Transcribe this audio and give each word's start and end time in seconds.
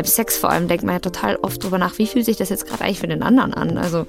beim 0.00 0.06
Sex 0.06 0.38
vor 0.38 0.48
allem 0.48 0.66
denkt 0.66 0.82
man 0.82 0.94
ja 0.94 0.98
total 0.98 1.36
oft 1.36 1.62
drüber 1.62 1.76
nach, 1.76 1.98
wie 1.98 2.06
fühlt 2.06 2.24
sich 2.24 2.38
das 2.38 2.48
jetzt 2.48 2.66
gerade 2.66 2.84
eigentlich 2.84 3.00
für 3.00 3.06
den 3.06 3.22
anderen 3.22 3.52
an? 3.52 3.76
Also 3.76 4.06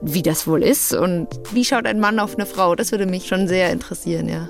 wie 0.00 0.22
das 0.22 0.46
wohl 0.46 0.62
ist 0.62 0.94
und 0.94 1.28
wie 1.52 1.66
schaut 1.66 1.84
ein 1.84 2.00
Mann 2.00 2.18
auf 2.18 2.36
eine 2.36 2.46
Frau? 2.46 2.74
Das 2.74 2.92
würde 2.92 3.04
mich 3.04 3.26
schon 3.26 3.46
sehr 3.46 3.70
interessieren, 3.70 4.26
ja. 4.26 4.48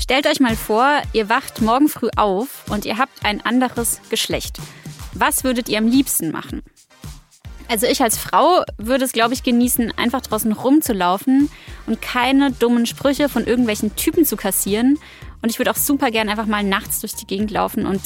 Stellt 0.00 0.28
euch 0.28 0.38
mal 0.38 0.54
vor, 0.54 0.86
ihr 1.12 1.28
wacht 1.28 1.60
morgen 1.60 1.88
früh 1.88 2.10
auf 2.14 2.64
und 2.70 2.84
ihr 2.84 2.98
habt 2.98 3.24
ein 3.24 3.40
anderes 3.40 4.00
Geschlecht. 4.10 4.58
Was 5.12 5.42
würdet 5.42 5.68
ihr 5.68 5.78
am 5.78 5.88
liebsten 5.88 6.30
machen? 6.30 6.62
Also 7.68 7.86
ich 7.86 8.02
als 8.02 8.18
Frau 8.18 8.62
würde 8.76 9.04
es, 9.04 9.12
glaube 9.12 9.34
ich, 9.34 9.42
genießen, 9.42 9.92
einfach 9.96 10.20
draußen 10.20 10.52
rumzulaufen 10.52 11.50
und 11.86 12.02
keine 12.02 12.52
dummen 12.52 12.86
Sprüche 12.86 13.28
von 13.28 13.46
irgendwelchen 13.46 13.96
Typen 13.96 14.24
zu 14.24 14.36
kassieren. 14.36 14.98
Und 15.42 15.50
ich 15.50 15.58
würde 15.58 15.70
auch 15.70 15.76
super 15.76 16.10
gern 16.10 16.28
einfach 16.28 16.46
mal 16.46 16.62
nachts 16.62 17.00
durch 17.00 17.14
die 17.14 17.26
Gegend 17.26 17.50
laufen 17.50 17.86
und 17.86 18.00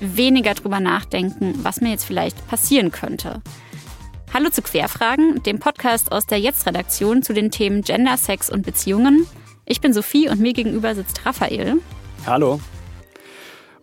weniger 0.00 0.54
drüber 0.54 0.80
nachdenken, 0.80 1.54
was 1.62 1.80
mir 1.80 1.90
jetzt 1.90 2.04
vielleicht 2.04 2.46
passieren 2.48 2.90
könnte. 2.90 3.42
Hallo 4.34 4.50
zu 4.50 4.60
Querfragen, 4.60 5.42
dem 5.44 5.60
Podcast 5.60 6.12
aus 6.12 6.26
der 6.26 6.38
Jetzt-Redaktion 6.38 7.22
zu 7.22 7.32
den 7.32 7.50
Themen 7.50 7.82
Gender, 7.82 8.16
Sex 8.16 8.50
und 8.50 8.66
Beziehungen. 8.66 9.26
Ich 9.64 9.80
bin 9.80 9.92
Sophie 9.92 10.28
und 10.28 10.40
mir 10.40 10.52
gegenüber 10.52 10.94
sitzt 10.94 11.24
Raphael. 11.24 11.80
Hallo. 12.26 12.60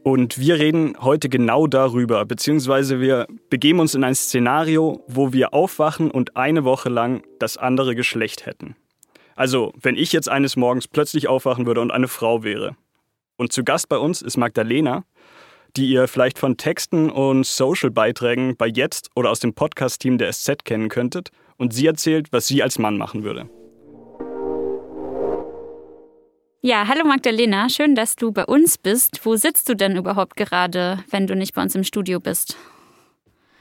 Und 0.04 0.38
wir 0.38 0.60
reden 0.60 0.98
heute 1.00 1.30
genau 1.30 1.66
darüber, 1.66 2.26
beziehungsweise 2.26 3.00
wir 3.00 3.26
begeben 3.50 3.80
uns 3.80 3.96
in 3.96 4.04
ein 4.04 4.16
Szenario, 4.16 5.02
wo 5.08 5.32
wir 5.32 5.54
aufwachen 5.54 6.12
und 6.12 6.36
eine 6.36 6.66
Woche 6.66 6.90
lang 6.90 7.24
das 7.40 7.56
andere 7.56 7.96
Geschlecht 7.96 8.46
hätten. 8.46 8.76
Also, 9.36 9.72
wenn 9.82 9.96
ich 9.96 10.12
jetzt 10.12 10.28
eines 10.28 10.58
Morgens 10.58 10.90
plötzlich 10.90 11.30
aufwachen 11.30 11.66
würde 11.66 11.80
und 11.80 11.92
eine 11.92 12.10
Frau 12.10 12.44
wäre. 12.44 12.76
Und 13.38 13.54
zu 13.54 13.64
Gast 13.64 13.88
bei 13.88 13.98
uns 13.98 14.22
ist 14.22 14.36
Magdalena, 14.36 15.06
die 15.78 15.88
ihr 15.88 16.10
vielleicht 16.10 16.38
von 16.38 16.58
Texten 16.58 17.10
und 17.10 17.45
Social-Beiträgen 17.45 18.58
bei 18.58 18.67
Jetzt 18.67 19.10
oder 19.16 19.32
aus 19.32 19.40
dem 19.40 19.54
Podcast-Team 19.54 20.17
der 20.17 20.34
SZ 20.34 20.66
kennen 20.66 20.90
könntet. 20.90 21.30
Und 21.56 21.73
sie 21.73 21.88
erzählt, 21.88 22.34
was 22.34 22.45
sie 22.48 22.62
als 22.62 22.78
Mann 22.78 22.98
machen 22.98 23.23
würde. 23.23 23.50
Ja, 26.66 26.88
hallo 26.88 27.06
Magdalena, 27.06 27.67
schön, 27.67 27.94
dass 27.94 28.16
du 28.16 28.31
bei 28.31 28.45
uns 28.45 28.78
bist. 28.78 29.25
Wo 29.25 29.36
sitzt 29.36 29.67
du 29.67 29.75
denn 29.75 29.97
überhaupt 29.97 30.38
gerade, 30.38 31.03
wenn 31.09 31.28
du 31.28 31.36
nicht 31.36 31.53
bei 31.53 31.61
uns 31.61 31.75
im 31.75 31.83
Studio 31.83 32.22
bist? 32.22 32.55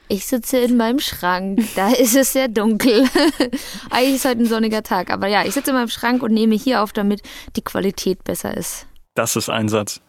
Ich 0.07 0.25
sitze 0.25 0.59
in 0.59 0.77
meinem 0.77 0.99
Schrank. 0.99 1.59
Da 1.75 1.89
ist 1.99 2.15
es 2.15 2.31
sehr 2.31 2.47
dunkel. 2.47 3.03
Eigentlich 3.89 4.15
ist 4.15 4.23
heute 4.23 4.43
ein 4.43 4.45
sonniger 4.45 4.83
Tag. 4.83 5.11
Aber 5.11 5.27
ja, 5.27 5.43
ich 5.43 5.53
sitze 5.53 5.71
in 5.71 5.75
meinem 5.75 5.89
Schrank 5.89 6.23
und 6.23 6.31
nehme 6.31 6.55
hier 6.55 6.81
auf, 6.81 6.93
damit 6.93 7.21
die 7.57 7.61
Qualität 7.61 8.23
besser 8.23 8.55
ist. 8.55 8.87
Das 9.15 9.35
ist 9.35 9.49
Einsatz. 9.49 9.99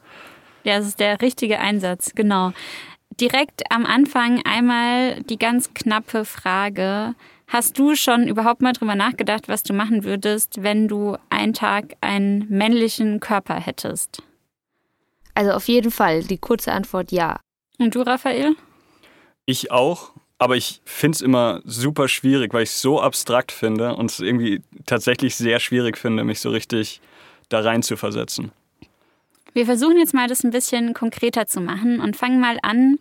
Ja, 0.63 0.79
das 0.79 0.87
ist 0.87 1.01
der 1.01 1.21
richtige 1.21 1.59
Einsatz, 1.59 2.13
genau. 2.15 2.53
Direkt 3.21 3.73
am 3.73 3.87
Anfang 3.87 4.41
einmal 4.45 5.21
die 5.25 5.39
ganz 5.39 5.75
knappe 5.75 6.25
Frage. 6.25 7.17
Hast 7.47 7.79
du 7.79 7.95
schon 7.95 8.27
überhaupt 8.27 8.63
mal 8.63 8.73
drüber 8.73 8.95
nachgedacht, 8.95 9.49
was 9.49 9.63
du 9.63 9.73
machen 9.73 10.05
würdest, 10.05 10.63
wenn 10.63 10.89
du 10.89 11.17
einen 11.31 11.53
Tag 11.53 11.95
einen 12.01 12.47
männlichen 12.49 13.21
Körper 13.21 13.55
hättest? 13.61 14.23
Also 15.35 15.53
auf 15.53 15.69
jeden 15.69 15.91
Fall, 15.91 16.23
die 16.23 16.39
kurze 16.39 16.73
Antwort 16.73 17.13
ja. 17.13 17.41
Und 17.79 17.95
du, 17.95 18.03
Raphael? 18.03 18.57
Ich 19.47 19.71
auch, 19.71 20.13
aber 20.39 20.57
ich 20.57 20.81
finde 20.85 21.17
es 21.17 21.23
immer 21.23 21.61
super 21.65 22.09
schwierig, 22.09 22.55
weil 22.55 22.63
ich 22.63 22.71
es 22.71 22.81
so 22.81 23.01
abstrakt 23.01 23.53
finde 23.53 23.95
und 23.95 24.11
es 24.11 24.21
irgendwie 24.21 24.63
tatsächlich 24.87 25.37
sehr 25.37 25.61
schwierig 25.61 25.99
finde, 25.99 26.25
mich 26.25 26.41
so 26.41 26.51
richtig 26.51 27.01
da 27.49 27.61
rein 27.61 27.83
zu 27.83 27.97
versetzen. 27.97 28.53
Wir 29.53 29.67
versuchen 29.67 29.99
jetzt 29.99 30.15
mal, 30.15 30.27
das 30.29 30.43
ein 30.45 30.51
bisschen 30.51 30.95
konkreter 30.95 31.47
zu 31.47 31.61
machen 31.61 32.01
und 32.01 32.17
fangen 32.17 32.41
mal 32.41 32.59
an 32.63 32.99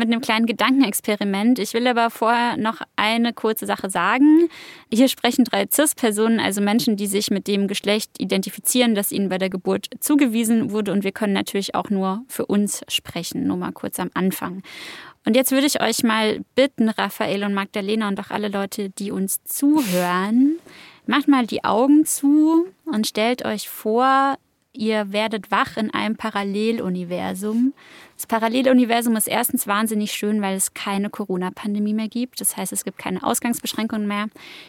mit 0.00 0.08
einem 0.08 0.20
kleinen 0.20 0.46
Gedankenexperiment. 0.46 1.58
Ich 1.58 1.74
will 1.74 1.86
aber 1.86 2.10
vorher 2.10 2.56
noch 2.56 2.80
eine 2.96 3.32
kurze 3.32 3.66
Sache 3.66 3.90
sagen. 3.90 4.48
Hier 4.92 5.08
sprechen 5.08 5.44
drei 5.44 5.66
CIS-Personen, 5.70 6.40
also 6.40 6.60
Menschen, 6.60 6.96
die 6.96 7.06
sich 7.06 7.30
mit 7.30 7.46
dem 7.46 7.68
Geschlecht 7.68 8.10
identifizieren, 8.18 8.94
das 8.94 9.12
ihnen 9.12 9.28
bei 9.28 9.38
der 9.38 9.50
Geburt 9.50 9.88
zugewiesen 10.00 10.70
wurde. 10.70 10.92
Und 10.92 11.04
wir 11.04 11.12
können 11.12 11.34
natürlich 11.34 11.74
auch 11.74 11.90
nur 11.90 12.24
für 12.28 12.46
uns 12.46 12.80
sprechen, 12.88 13.46
nur 13.46 13.58
mal 13.58 13.72
kurz 13.72 14.00
am 14.00 14.10
Anfang. 14.14 14.62
Und 15.26 15.36
jetzt 15.36 15.52
würde 15.52 15.66
ich 15.66 15.82
euch 15.82 16.02
mal 16.02 16.40
bitten, 16.54 16.88
Raphael 16.88 17.44
und 17.44 17.52
Magdalena 17.52 18.08
und 18.08 18.18
auch 18.18 18.30
alle 18.30 18.48
Leute, 18.48 18.88
die 18.88 19.12
uns 19.12 19.44
zuhören, 19.44 20.56
macht 21.06 21.28
mal 21.28 21.46
die 21.46 21.62
Augen 21.62 22.06
zu 22.06 22.66
und 22.86 23.06
stellt 23.06 23.44
euch 23.44 23.68
vor, 23.68 24.36
ihr 24.72 25.12
werdet 25.12 25.50
wach 25.50 25.76
in 25.76 25.92
einem 25.92 26.16
Paralleluniversum. 26.16 27.74
Das 28.16 28.26
Paralleluniversum 28.26 29.16
ist 29.16 29.26
erstens 29.26 29.66
wahnsinnig 29.66 30.12
schön, 30.12 30.42
weil 30.42 30.56
es 30.56 30.74
keine 30.74 31.10
Corona-Pandemie 31.10 31.94
mehr 31.94 32.08
gibt. 32.08 32.40
Das 32.40 32.56
heißt, 32.56 32.72
es 32.72 32.84
gibt 32.84 32.98
keine 32.98 33.22
Ausgangsbeschränkungen 33.22 34.06
mehr. 34.06 34.26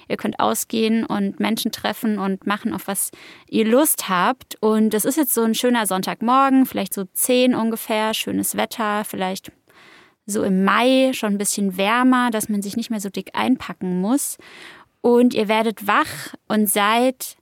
Ihr 0.07 0.17
könnt 0.17 0.39
ausgehen 0.39 1.05
und 1.05 1.39
Menschen 1.39 1.71
treffen 1.71 2.17
und 2.17 2.47
machen, 2.47 2.73
auf 2.73 2.87
was 2.87 3.11
ihr 3.47 3.65
Lust 3.65 4.09
habt. 4.09 4.57
Und 4.61 4.93
es 4.93 5.05
ist 5.05 5.17
jetzt 5.17 5.33
so 5.33 5.43
ein 5.43 5.55
schöner 5.55 5.85
Sonntagmorgen, 5.85 6.65
vielleicht 6.65 6.93
so 6.93 7.05
zehn 7.13 7.53
ungefähr, 7.53 8.13
schönes 8.13 8.57
Wetter, 8.57 9.03
vielleicht 9.05 9.51
so 10.25 10.43
im 10.43 10.63
Mai 10.63 11.11
schon 11.13 11.33
ein 11.33 11.37
bisschen 11.37 11.77
wärmer, 11.77 12.31
dass 12.31 12.49
man 12.49 12.61
sich 12.61 12.77
nicht 12.77 12.89
mehr 12.89 13.01
so 13.01 13.09
dick 13.09 13.31
einpacken 13.33 14.01
muss. 14.01 14.37
Und 15.01 15.33
ihr 15.33 15.47
werdet 15.47 15.87
wach 15.87 16.35
und 16.47 16.69
seid 16.69 17.37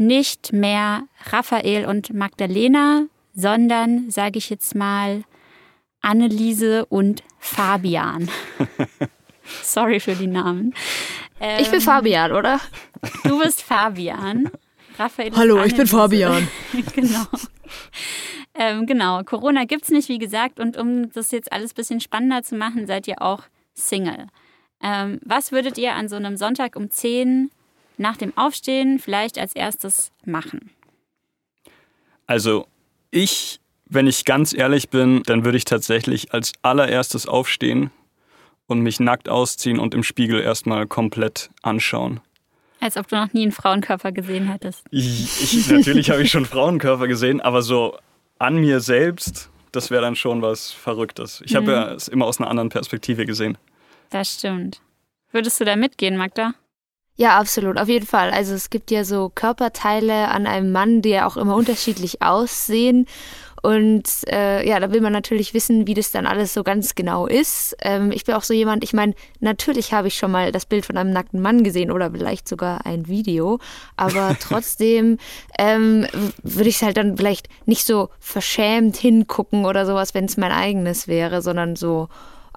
nicht 0.00 0.52
mehr 0.52 1.04
Raphael 1.30 1.84
und 1.86 2.12
Magdalena, 2.12 3.04
sondern, 3.34 4.10
sage 4.10 4.38
ich 4.38 4.50
jetzt 4.50 4.74
mal, 4.74 5.22
Anneliese 6.00 6.86
und 6.86 7.22
Fabian. 7.38 8.30
Sorry 9.62 10.00
für 10.00 10.14
die 10.14 10.26
Namen. 10.26 10.74
Ähm, 11.38 11.60
ich 11.60 11.68
bin 11.68 11.80
ähm, 11.80 11.84
Fabian, 11.84 12.32
oder? 12.32 12.60
Du 13.24 13.38
bist 13.38 13.62
Fabian. 13.62 14.50
Raphael 14.98 15.34
Hallo, 15.36 15.62
ich 15.64 15.76
bin 15.76 15.86
Fabian. 15.86 16.48
genau. 16.94 17.26
Ähm, 18.54 18.86
genau, 18.86 19.22
Corona 19.22 19.64
gibt 19.64 19.84
es 19.84 19.90
nicht, 19.90 20.08
wie 20.08 20.18
gesagt. 20.18 20.60
Und 20.60 20.76
um 20.76 21.10
das 21.12 21.30
jetzt 21.30 21.52
alles 21.52 21.72
ein 21.72 21.76
bisschen 21.76 22.00
spannender 22.00 22.42
zu 22.42 22.56
machen, 22.56 22.86
seid 22.86 23.06
ihr 23.06 23.20
auch 23.22 23.44
Single. 23.74 24.26
Ähm, 24.82 25.20
was 25.24 25.52
würdet 25.52 25.76
ihr 25.78 25.94
an 25.94 26.08
so 26.08 26.16
einem 26.16 26.36
Sonntag 26.36 26.76
um 26.76 26.90
10 26.90 27.50
nach 28.00 28.16
dem 28.16 28.36
Aufstehen 28.36 28.98
vielleicht 28.98 29.38
als 29.38 29.54
erstes 29.54 30.10
machen? 30.24 30.70
Also 32.26 32.66
ich, 33.10 33.60
wenn 33.86 34.06
ich 34.06 34.24
ganz 34.24 34.52
ehrlich 34.52 34.88
bin, 34.88 35.22
dann 35.24 35.44
würde 35.44 35.58
ich 35.58 35.64
tatsächlich 35.64 36.32
als 36.32 36.52
allererstes 36.62 37.26
aufstehen 37.26 37.90
und 38.66 38.80
mich 38.80 39.00
nackt 39.00 39.28
ausziehen 39.28 39.78
und 39.78 39.94
im 39.94 40.02
Spiegel 40.02 40.40
erstmal 40.40 40.86
komplett 40.86 41.50
anschauen. 41.62 42.20
Als 42.80 42.96
ob 42.96 43.08
du 43.08 43.16
noch 43.16 43.32
nie 43.34 43.42
einen 43.42 43.52
Frauenkörper 43.52 44.12
gesehen 44.12 44.50
hättest. 44.50 44.86
Ich, 44.90 45.42
ich, 45.42 45.68
natürlich 45.68 46.10
habe 46.10 46.22
ich 46.22 46.30
schon 46.30 46.46
Frauenkörper 46.46 47.06
gesehen, 47.06 47.42
aber 47.42 47.60
so 47.60 47.98
an 48.38 48.56
mir 48.56 48.80
selbst, 48.80 49.50
das 49.72 49.90
wäre 49.90 50.00
dann 50.00 50.16
schon 50.16 50.40
was 50.40 50.72
Verrücktes. 50.72 51.42
Ich 51.44 51.52
mhm. 51.52 51.56
habe 51.56 51.72
ja 51.72 51.92
es 51.92 52.08
immer 52.08 52.24
aus 52.24 52.40
einer 52.40 52.48
anderen 52.48 52.70
Perspektive 52.70 53.26
gesehen. 53.26 53.58
Das 54.08 54.34
stimmt. 54.34 54.80
Würdest 55.32 55.60
du 55.60 55.64
da 55.64 55.76
mitgehen, 55.76 56.16
Magda? 56.16 56.54
Ja, 57.20 57.38
absolut, 57.38 57.76
auf 57.76 57.88
jeden 57.88 58.06
Fall. 58.06 58.30
Also 58.30 58.54
es 58.54 58.70
gibt 58.70 58.90
ja 58.90 59.04
so 59.04 59.30
Körperteile 59.34 60.28
an 60.28 60.46
einem 60.46 60.72
Mann, 60.72 61.02
die 61.02 61.10
ja 61.10 61.26
auch 61.26 61.36
immer 61.36 61.54
unterschiedlich 61.54 62.22
aussehen. 62.22 63.04
Und 63.60 64.04
äh, 64.28 64.66
ja, 64.66 64.80
da 64.80 64.90
will 64.90 65.02
man 65.02 65.12
natürlich 65.12 65.52
wissen, 65.52 65.86
wie 65.86 65.92
das 65.92 66.12
dann 66.12 66.26
alles 66.26 66.54
so 66.54 66.62
ganz 66.62 66.94
genau 66.94 67.26
ist. 67.26 67.76
Ähm, 67.82 68.10
ich 68.10 68.24
bin 68.24 68.36
auch 68.36 68.42
so 68.42 68.54
jemand, 68.54 68.82
ich 68.84 68.94
meine, 68.94 69.12
natürlich 69.40 69.92
habe 69.92 70.08
ich 70.08 70.14
schon 70.14 70.30
mal 70.30 70.50
das 70.50 70.64
Bild 70.64 70.86
von 70.86 70.96
einem 70.96 71.12
nackten 71.12 71.42
Mann 71.42 71.62
gesehen 71.62 71.90
oder 71.90 72.10
vielleicht 72.10 72.48
sogar 72.48 72.86
ein 72.86 73.06
Video, 73.06 73.58
aber 73.98 74.34
trotzdem 74.40 75.18
ähm, 75.58 76.06
würde 76.42 76.70
ich 76.70 76.76
es 76.76 76.82
halt 76.82 76.96
dann 76.96 77.18
vielleicht 77.18 77.50
nicht 77.66 77.84
so 77.84 78.08
verschämt 78.18 78.96
hingucken 78.96 79.66
oder 79.66 79.84
sowas, 79.84 80.14
wenn 80.14 80.24
es 80.24 80.38
mein 80.38 80.52
eigenes 80.52 81.06
wäre, 81.06 81.42
sondern 81.42 81.76
so, 81.76 82.08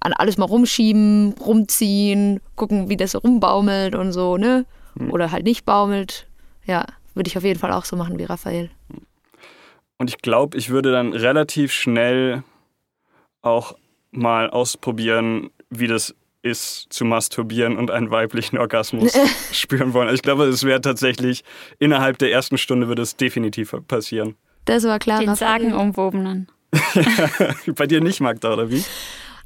an 0.04 0.14
alles 0.14 0.38
mal 0.38 0.46
rumschieben, 0.46 1.34
rumziehen, 1.40 2.42
gucken, 2.56 2.90
wie 2.90 2.98
das 2.98 3.12
so 3.12 3.20
rumbaumelt 3.20 3.96
und 3.96 4.12
so, 4.12 4.38
ne? 4.38 4.66
Hm. 4.98 5.12
Oder 5.12 5.32
halt 5.32 5.46
nicht 5.46 5.66
baumelt. 5.66 6.28
Ja, 6.66 6.86
würde 7.14 7.30
ich 7.30 7.38
auf 7.38 7.44
jeden 7.44 7.60
Fall 7.60 7.72
auch 7.72 7.86
so 7.86 7.96
machen 7.96 8.20
wie 8.20 8.26
Raphael. 8.26 8.70
Und 9.98 10.10
ich 10.10 10.18
glaube, 10.18 10.58
ich 10.58 10.70
würde 10.70 10.92
dann 10.92 11.14
relativ 11.14 11.72
schnell 11.72 12.44
auch 13.42 13.76
mal 14.12 14.50
ausprobieren, 14.50 15.50
wie 15.70 15.88
das 15.88 16.14
ist, 16.42 16.88
zu 16.90 17.06
masturbieren 17.06 17.78
und 17.78 17.90
einen 17.90 18.12
weiblichen 18.12 18.58
Orgasmus 18.58 19.18
spüren 19.54 19.94
wollen. 19.94 20.08
Also 20.08 20.16
ich 20.16 20.22
glaube, 20.22 20.44
es 20.46 20.66
wäre 20.66 20.82
tatsächlich, 20.82 21.46
innerhalb 21.80 22.18
der 22.18 22.32
ersten 22.32 22.58
Stunde 22.58 22.90
würde 22.90 23.02
es 23.02 23.16
definitiv 23.16 23.74
passieren. 23.88 24.36
Das 24.66 24.84
war 24.84 25.00
klar. 25.00 25.22
Den 25.22 25.36
sagenumwobenen. 25.36 26.48
Bei 27.76 27.88
dir 27.88 28.02
nicht, 28.02 28.20
Magda, 28.20 28.54
oder 28.54 28.70
wie? 28.70 28.84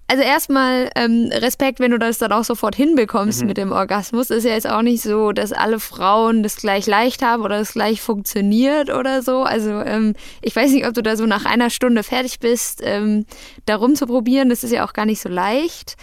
Also 0.09 0.23
erstmal 0.23 0.89
ähm, 0.95 1.29
Respekt, 1.33 1.81
wenn 1.81 1.91
du 1.91 1.99
das 1.99 2.17
dann 2.17 2.31
auch 2.31 2.45
sofort 2.45 2.75
hinbekommst 2.75 3.41
mhm. 3.41 3.47
mit 3.47 3.57
dem 3.57 3.73
Orgasmus. 3.73 4.29
Ist 4.29 4.45
ja 4.45 4.51
jetzt 4.51 4.69
auch 4.69 4.81
nicht 4.81 5.03
so, 5.03 5.33
dass 5.33 5.51
alle 5.51 5.81
Frauen 5.81 6.43
das 6.43 6.55
gleich 6.55 6.87
leicht 6.87 7.21
haben 7.21 7.43
oder 7.43 7.59
das 7.59 7.73
gleich 7.73 8.01
funktioniert 8.01 8.89
oder 8.89 9.21
so. 9.21 9.43
Also 9.43 9.81
ähm, 9.81 10.13
ich 10.41 10.55
weiß 10.55 10.71
nicht, 10.71 10.87
ob 10.87 10.93
du 10.93 11.03
da 11.03 11.17
so 11.17 11.25
nach 11.25 11.43
einer 11.43 11.69
Stunde 11.69 12.03
fertig 12.03 12.39
bist, 12.39 12.81
ähm, 12.83 13.25
da 13.65 13.75
rumzuprobieren. 13.75 14.47
Das 14.47 14.63
ist 14.63 14.71
ja 14.71 14.85
auch 14.85 14.93
gar 14.93 15.05
nicht 15.05 15.21
so 15.21 15.27
leicht. 15.27 15.97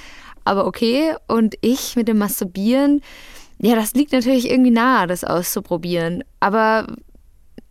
Aber 0.44 0.66
okay. 0.66 1.14
Und 1.26 1.54
ich 1.62 1.96
mit 1.96 2.06
dem 2.06 2.18
Masturbieren, 2.18 3.00
ja, 3.58 3.74
das 3.74 3.94
liegt 3.94 4.12
natürlich 4.12 4.50
irgendwie 4.50 4.70
nahe, 4.70 5.06
das 5.06 5.24
auszuprobieren. 5.24 6.24
Aber 6.40 6.86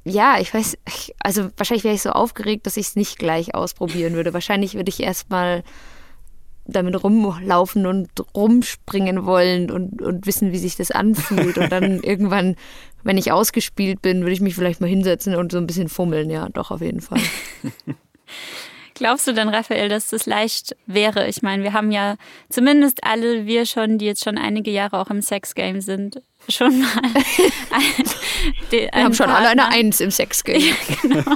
ja, 0.03 0.39
ich 0.39 0.51
weiß, 0.51 0.79
also 1.19 1.49
wahrscheinlich 1.57 1.83
wäre 1.83 1.93
ich 1.93 2.01
so 2.01 2.09
aufgeregt, 2.09 2.65
dass 2.65 2.77
ich 2.77 2.87
es 2.87 2.95
nicht 2.95 3.19
gleich 3.19 3.53
ausprobieren 3.53 4.13
würde. 4.13 4.33
Wahrscheinlich 4.33 4.73
würde 4.73 4.89
ich 4.89 5.01
erstmal 5.01 5.63
damit 6.65 7.03
rumlaufen 7.03 7.85
und 7.85 8.09
rumspringen 8.35 9.25
wollen 9.25 9.69
und, 9.69 10.01
und 10.01 10.25
wissen, 10.25 10.51
wie 10.51 10.57
sich 10.57 10.75
das 10.75 10.91
anfühlt. 10.91 11.57
Und 11.57 11.71
dann 11.71 11.99
irgendwann, 12.03 12.55
wenn 13.03 13.17
ich 13.17 13.31
ausgespielt 13.31 14.01
bin, 14.01 14.21
würde 14.21 14.33
ich 14.33 14.41
mich 14.41 14.55
vielleicht 14.55 14.81
mal 14.81 14.87
hinsetzen 14.87 15.35
und 15.35 15.51
so 15.51 15.57
ein 15.57 15.67
bisschen 15.67 15.89
fummeln. 15.89 16.29
Ja, 16.29 16.49
doch, 16.49 16.71
auf 16.71 16.81
jeden 16.81 17.01
Fall. 17.01 17.21
Glaubst 18.95 19.27
du 19.27 19.33
denn, 19.33 19.49
Raphael, 19.49 19.89
dass 19.89 20.11
das 20.11 20.27
leicht 20.27 20.75
wäre? 20.85 21.27
Ich 21.27 21.41
meine, 21.41 21.63
wir 21.63 21.73
haben 21.73 21.91
ja 21.91 22.15
zumindest 22.49 23.03
alle, 23.03 23.45
wir 23.47 23.65
schon, 23.65 23.97
die 23.97 24.05
jetzt 24.05 24.23
schon 24.23 24.37
einige 24.37 24.71
Jahre 24.71 24.99
auch 24.99 25.09
im 25.09 25.21
Sexgame 25.21 25.81
sind, 25.81 26.21
schon 26.49 26.79
mal. 26.79 26.87
Wir 28.69 28.89
haben 28.93 29.13
schon 29.13 29.27
Partner. 29.27 29.37
alle 29.37 29.49
eine 29.49 29.67
Eins 29.69 29.99
im 29.99 30.11
Sexgame. 30.11 30.59
Ja, 30.63 30.75
genau. 31.01 31.23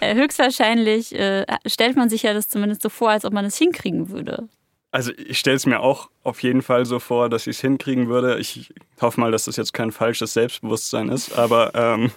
Äh, 0.00 0.14
höchstwahrscheinlich 0.14 1.14
äh, 1.14 1.44
stellt 1.66 1.96
man 1.96 2.08
sich 2.08 2.22
ja 2.22 2.34
das 2.34 2.48
zumindest 2.48 2.82
so 2.82 2.88
vor, 2.88 3.10
als 3.10 3.24
ob 3.24 3.32
man 3.32 3.44
es 3.44 3.56
hinkriegen 3.56 4.10
würde. 4.10 4.48
Also 4.90 5.12
ich 5.16 5.38
stelle 5.38 5.56
es 5.56 5.66
mir 5.66 5.80
auch 5.80 6.10
auf 6.22 6.42
jeden 6.42 6.62
Fall 6.62 6.84
so 6.84 6.98
vor, 6.98 7.28
dass 7.28 7.46
ich 7.46 7.56
es 7.56 7.60
hinkriegen 7.62 8.08
würde. 8.08 8.38
Ich 8.38 8.72
hoffe 9.00 9.20
mal, 9.20 9.32
dass 9.32 9.46
das 9.46 9.56
jetzt 9.56 9.72
kein 9.72 9.90
falsches 9.90 10.34
Selbstbewusstsein 10.34 11.08
ist, 11.08 11.36
aber 11.36 11.74
ähm, 11.74 12.10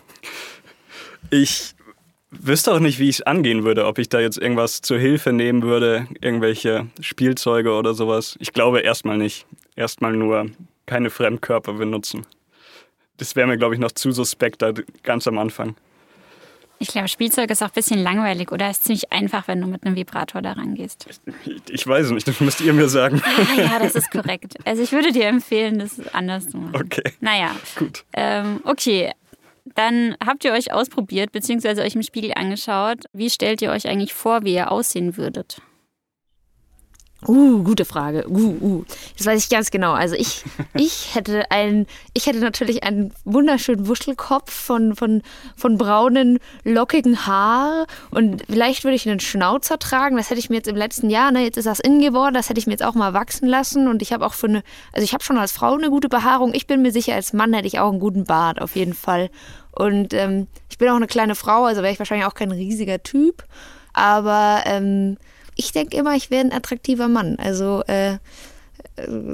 ich 1.32 1.76
wüsste 2.30 2.74
auch 2.74 2.80
nicht, 2.80 3.00
wie 3.00 3.10
ich 3.10 3.18
es 3.18 3.22
angehen 3.22 3.64
würde, 3.64 3.86
ob 3.86 3.98
ich 3.98 4.10
da 4.10 4.20
jetzt 4.20 4.38
irgendwas 4.38 4.82
zur 4.82 5.00
Hilfe 5.00 5.32
nehmen 5.32 5.64
würde, 5.64 6.08
irgendwelche 6.22 6.88
Spielzeuge 7.00 7.74
oder 7.74 7.94
sowas. 7.94 8.36
Ich 8.40 8.54
glaube 8.54 8.82
erstmal 8.82 9.18
nicht. 9.18 9.46
Erstmal 9.76 10.14
nur 10.14 10.48
keine 10.86 11.10
Fremdkörper 11.10 11.74
benutzen. 11.74 12.26
Das 13.18 13.36
wäre 13.36 13.48
mir, 13.48 13.58
glaube 13.58 13.76
ich, 13.76 13.80
noch 13.80 13.92
zu 13.92 14.12
suspekt 14.12 14.62
da 14.62 14.74
ganz 15.04 15.28
am 15.28 15.38
Anfang. 15.38 15.76
Ich 16.78 16.90
glaube, 16.90 17.08
Spielzeug 17.08 17.50
ist 17.52 17.64
auch 17.64 17.68
ein 17.68 17.74
bisschen 17.74 18.04
langweilig 18.04 18.52
oder 18.52 18.70
ist 18.70 18.84
ziemlich 18.84 19.12
einfach, 19.12 19.48
wenn 19.48 19.62
du 19.62 19.68
mit 19.68 19.86
einem 19.86 19.96
Vibrator 19.96 20.42
da 20.42 20.52
rangehst. 20.52 21.08
Ich, 21.46 21.62
ich 21.70 21.88
weiß 21.88 22.12
nicht, 22.12 22.28
das 22.28 22.42
müsst 22.42 22.60
ihr 22.60 22.74
mir 22.74 22.90
sagen. 22.90 23.22
Ah, 23.24 23.62
ja, 23.62 23.80
das 23.80 23.96
ist 23.96 24.12
korrekt. 24.12 24.56
Also 24.66 24.84
ich 24.84 24.92
würde 24.92 25.14
dir 25.14 25.28
empfehlen, 25.28 25.80
das 25.80 26.02
anders 26.14 26.50
zu 26.50 26.58
machen. 26.58 26.76
Okay. 26.76 27.14
Naja. 27.22 27.56
Gut. 27.78 28.04
Ähm, 28.14 28.60
okay, 28.66 29.14
dann 29.74 30.16
habt 30.24 30.44
ihr 30.44 30.52
euch 30.52 30.74
ausprobiert 30.74 31.32
bzw. 31.32 31.82
euch 31.82 31.96
im 31.96 32.04
Spiegel 32.04 32.34
angeschaut. 32.36 33.06
Wie 33.14 33.30
stellt 33.30 33.62
ihr 33.62 33.72
euch 33.72 33.88
eigentlich 33.88 34.14
vor, 34.14 34.44
wie 34.44 34.54
ihr 34.54 34.72
aussehen 34.72 35.16
würdet? 35.16 35.62
Uh, 37.28 37.64
gute 37.64 37.86
Frage. 37.86 38.26
Uh, 38.30 38.58
uh. 38.62 38.86
Das 39.18 39.26
weiß 39.26 39.44
ich 39.44 39.50
ganz 39.50 39.72
genau. 39.72 39.94
Also 39.94 40.16
ich, 40.16 40.44
ich 40.74 41.16
hätte 41.16 41.50
einen, 41.52 41.88
ich 42.14 42.28
hätte 42.28 42.40
natürlich 42.40 42.84
einen 42.84 43.14
wunderschönen 43.24 43.88
Wuschelkopf 43.88 44.52
von, 44.52 44.96
von, 44.96 45.22
von 45.56 45.78
braunen, 45.78 46.40
lockigen 46.64 47.26
Haar 47.26 47.88
und 48.12 48.44
vielleicht 48.50 48.84
würde 48.84 48.96
ich 48.96 49.10
einen 49.10 49.20
Schnauzer 49.20 49.80
tragen. 49.80 50.18
Das 50.18 50.30
hätte 50.30 50.40
ich 50.40 50.50
mir 50.50 50.58
jetzt 50.58 50.68
im 50.68 50.76
letzten 50.76 51.10
Jahr, 51.10 51.32
ne, 51.32 51.44
jetzt 51.44 51.58
ist 51.58 51.66
das 51.66 51.80
innen 51.80 52.02
geworden, 52.02 52.34
das 52.34 52.50
hätte 52.50 52.60
ich 52.60 52.68
mir 52.68 52.74
jetzt 52.74 52.84
auch 52.84 52.96
mal 52.96 53.14
wachsen 53.14 53.48
lassen 53.48 53.88
und 53.88 54.02
ich 54.02 54.14
habe 54.14 54.26
auch 54.26 54.34
für 54.34 54.48
eine, 54.48 54.64
also 54.94 55.04
ich 55.04 55.14
habe 55.14 55.24
schon 55.24 55.38
als 55.38 55.52
Frau 55.52 55.74
eine 55.74 55.90
gute 55.90 56.10
Behaarung. 56.10 56.54
Ich 56.54 56.68
bin 56.68 56.82
mir 56.82 56.92
sicher, 56.92 57.16
als 57.16 57.34
Mann 57.34 57.54
hätte 57.54 57.68
ich 57.68 57.80
auch 57.80 57.90
einen 57.90 58.00
guten 58.00 58.26
Bart, 58.26 58.62
auf 58.62 58.76
jeden 58.76 58.94
Fall. 58.94 59.30
Und 59.72 60.14
ähm, 60.14 60.48
ich 60.70 60.78
bin 60.78 60.90
auch 60.90 60.96
eine 60.96 61.08
kleine 61.08 61.36
Frau, 61.36 61.66
also 61.66 61.82
wäre 61.82 61.92
ich 61.92 62.00
wahrscheinlich 62.00 62.28
auch 62.28 62.34
kein 62.34 62.52
riesiger 62.52 63.04
Typ. 63.04 63.44
Aber 63.94 64.62
ähm, 64.66 65.18
ich 65.56 65.72
denke 65.72 65.98
immer, 65.98 66.16
ich 66.16 66.30
wäre 66.32 66.46
ein 66.46 66.54
attraktiver 66.54 67.08
Mann. 67.08 67.38
Also 67.40 67.84
äh, 67.88 68.18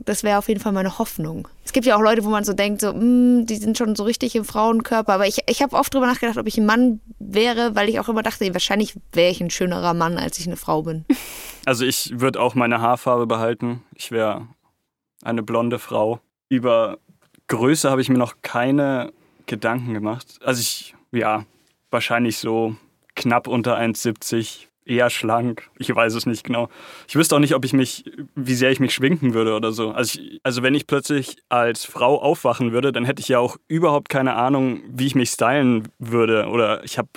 das 0.06 0.24
wäre 0.24 0.38
auf 0.38 0.48
jeden 0.48 0.60
Fall 0.60 0.72
meine 0.72 0.98
Hoffnung. 0.98 1.48
Es 1.66 1.74
gibt 1.74 1.86
ja 1.86 1.96
auch 1.96 2.02
Leute, 2.02 2.24
wo 2.24 2.30
man 2.30 2.44
so 2.44 2.54
denkt, 2.54 2.82
so, 2.82 2.94
mh, 2.94 3.00
hm, 3.00 3.46
die 3.46 3.56
sind 3.56 3.78
schon 3.78 3.96
so 3.96 4.04
richtig 4.04 4.36
im 4.36 4.46
Frauenkörper. 4.46 5.14
Aber 5.14 5.28
ich, 5.28 5.40
ich 5.48 5.62
habe 5.62 5.76
oft 5.76 5.94
drüber 5.94 6.08
nachgedacht, 6.08 6.38
ob 6.38 6.48
ich 6.48 6.58
ein 6.58 6.66
Mann 6.66 7.00
wäre, 7.20 7.76
weil 7.76 7.90
ich 7.90 8.00
auch 8.00 8.10
immer 8.10 8.24
dachte, 8.24 8.52
wahrscheinlich 8.54 8.96
wäre 9.14 9.32
ich 9.32 9.42
ein 9.42 9.50
schönerer 9.50 9.94
Mann, 9.94 10.18
als 10.18 10.40
ich 10.40 10.48
eine 10.48 10.58
Frau 10.58 10.84
bin. 10.84 11.06
Also 11.64 11.86
ich 11.86 12.20
würde 12.20 12.42
auch 12.42 12.56
meine 12.56 12.82
Haarfarbe 12.82 13.28
behalten. 13.28 13.84
Ich 13.94 14.10
wäre 14.10 14.48
eine 15.22 15.44
blonde 15.44 15.78
Frau. 15.78 16.20
Über 16.50 16.98
Größe 17.50 17.88
habe 17.88 18.02
ich 18.02 18.10
mir 18.10 18.18
noch 18.18 18.38
keine 18.42 19.14
Gedanken 19.46 19.94
gemacht. 19.94 20.40
Also 20.44 20.60
ich, 20.60 20.96
ja, 21.12 21.46
wahrscheinlich 21.92 22.40
so 22.40 22.76
knapp 23.16 23.48
unter 23.48 23.78
1,70, 23.78 24.70
eher 24.86 25.10
schlank. 25.10 25.70
Ich 25.78 25.94
weiß 25.94 26.14
es 26.16 26.26
nicht 26.26 26.44
genau. 26.44 26.70
Ich 27.08 27.16
wüsste 27.16 27.36
auch 27.36 27.40
nicht, 27.40 27.56
ob 27.56 27.66
ich 27.66 27.74
mich, 27.74 28.06
wie 28.36 28.56
sehr 28.56 28.72
ich 28.72 28.80
mich 28.80 28.94
schwinken 28.94 29.34
würde 29.34 29.56
oder 29.56 29.72
so. 29.72 29.92
Also, 29.92 30.20
ich, 30.20 30.40
also 30.44 30.64
wenn 30.64 30.74
ich 30.74 30.88
plötzlich 30.88 31.38
als 31.50 31.86
Frau 31.86 32.22
aufwachen 32.22 32.72
würde, 32.72 32.92
dann 32.92 33.06
hätte 33.06 33.22
ich 33.22 33.28
ja 33.28 33.40
auch 33.40 33.58
überhaupt 33.68 34.10
keine 34.10 34.36
Ahnung, 34.36 34.82
wie 34.88 35.08
ich 35.08 35.16
mich 35.16 35.30
stylen 35.30 35.88
würde. 36.00 36.48
Oder 36.48 36.84
ich 36.84 36.98
habe 36.98 37.10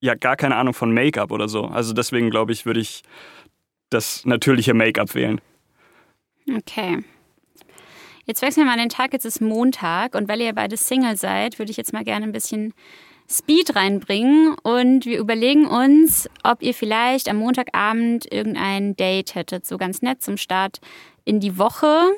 ja 0.00 0.14
gar 0.14 0.36
keine 0.36 0.56
Ahnung 0.56 0.74
von 0.74 0.92
Make-up 0.92 1.32
oder 1.32 1.48
so. 1.48 1.64
Also 1.64 1.92
deswegen 1.92 2.30
glaube 2.30 2.52
ich, 2.52 2.66
würde 2.66 2.80
ich 2.80 3.02
das 3.90 4.24
natürliche 4.24 4.74
Make-up 4.74 5.14
wählen. 5.14 5.40
Okay. 6.56 7.04
Jetzt 8.24 8.42
wechseln 8.42 8.64
wir 8.64 8.70
mal 8.70 8.78
den 8.78 8.90
Tag, 8.90 9.14
jetzt 9.14 9.24
ist 9.24 9.40
Montag 9.40 10.14
und 10.14 10.28
weil 10.28 10.40
ihr 10.42 10.52
beide 10.52 10.76
Single 10.76 11.16
seid, 11.16 11.58
würde 11.58 11.70
ich 11.70 11.78
jetzt 11.78 11.94
mal 11.94 12.04
gerne 12.04 12.26
ein 12.26 12.32
bisschen 12.32 12.74
Speed 13.30 13.76
reinbringen 13.76 14.56
und 14.62 15.04
wir 15.04 15.18
überlegen 15.18 15.66
uns, 15.66 16.30
ob 16.44 16.62
ihr 16.62 16.72
vielleicht 16.72 17.28
am 17.28 17.36
Montagabend 17.36 18.30
irgendein 18.32 18.96
Date 18.96 19.34
hättet, 19.34 19.66
so 19.66 19.76
ganz 19.76 20.00
nett 20.00 20.22
zum 20.22 20.38
Start 20.38 20.80
in 21.24 21.38
die 21.38 21.58
Woche. 21.58 22.10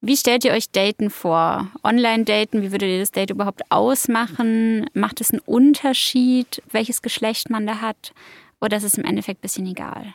Wie 0.00 0.16
stellt 0.16 0.44
ihr 0.44 0.52
euch 0.52 0.70
Daten 0.70 1.10
vor? 1.10 1.68
Online-Daten, 1.84 2.62
wie 2.62 2.72
würdet 2.72 2.88
ihr 2.88 3.00
das 3.00 3.12
Date 3.12 3.30
überhaupt 3.30 3.62
ausmachen? 3.68 4.86
Macht 4.94 5.20
es 5.20 5.30
einen 5.30 5.42
Unterschied, 5.44 6.62
welches 6.70 7.02
Geschlecht 7.02 7.50
man 7.50 7.66
da 7.66 7.80
hat? 7.80 8.12
Oder 8.60 8.76
ist 8.78 8.84
es 8.84 8.94
im 8.94 9.04
Endeffekt 9.04 9.40
ein 9.40 9.42
bisschen 9.42 9.66
egal? 9.66 10.12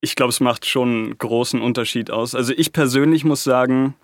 Ich 0.00 0.16
glaube, 0.16 0.30
es 0.30 0.40
macht 0.40 0.66
schon 0.66 0.88
einen 0.88 1.18
großen 1.18 1.60
Unterschied 1.60 2.10
aus. 2.10 2.34
Also 2.34 2.52
ich 2.54 2.72
persönlich 2.72 3.24
muss 3.24 3.44
sagen, 3.44 3.94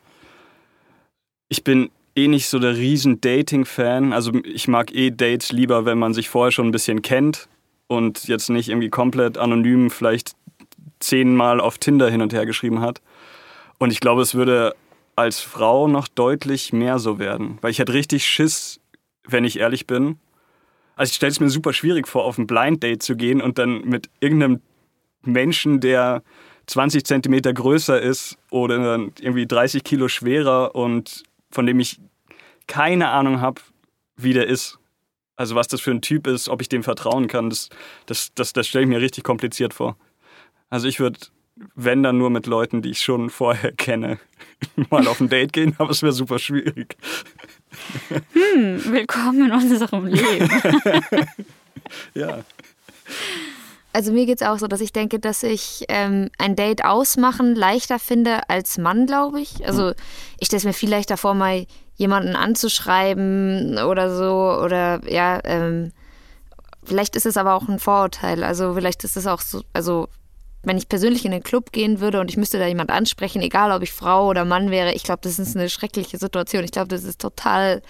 ich 1.48 1.64
bin 1.64 1.90
eh 2.14 2.28
nicht 2.28 2.48
so 2.48 2.58
der 2.58 2.76
riesen 2.76 3.20
Dating-Fan. 3.20 4.12
Also 4.12 4.32
ich 4.44 4.68
mag 4.68 4.94
eh 4.94 5.10
Dates 5.10 5.52
lieber, 5.52 5.84
wenn 5.84 5.98
man 5.98 6.14
sich 6.14 6.28
vorher 6.28 6.52
schon 6.52 6.68
ein 6.68 6.72
bisschen 6.72 7.02
kennt 7.02 7.48
und 7.86 8.28
jetzt 8.28 8.50
nicht 8.50 8.68
irgendwie 8.68 8.90
komplett 8.90 9.38
anonym 9.38 9.90
vielleicht 9.90 10.32
zehnmal 11.00 11.60
auf 11.60 11.78
Tinder 11.78 12.10
hin 12.10 12.22
und 12.22 12.32
her 12.32 12.46
geschrieben 12.46 12.80
hat. 12.80 13.00
Und 13.78 13.90
ich 13.92 14.00
glaube, 14.00 14.22
es 14.22 14.34
würde 14.34 14.74
als 15.16 15.40
Frau 15.40 15.88
noch 15.88 16.08
deutlich 16.08 16.72
mehr 16.72 16.98
so 16.98 17.18
werden. 17.18 17.58
Weil 17.60 17.70
ich 17.70 17.78
hätte 17.78 17.92
richtig 17.92 18.26
Schiss, 18.26 18.80
wenn 19.26 19.44
ich 19.44 19.58
ehrlich 19.58 19.86
bin. 19.86 20.18
Also 20.96 21.10
ich 21.10 21.16
stelle 21.16 21.32
es 21.32 21.40
mir 21.40 21.50
super 21.50 21.72
schwierig 21.72 22.06
vor, 22.06 22.24
auf 22.24 22.38
ein 22.38 22.46
Blind 22.46 22.82
Date 22.82 23.02
zu 23.02 23.16
gehen 23.16 23.40
und 23.40 23.58
dann 23.58 23.82
mit 23.84 24.10
irgendeinem 24.20 24.60
Menschen, 25.22 25.80
der 25.80 26.22
20 26.66 27.04
Zentimeter 27.04 27.52
größer 27.52 28.00
ist 28.00 28.38
oder 28.50 28.76
irgendwie 29.20 29.46
30 29.46 29.82
Kilo 29.82 30.08
schwerer 30.08 30.74
und 30.74 31.24
von 31.50 31.66
dem 31.66 31.80
ich 31.80 32.00
keine 32.66 33.08
Ahnung 33.08 33.40
habe, 33.40 33.60
wie 34.16 34.32
der 34.32 34.46
ist. 34.46 34.78
Also 35.36 35.54
was 35.54 35.68
das 35.68 35.80
für 35.80 35.90
ein 35.90 36.02
Typ 36.02 36.26
ist, 36.26 36.48
ob 36.48 36.60
ich 36.60 36.68
dem 36.68 36.82
vertrauen 36.82 37.26
kann, 37.26 37.50
das, 37.50 37.70
das, 38.06 38.32
das, 38.34 38.52
das 38.52 38.68
stelle 38.68 38.84
ich 38.84 38.88
mir 38.90 39.00
richtig 39.00 39.24
kompliziert 39.24 39.74
vor. 39.74 39.96
Also 40.68 40.86
ich 40.86 41.00
würde, 41.00 41.18
wenn 41.74 42.02
dann 42.02 42.18
nur 42.18 42.30
mit 42.30 42.46
Leuten, 42.46 42.82
die 42.82 42.90
ich 42.90 43.00
schon 43.00 43.30
vorher 43.30 43.72
kenne, 43.72 44.18
mal 44.90 45.08
auf 45.08 45.20
ein 45.20 45.28
Date 45.28 45.52
gehen, 45.52 45.74
aber 45.78 45.90
es 45.90 46.02
wäre 46.02 46.12
super 46.12 46.38
schwierig. 46.38 46.96
Hm, 48.10 48.84
willkommen 48.92 49.46
in 49.46 49.52
unserem 49.52 50.06
Leben. 50.06 50.50
ja. 52.14 52.44
Also 53.92 54.12
mir 54.12 54.26
geht 54.26 54.40
es 54.40 54.46
auch 54.46 54.58
so, 54.58 54.68
dass 54.68 54.80
ich 54.80 54.92
denke, 54.92 55.18
dass 55.18 55.42
ich 55.42 55.84
ähm, 55.88 56.30
ein 56.38 56.54
Date 56.54 56.84
ausmachen 56.84 57.56
leichter 57.56 57.98
finde 57.98 58.48
als 58.48 58.78
Mann, 58.78 59.06
glaube 59.06 59.40
ich. 59.40 59.66
Also 59.66 59.92
ich 60.38 60.46
stelle 60.46 60.58
es 60.58 60.64
mir 60.64 60.72
viel 60.72 60.90
leichter 60.90 61.16
vor, 61.16 61.34
mal 61.34 61.66
jemanden 61.96 62.36
anzuschreiben 62.36 63.78
oder 63.78 64.14
so. 64.14 64.62
Oder 64.64 65.00
ja, 65.10 65.40
ähm, 65.44 65.92
vielleicht 66.84 67.16
ist 67.16 67.26
es 67.26 67.36
aber 67.36 67.54
auch 67.54 67.68
ein 67.68 67.80
Vorurteil. 67.80 68.44
Also 68.44 68.74
vielleicht 68.74 69.02
ist 69.02 69.16
es 69.16 69.26
auch 69.26 69.40
so, 69.40 69.62
also 69.72 70.08
wenn 70.62 70.76
ich 70.76 70.88
persönlich 70.88 71.24
in 71.24 71.32
den 71.32 71.42
Club 71.42 71.72
gehen 71.72 72.00
würde 72.00 72.20
und 72.20 72.30
ich 72.30 72.36
müsste 72.36 72.58
da 72.58 72.66
jemand 72.66 72.90
ansprechen, 72.90 73.40
egal 73.40 73.72
ob 73.72 73.82
ich 73.82 73.92
Frau 73.92 74.28
oder 74.28 74.44
Mann 74.44 74.70
wäre, 74.70 74.92
ich 74.92 75.02
glaube, 75.02 75.20
das 75.22 75.38
ist 75.38 75.56
eine 75.56 75.70
schreckliche 75.70 76.18
Situation. 76.18 76.64
Ich 76.64 76.70
glaube, 76.70 76.88
das 76.88 77.02
ist 77.02 77.20
total 77.20 77.82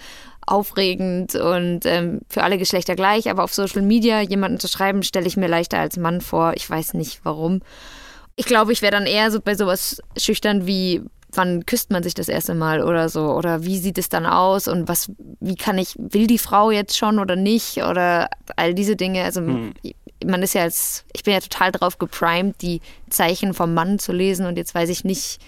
aufregend 0.45 1.35
und 1.35 1.85
ähm, 1.85 2.21
für 2.29 2.43
alle 2.43 2.57
Geschlechter 2.57 2.95
gleich. 2.95 3.29
Aber 3.29 3.43
auf 3.43 3.53
Social 3.53 3.81
Media 3.81 4.21
jemanden 4.21 4.59
zu 4.59 4.67
schreiben, 4.67 5.03
stelle 5.03 5.27
ich 5.27 5.37
mir 5.37 5.47
leichter 5.47 5.79
als 5.79 5.97
Mann 5.97 6.21
vor. 6.21 6.53
Ich 6.55 6.69
weiß 6.69 6.93
nicht 6.93 7.21
warum. 7.23 7.61
Ich 8.35 8.45
glaube, 8.45 8.73
ich 8.73 8.81
wäre 8.81 8.91
dann 8.91 9.05
eher 9.05 9.31
so 9.31 9.39
bei 9.39 9.55
sowas 9.55 10.01
schüchtern 10.17 10.65
wie, 10.65 11.01
wann 11.33 11.65
küsst 11.65 11.91
man 11.91 12.03
sich 12.03 12.13
das 12.13 12.27
erste 12.27 12.55
Mal 12.55 12.83
oder 12.83 13.09
so? 13.09 13.33
Oder 13.33 13.63
wie 13.63 13.77
sieht 13.77 13.97
es 13.97 14.09
dann 14.09 14.25
aus? 14.25 14.67
Und 14.67 14.87
was, 14.87 15.11
wie 15.39 15.55
kann 15.55 15.77
ich, 15.77 15.95
will 15.97 16.27
die 16.27 16.37
Frau 16.37 16.71
jetzt 16.71 16.97
schon 16.97 17.19
oder 17.19 17.35
nicht? 17.35 17.77
Oder 17.77 18.29
all 18.55 18.73
diese 18.73 18.95
Dinge. 18.95 19.23
Also 19.23 19.41
hm. 19.41 19.73
man 20.25 20.43
ist 20.43 20.53
ja 20.53 20.63
als, 20.63 21.05
ich 21.13 21.23
bin 21.23 21.33
ja 21.33 21.39
total 21.39 21.71
drauf 21.71 21.97
geprimed, 21.97 22.61
die 22.61 22.81
Zeichen 23.09 23.53
vom 23.53 23.73
Mann 23.73 23.99
zu 23.99 24.11
lesen 24.11 24.45
und 24.45 24.57
jetzt 24.57 24.75
weiß 24.75 24.89
ich 24.89 25.03
nicht, 25.03 25.39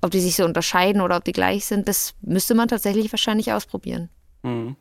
ob 0.00 0.10
die 0.10 0.20
sich 0.20 0.36
so 0.36 0.44
unterscheiden 0.44 1.00
oder 1.00 1.16
ob 1.16 1.24
die 1.24 1.32
gleich 1.32 1.66
sind. 1.66 1.88
Das 1.88 2.14
müsste 2.22 2.54
man 2.54 2.68
tatsächlich 2.68 3.12
wahrscheinlich 3.12 3.52
ausprobieren. 3.52 4.08
Hm. 4.46 4.76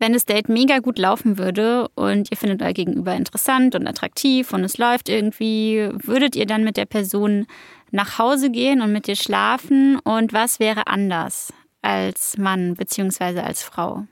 Wenn 0.00 0.14
das 0.14 0.24
Date 0.24 0.48
mega 0.48 0.78
gut 0.78 0.98
laufen 0.98 1.38
würde 1.38 1.88
und 1.94 2.30
ihr 2.30 2.36
findet 2.36 2.62
euer 2.62 2.72
Gegenüber 2.72 3.14
interessant 3.14 3.74
und 3.74 3.86
attraktiv 3.86 4.52
und 4.52 4.64
es 4.64 4.78
läuft 4.78 5.08
irgendwie, 5.08 5.90
würdet 5.92 6.34
ihr 6.34 6.46
dann 6.46 6.64
mit 6.64 6.76
der 6.76 6.86
Person 6.86 7.46
nach 7.90 8.18
Hause 8.18 8.50
gehen 8.50 8.80
und 8.80 8.92
mit 8.92 9.06
dir 9.06 9.16
schlafen? 9.16 9.98
Und 9.98 10.32
was 10.32 10.58
wäre 10.58 10.86
anders 10.86 11.52
als 11.82 12.38
Mann 12.38 12.74
bzw. 12.74 13.40
als 13.40 13.62
Frau? 13.62 14.06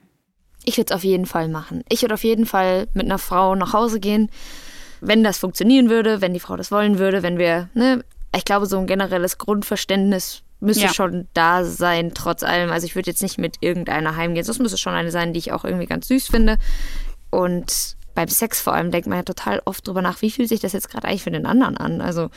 Ich 0.63 0.77
würde 0.77 0.93
es 0.93 0.95
auf 0.95 1.03
jeden 1.03 1.25
Fall 1.25 1.47
machen. 1.47 1.83
Ich 1.89 2.03
würde 2.03 2.13
auf 2.13 2.23
jeden 2.23 2.45
Fall 2.45 2.87
mit 2.93 3.05
einer 3.05 3.17
Frau 3.17 3.55
nach 3.55 3.73
Hause 3.73 3.99
gehen, 3.99 4.29
wenn 5.01 5.23
das 5.23 5.39
funktionieren 5.39 5.89
würde, 5.89 6.21
wenn 6.21 6.33
die 6.33 6.39
Frau 6.39 6.55
das 6.55 6.71
wollen 6.71 6.99
würde, 6.99 7.23
wenn 7.23 7.39
wir, 7.39 7.69
ne, 7.73 8.03
ich 8.35 8.45
glaube, 8.45 8.67
so 8.67 8.77
ein 8.77 8.85
generelles 8.85 9.39
Grundverständnis 9.39 10.43
müsste 10.59 10.85
ja. 10.85 10.93
schon 10.93 11.27
da 11.33 11.63
sein, 11.63 12.11
trotz 12.13 12.43
allem. 12.43 12.71
Also 12.71 12.85
ich 12.85 12.95
würde 12.95 13.09
jetzt 13.09 13.21
nicht 13.21 13.37
mit 13.37 13.57
irgendeiner 13.61 14.15
heimgehen. 14.15 14.45
Das 14.45 14.59
müsste 14.59 14.77
schon 14.77 14.93
eine 14.93 15.11
sein, 15.11 15.33
die 15.33 15.39
ich 15.39 15.51
auch 15.51 15.63
irgendwie 15.63 15.85
ganz 15.85 16.07
süß 16.07 16.27
finde. 16.27 16.57
Und 17.29 17.97
beim 18.15 18.27
Sex 18.27 18.59
vor 18.59 18.73
allem 18.73 18.91
denkt 18.91 19.07
man 19.07 19.17
ja 19.17 19.23
total 19.23 19.61
oft 19.65 19.87
drüber 19.87 20.01
nach, 20.01 20.21
wie 20.21 20.31
fühlt 20.31 20.49
sich 20.49 20.59
das 20.59 20.73
jetzt 20.73 20.89
gerade 20.89 21.07
eigentlich 21.07 21.23
für 21.23 21.31
den 21.31 21.45
anderen 21.45 21.77
an? 21.77 22.01
Also 22.01 22.29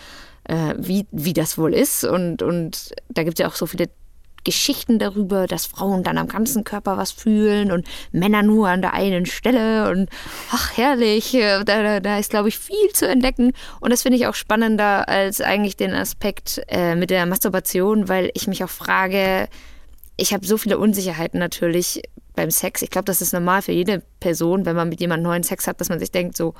äh, 0.45 0.75
wie, 0.77 1.07
wie 1.11 1.33
das 1.33 1.59
wohl 1.59 1.75
ist. 1.75 2.05
Und, 2.05 2.43
und 2.43 2.93
da 3.09 3.25
gibt 3.25 3.39
es 3.39 3.43
ja 3.43 3.49
auch 3.49 3.57
so 3.57 3.67
viele 3.67 3.89
Geschichten 4.45 4.99
darüber, 4.99 5.47
dass 5.47 5.67
Frauen 5.67 6.03
dann 6.03 6.19
am 6.19 6.29
ganzen 6.29 6.65
Körper 6.65 6.97
was 6.97 7.13
fühlen 7.13 7.71
und 7.73 7.87
Männer 8.11 8.43
nur 8.43 8.69
an 8.69 8.83
der 8.83 8.95
einen 8.95 9.27
Stelle 9.27 9.91
und 9.91 10.11
ach 10.51 10.77
herrlich, 10.77 11.35
äh, 11.35 11.65
da, 11.65 11.83
da, 11.83 12.01
da 12.01 12.19
ist 12.19 12.31
glaube 12.31 12.49
ich 12.49 12.59
viel 12.59 12.91
zu 12.93 13.09
entdecken 13.09 13.53
und 13.81 13.91
das 13.91 14.03
finde 14.03 14.19
ich 14.19 14.27
auch 14.27 14.35
spannender 14.35 15.09
als 15.09 15.41
eigentlich 15.41 15.77
den 15.77 15.93
Aspekt 15.93 16.63
äh, 16.69 16.95
mit 16.95 17.11
der 17.11 17.27
Masturbation, 17.27 18.09
weil 18.09 18.31
ich 18.35 18.47
mich 18.47 18.65
auch 18.65 18.71
frage, 18.71 19.49
ich 20.17 20.33
habe 20.33 20.47
so 20.47 20.59
viele 20.59 20.79
Unsicherheiten 20.79 21.39
natürlich 21.39 22.03
beim 22.35 22.51
Sex. 22.51 22.83
Ich 22.83 22.91
glaube, 22.91 23.07
das 23.07 23.23
ist 23.23 23.33
normal 23.33 23.63
für 23.63 23.73
jede 23.73 24.03
Person, 24.21 24.65
wenn 24.67 24.77
man 24.77 24.89
mit 24.89 25.01
jemandem 25.01 25.25
neuen 25.25 25.43
Sex 25.43 25.67
hat, 25.67 25.81
dass 25.81 25.89
man 25.89 25.99
sich 25.99 26.11
denkt 26.11 26.37
so, 26.37 26.55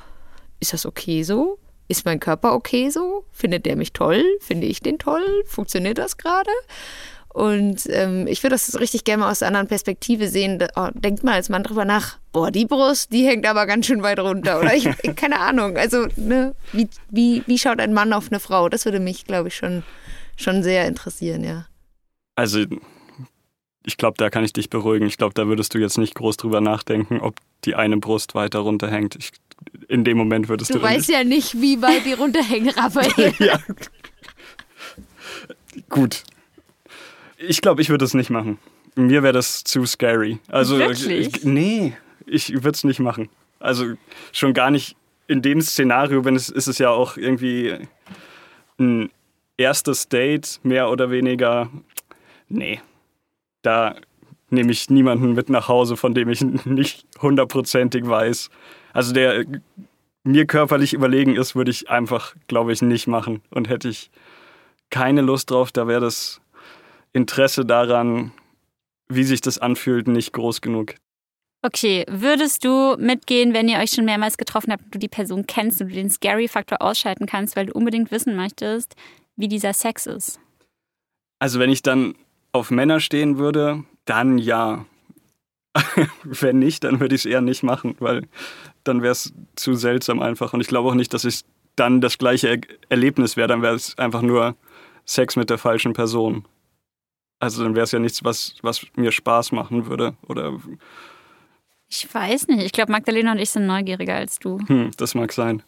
ist 0.59 0.73
das 0.73 0.85
okay 0.85 1.23
so? 1.23 1.59
Ist 1.87 2.05
mein 2.05 2.19
Körper 2.19 2.53
okay 2.53 2.89
so? 2.89 3.25
Findet 3.31 3.65
der 3.65 3.75
mich 3.75 3.93
toll? 3.93 4.23
Finde 4.39 4.67
ich 4.67 4.79
den 4.79 4.99
toll? 4.99 5.43
Funktioniert 5.45 5.97
das 5.97 6.17
gerade? 6.17 6.49
Und 7.33 7.87
ähm, 7.89 8.27
ich 8.27 8.43
würde 8.43 8.53
das 8.53 8.79
richtig 8.79 9.05
gerne 9.05 9.23
mal 9.23 9.31
aus 9.31 9.41
einer 9.41 9.49
anderen 9.49 9.67
Perspektive 9.67 10.27
sehen. 10.27 10.63
Oh, 10.75 10.89
denkt 10.93 11.23
mal 11.23 11.33
als 11.33 11.49
Mann 11.49 11.63
drüber 11.63 11.83
nach, 11.83 12.19
boah, 12.31 12.51
die 12.51 12.67
Brust, 12.67 13.11
die 13.11 13.25
hängt 13.25 13.47
aber 13.47 13.65
ganz 13.65 13.87
schön 13.87 14.03
weit 14.03 14.19
runter. 14.19 14.59
Oder 14.59 14.75
ich, 14.75 14.87
keine 15.15 15.39
Ahnung. 15.39 15.75
Also, 15.75 16.05
ne, 16.15 16.53
wie, 16.73 16.87
wie, 17.09 17.41
wie 17.47 17.57
schaut 17.57 17.79
ein 17.79 17.93
Mann 17.93 18.13
auf 18.13 18.27
eine 18.31 18.39
Frau? 18.39 18.69
Das 18.69 18.85
würde 18.85 18.99
mich, 18.99 19.25
glaube 19.25 19.47
ich, 19.47 19.55
schon, 19.55 19.81
schon 20.37 20.61
sehr 20.61 20.87
interessieren, 20.87 21.43
ja. 21.43 21.65
Also, 22.35 22.65
ich 23.83 23.97
glaube, 23.97 24.15
da 24.17 24.29
kann 24.29 24.43
ich 24.43 24.53
dich 24.53 24.69
beruhigen. 24.69 25.07
Ich 25.07 25.17
glaube, 25.17 25.33
da 25.33 25.47
würdest 25.47 25.73
du 25.73 25.79
jetzt 25.79 25.97
nicht 25.97 26.13
groß 26.13 26.37
drüber 26.37 26.61
nachdenken, 26.61 27.19
ob 27.19 27.35
die 27.65 27.73
eine 27.73 27.97
Brust 27.97 28.35
weiter 28.35 28.59
runterhängt. 28.59 29.15
Ich, 29.15 29.31
in 29.87 30.03
dem 30.03 30.17
Moment 30.17 30.49
würdest 30.49 30.69
du. 30.69 30.75
Du 30.75 30.83
weißt 30.83 31.09
ja 31.09 31.23
nicht, 31.23 31.59
wie 31.59 31.81
weit 31.81 32.05
die 32.05 32.13
runterhängen, 32.13 32.69
Raphael. 32.77 33.33
ja. 33.39 33.59
Gut, 35.89 36.23
ich 37.47 37.61
glaube, 37.61 37.81
ich 37.81 37.89
würde 37.89 38.05
es 38.05 38.13
nicht 38.13 38.29
machen. 38.29 38.57
Mir 38.95 39.23
wäre 39.23 39.33
das 39.33 39.63
zu 39.63 39.85
scary. 39.85 40.39
Also, 40.47 40.77
Wirklich? 40.77 41.37
Ich, 41.37 41.43
nee, 41.45 41.93
ich 42.25 42.53
würde 42.53 42.71
es 42.71 42.83
nicht 42.83 42.99
machen. 42.99 43.29
Also 43.59 43.93
schon 44.31 44.53
gar 44.53 44.71
nicht 44.71 44.95
in 45.27 45.41
dem 45.41 45.61
Szenario, 45.61 46.25
wenn 46.25 46.35
es 46.35 46.49
ist 46.49 46.67
es 46.67 46.77
ja 46.77 46.89
auch 46.89 47.17
irgendwie 47.17 47.75
ein 48.77 49.09
erstes 49.57 50.09
Date, 50.09 50.59
mehr 50.63 50.89
oder 50.89 51.11
weniger. 51.11 51.69
Nee, 52.49 52.81
da 53.61 53.95
nehme 54.49 54.71
ich 54.71 54.89
niemanden 54.89 55.33
mit 55.33 55.49
nach 55.49 55.67
Hause, 55.67 55.97
von 55.97 56.13
dem 56.13 56.29
ich 56.29 56.41
nicht 56.65 57.05
hundertprozentig 57.21 58.07
weiß. 58.07 58.49
Also 58.91 59.13
der 59.13 59.45
mir 60.23 60.45
körperlich 60.45 60.93
überlegen 60.93 61.35
ist, 61.35 61.55
würde 61.55 61.71
ich 61.71 61.89
einfach, 61.89 62.35
glaube 62.47 62.71
ich, 62.71 62.81
nicht 62.81 63.07
machen. 63.07 63.41
Und 63.49 63.69
hätte 63.69 63.89
ich 63.89 64.11
keine 64.89 65.21
Lust 65.21 65.51
drauf, 65.51 65.71
da 65.71 65.87
wäre 65.87 66.01
das 66.01 66.39
Interesse 67.13 67.65
daran, 67.65 68.31
wie 69.07 69.23
sich 69.23 69.41
das 69.41 69.59
anfühlt, 69.59 70.07
nicht 70.07 70.33
groß 70.33 70.61
genug. 70.61 70.95
Okay, 71.65 72.05
würdest 72.09 72.65
du 72.65 72.97
mitgehen, 72.97 73.53
wenn 73.53 73.69
ihr 73.69 73.79
euch 73.79 73.91
schon 73.91 74.03
mehrmals 74.03 74.37
getroffen 74.37 74.73
habt 74.73 74.83
und 74.83 74.95
du 74.95 74.99
die 74.99 75.07
Person 75.07 75.47
kennst 75.47 75.79
und 75.81 75.89
du 75.89 75.95
den 75.95 76.09
Scary-Faktor 76.09 76.81
ausschalten 76.81 77.25
kannst, 77.25 77.55
weil 77.55 77.67
du 77.67 77.73
unbedingt 77.73 78.11
wissen 78.11 78.35
möchtest, 78.35 78.95
wie 79.37 79.47
dieser 79.47 79.71
Sex 79.71 80.05
ist? 80.05 80.39
Also 81.39 81.59
wenn 81.59 81.69
ich 81.69 81.81
dann 81.81 82.15
auf 82.51 82.69
Männer 82.69 82.99
stehen 82.99 83.37
würde, 83.37 83.83
dann 84.05 84.37
ja. 84.37 84.85
wenn 86.23 86.59
nicht, 86.59 86.83
dann 86.83 86.99
würde 86.99 87.15
ich 87.15 87.21
es 87.21 87.25
eher 87.25 87.41
nicht 87.41 87.63
machen, 87.63 87.95
weil 87.99 88.27
dann 88.83 89.01
wäre 89.01 89.13
es 89.13 89.33
zu 89.55 89.73
seltsam 89.73 90.21
einfach. 90.21 90.53
Und 90.53 90.61
ich 90.61 90.67
glaube 90.67 90.89
auch 90.89 90.95
nicht, 90.95 91.13
dass 91.13 91.23
es 91.23 91.45
dann 91.75 92.01
das 92.01 92.17
gleiche 92.17 92.49
er 92.49 92.59
Erlebnis 92.89 93.37
wäre. 93.37 93.47
Dann 93.47 93.61
wäre 93.61 93.75
es 93.75 93.97
einfach 93.97 94.21
nur 94.21 94.55
Sex 95.05 95.35
mit 95.35 95.49
der 95.49 95.57
falschen 95.57 95.93
Person. 95.93 96.45
Also 97.43 97.61
dann 97.61 97.75
wäre 97.75 97.83
es 97.83 97.91
ja 97.91 97.99
nichts, 97.99 98.23
was, 98.23 98.55
was 98.61 98.85
mir 98.95 99.11
Spaß 99.11 99.51
machen 99.51 99.87
würde. 99.87 100.15
Oder 100.29 100.57
ich 101.89 102.11
weiß 102.13 102.47
nicht. 102.47 102.63
Ich 102.63 102.71
glaube, 102.71 102.93
Magdalena 102.93 103.33
und 103.33 103.37
ich 103.37 103.49
sind 103.49 103.67
neugieriger 103.67 104.15
als 104.15 104.39
du. 104.39 104.59
Hm, 104.65 104.91
das 104.95 105.13
mag 105.13 105.33
sein. 105.33 105.61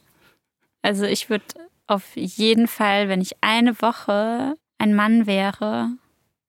Also 0.81 1.03
ich 1.03 1.29
würde 1.29 1.43
auf 1.87 2.15
jeden 2.15 2.69
Fall, 2.69 3.09
wenn 3.09 3.19
ich 3.19 3.31
eine 3.41 3.81
Woche 3.81 4.55
ein 4.77 4.95
Mann 4.95 5.27
wäre, 5.27 5.89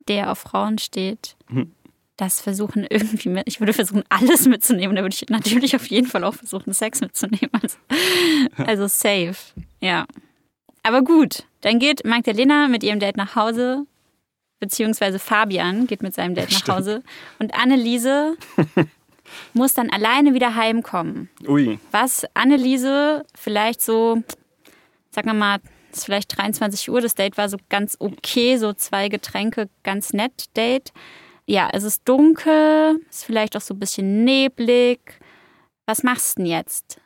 der 0.07 0.31
auf 0.31 0.39
Frauen 0.39 0.79
steht, 0.79 1.35
hm. 1.49 1.73
das 2.17 2.41
versuchen 2.41 2.87
irgendwie 2.89 3.29
mit. 3.29 3.49
Ich 3.49 3.59
würde 3.59 3.73
versuchen, 3.73 4.05
alles 4.09 4.47
mitzunehmen. 4.47 4.95
Da 4.95 5.03
würde 5.03 5.17
ich 5.21 5.29
natürlich 5.29 5.75
auf 5.75 5.89
jeden 5.89 6.07
Fall 6.07 6.23
auch 6.23 6.35
versuchen, 6.35 6.73
Sex 6.73 7.01
mitzunehmen. 7.01 7.51
Also, 7.51 7.79
also 8.59 8.87
safe. 8.87 9.35
Ja. 9.81 10.07
Aber 10.85 11.03
gut, 11.03 11.43
dann 11.63 11.81
geht 11.81 12.05
Magdalena 12.05 12.69
mit 12.69 12.85
ihrem 12.85 13.01
Date 13.01 13.17
nach 13.17 13.35
Hause 13.35 13.87
beziehungsweise 14.59 15.19
Fabian 15.19 15.87
geht 15.87 16.03
mit 16.03 16.15
seinem 16.15 16.35
Date 16.35 16.53
nach 16.53 16.77
Hause 16.77 17.03
und 17.39 17.55
Anneliese 17.55 18.37
muss 19.55 19.75
dann 19.75 19.91
alleine 19.91 20.35
wieder 20.35 20.55
heimkommen. 20.55 21.29
Ui. 21.47 21.79
Was 21.91 22.27
Anneliese 22.35 23.25
vielleicht 23.35 23.81
so, 23.81 24.23
sagen 25.11 25.29
wir 25.29 25.35
mal, 25.35 25.59
es 25.91 25.99
ist 25.99 26.05
vielleicht 26.05 26.37
23 26.37 26.91
Uhr, 26.91 27.01
das 27.01 27.15
Date 27.15 27.37
war 27.37 27.49
so 27.49 27.57
ganz 27.69 27.97
okay, 27.99 28.57
so 28.57 28.73
zwei 28.73 29.09
Getränke, 29.09 29.69
ganz 29.83 30.13
nett 30.13 30.57
Date. 30.57 30.93
Ja, 31.47 31.71
es 31.73 31.85
ist 31.85 32.03
dunkel, 32.09 33.01
es 33.09 33.19
ist 33.19 33.25
vielleicht 33.25 33.57
auch 33.57 33.61
so 33.61 33.75
ein 33.75 33.79
bisschen 33.79 34.25
neblig. 34.25 35.01
Was 35.87 36.03
machst 36.03 36.39
du 36.39 36.43
denn 36.43 36.51
jetzt? 36.51 37.01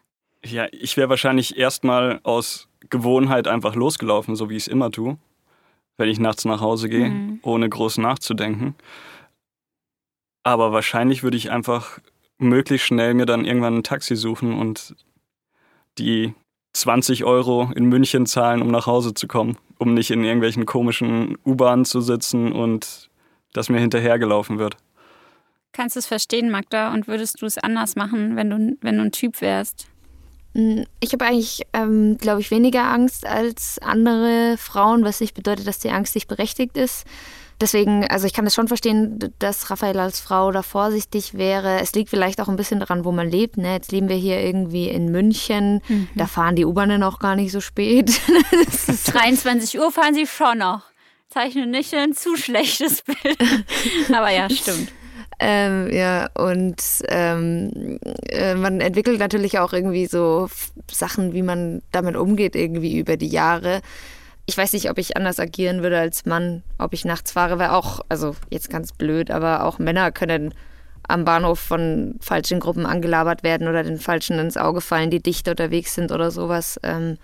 Ja, 0.44 0.66
ich 0.72 0.96
wäre 0.96 1.10
wahrscheinlich 1.10 1.58
erstmal 1.58 2.20
aus 2.22 2.68
Gewohnheit 2.88 3.46
einfach 3.46 3.74
losgelaufen, 3.74 4.36
so 4.36 4.48
wie 4.48 4.56
ich 4.56 4.64
es 4.64 4.68
immer 4.68 4.90
tue 4.90 5.18
wenn 6.00 6.08
ich 6.08 6.18
nachts 6.18 6.44
nach 6.44 6.60
Hause 6.60 6.88
gehe, 6.88 7.10
mhm. 7.10 7.40
ohne 7.42 7.68
groß 7.68 7.98
nachzudenken. 7.98 8.74
Aber 10.42 10.72
wahrscheinlich 10.72 11.22
würde 11.22 11.36
ich 11.36 11.50
einfach 11.50 12.00
möglichst 12.38 12.86
schnell 12.86 13.14
mir 13.14 13.26
dann 13.26 13.44
irgendwann 13.44 13.76
ein 13.76 13.82
Taxi 13.82 14.16
suchen 14.16 14.58
und 14.58 14.96
die 15.98 16.34
20 16.72 17.24
Euro 17.24 17.70
in 17.74 17.84
München 17.84 18.26
zahlen, 18.26 18.62
um 18.62 18.68
nach 18.68 18.86
Hause 18.86 19.14
zu 19.14 19.28
kommen, 19.28 19.58
um 19.78 19.94
nicht 19.94 20.10
in 20.10 20.24
irgendwelchen 20.24 20.66
komischen 20.66 21.36
U-Bahnen 21.44 21.84
zu 21.84 22.00
sitzen 22.00 22.52
und 22.52 23.10
dass 23.52 23.68
mir 23.68 23.80
hinterhergelaufen 23.80 24.58
wird. 24.58 24.76
Kannst 25.72 25.96
du 25.96 26.00
es 26.00 26.06
verstehen, 26.06 26.50
Magda? 26.50 26.92
Und 26.92 27.06
würdest 27.06 27.42
du 27.42 27.46
es 27.46 27.58
anders 27.58 27.96
machen, 27.96 28.36
wenn 28.36 28.50
du, 28.50 28.76
wenn 28.80 28.96
du 28.96 29.02
ein 29.02 29.12
Typ 29.12 29.40
wärst? 29.40 29.88
Hm, 30.54 30.84
ich 31.00 31.12
habe 31.12 31.24
eigentlich, 31.24 31.62
ähm, 31.72 32.18
glaube 32.18 32.40
ich, 32.40 32.50
weniger 32.50 32.84
Angst 32.84 33.26
als 33.26 33.78
andere 33.80 34.56
Frauen, 34.58 35.04
was 35.04 35.20
nicht 35.20 35.34
bedeutet, 35.34 35.66
dass 35.66 35.78
die 35.78 35.90
Angst 35.90 36.14
nicht 36.14 36.28
berechtigt 36.28 36.76
ist. 36.76 37.04
Deswegen, 37.60 38.06
also 38.06 38.26
ich 38.26 38.32
kann 38.32 38.46
das 38.46 38.54
schon 38.54 38.68
verstehen, 38.68 39.18
dass 39.38 39.70
Raphael 39.70 39.98
als 39.98 40.18
Frau 40.18 40.50
da 40.50 40.62
vorsichtig 40.62 41.34
wäre. 41.34 41.80
Es 41.80 41.92
liegt 41.92 42.08
vielleicht 42.08 42.40
auch 42.40 42.48
ein 42.48 42.56
bisschen 42.56 42.80
daran, 42.80 43.04
wo 43.04 43.12
man 43.12 43.28
lebt. 43.28 43.58
Ne? 43.58 43.74
Jetzt 43.74 43.92
leben 43.92 44.08
wir 44.08 44.16
hier 44.16 44.40
irgendwie 44.40 44.88
in 44.88 45.12
München. 45.12 45.82
Mhm. 45.86 46.08
Da 46.14 46.26
fahren 46.26 46.56
die 46.56 46.64
U-Bahnen 46.64 47.02
auch 47.02 47.18
gar 47.18 47.36
nicht 47.36 47.52
so 47.52 47.60
spät. 47.60 48.18
23 49.04 49.78
Uhr 49.78 49.92
fahren 49.92 50.14
sie 50.14 50.26
schon 50.26 50.58
noch. 50.58 50.84
Zeichne 51.28 51.66
nicht 51.66 51.92
ein 51.94 52.14
zu 52.14 52.34
schlechtes 52.36 53.02
Bild. 53.02 53.38
Aber 54.12 54.30
ja, 54.30 54.48
stimmt. 54.48 54.90
Ähm, 55.42 55.90
ja, 55.90 56.28
und 56.34 56.82
ähm, 57.08 57.98
äh, 58.28 58.54
man 58.54 58.82
entwickelt 58.82 59.18
natürlich 59.18 59.58
auch 59.58 59.72
irgendwie 59.72 60.04
so 60.04 60.50
Sachen, 60.90 61.32
wie 61.32 61.40
man 61.40 61.80
damit 61.92 62.14
umgeht, 62.16 62.54
irgendwie 62.54 62.98
über 62.98 63.16
die 63.16 63.28
Jahre. 63.28 63.80
ich 64.44 64.56
weiß 64.58 64.74
nicht, 64.74 64.90
ob 64.90 64.98
ich 64.98 65.16
anders 65.16 65.40
agieren 65.40 65.82
würde 65.82 65.98
als 65.98 66.26
Mann, 66.26 66.62
ob 66.78 66.92
ich 66.92 67.04
nachts 67.06 67.32
fahre, 67.32 67.58
weil 67.58 67.70
auch, 67.70 68.00
also 68.10 68.36
jetzt 68.50 68.68
ganz 68.68 68.92
blöd, 68.92 69.30
aber 69.30 69.64
auch 69.64 69.78
Männer 69.78 70.12
können 70.12 70.52
am 71.08 71.24
Bahnhof 71.24 71.58
von 71.58 72.16
falschen 72.20 72.60
Gruppen 72.60 72.84
angelabert 72.84 73.42
werden 73.42 73.68
oder 73.68 73.82
den 73.82 73.98
Falschen 73.98 74.38
ins 74.38 74.56
Auge 74.56 74.80
fallen, 74.80 75.10
die 75.10 75.22
dicht 75.22 75.48
unterwegs 75.48 75.94
sind 75.94 76.12
oder 76.12 76.30
sowas. 76.30 76.78
Ähm, 76.82 77.16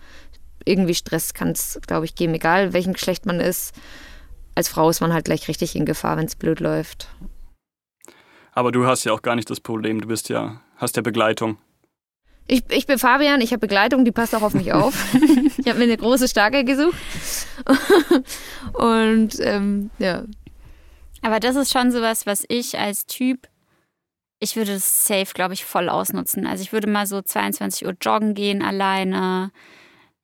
irgendwie 0.65 0.95
Stress 0.95 1.35
kann 1.35 1.51
es, 1.51 1.81
glaube 1.87 2.07
ich, 2.07 2.15
geben, 2.15 2.35
egal 2.35 2.73
welchen 2.73 2.95
Geschlecht 2.95 3.27
man 3.27 3.41
ist. 3.41 3.75
Als 4.55 4.69
Frau 4.69 4.89
ist 4.89 5.01
man 5.01 5.13
halt 5.13 5.27
gleich 5.27 5.49
richtig 5.49 5.77
in 5.77 5.85
Gefahr, 5.85 6.17
wenn 6.17 6.27
es 6.27 6.37
blöd 6.37 6.61
läuft. 6.61 7.09
Aber 8.57 8.73
du 8.73 8.87
hast 8.87 9.05
ja 9.05 9.13
auch 9.13 9.21
gar 9.21 9.37
nicht 9.37 9.51
das 9.51 9.61
Problem, 9.61 10.01
du 10.01 10.09
bist 10.09 10.31
ja, 10.31 10.63
hast 10.79 10.97
ja 10.97 11.03
Begleitung. 11.03 11.59
Ich, 12.47 12.65
ich 12.71 12.87
bin 12.87 12.99
Fabian, 12.99 13.43
ich 13.43 13.51
habe 13.51 13.61
Begleitung, 13.61 14.07
die 14.07 14.13
passt 14.13 14.35
auch 14.35 14.41
auf 14.41 14.55
mich 14.55 14.73
auf. 14.73 14.95
ich 15.59 15.69
habe 15.69 15.79
mir 15.79 15.85
eine 15.85 15.99
große, 15.99 16.27
starke 16.27 16.65
gesucht. 16.65 16.97
Und 18.73 19.39
ähm, 19.41 19.91
ja. 19.99 20.25
Aber 21.21 21.39
das 21.39 21.55
ist 21.55 21.71
schon 21.71 21.93
sowas, 21.93 22.25
was 22.25 22.47
ich 22.49 22.79
als 22.79 23.05
Typ, 23.05 23.47
ich 24.41 24.57
würde 24.57 24.73
das 24.73 25.05
safe, 25.05 25.35
glaube 25.35 25.53
ich, 25.53 25.67
voll 25.67 25.91
ausnutzen. 25.91 26.47
Also 26.47 26.63
ich 26.63 26.73
würde 26.73 26.89
mal 26.89 27.07
so 27.07 27.21
22 27.21 27.87
Uhr 27.87 27.95
joggen 28.01 28.33
gehen 28.33 28.63
alleine. 28.63 29.53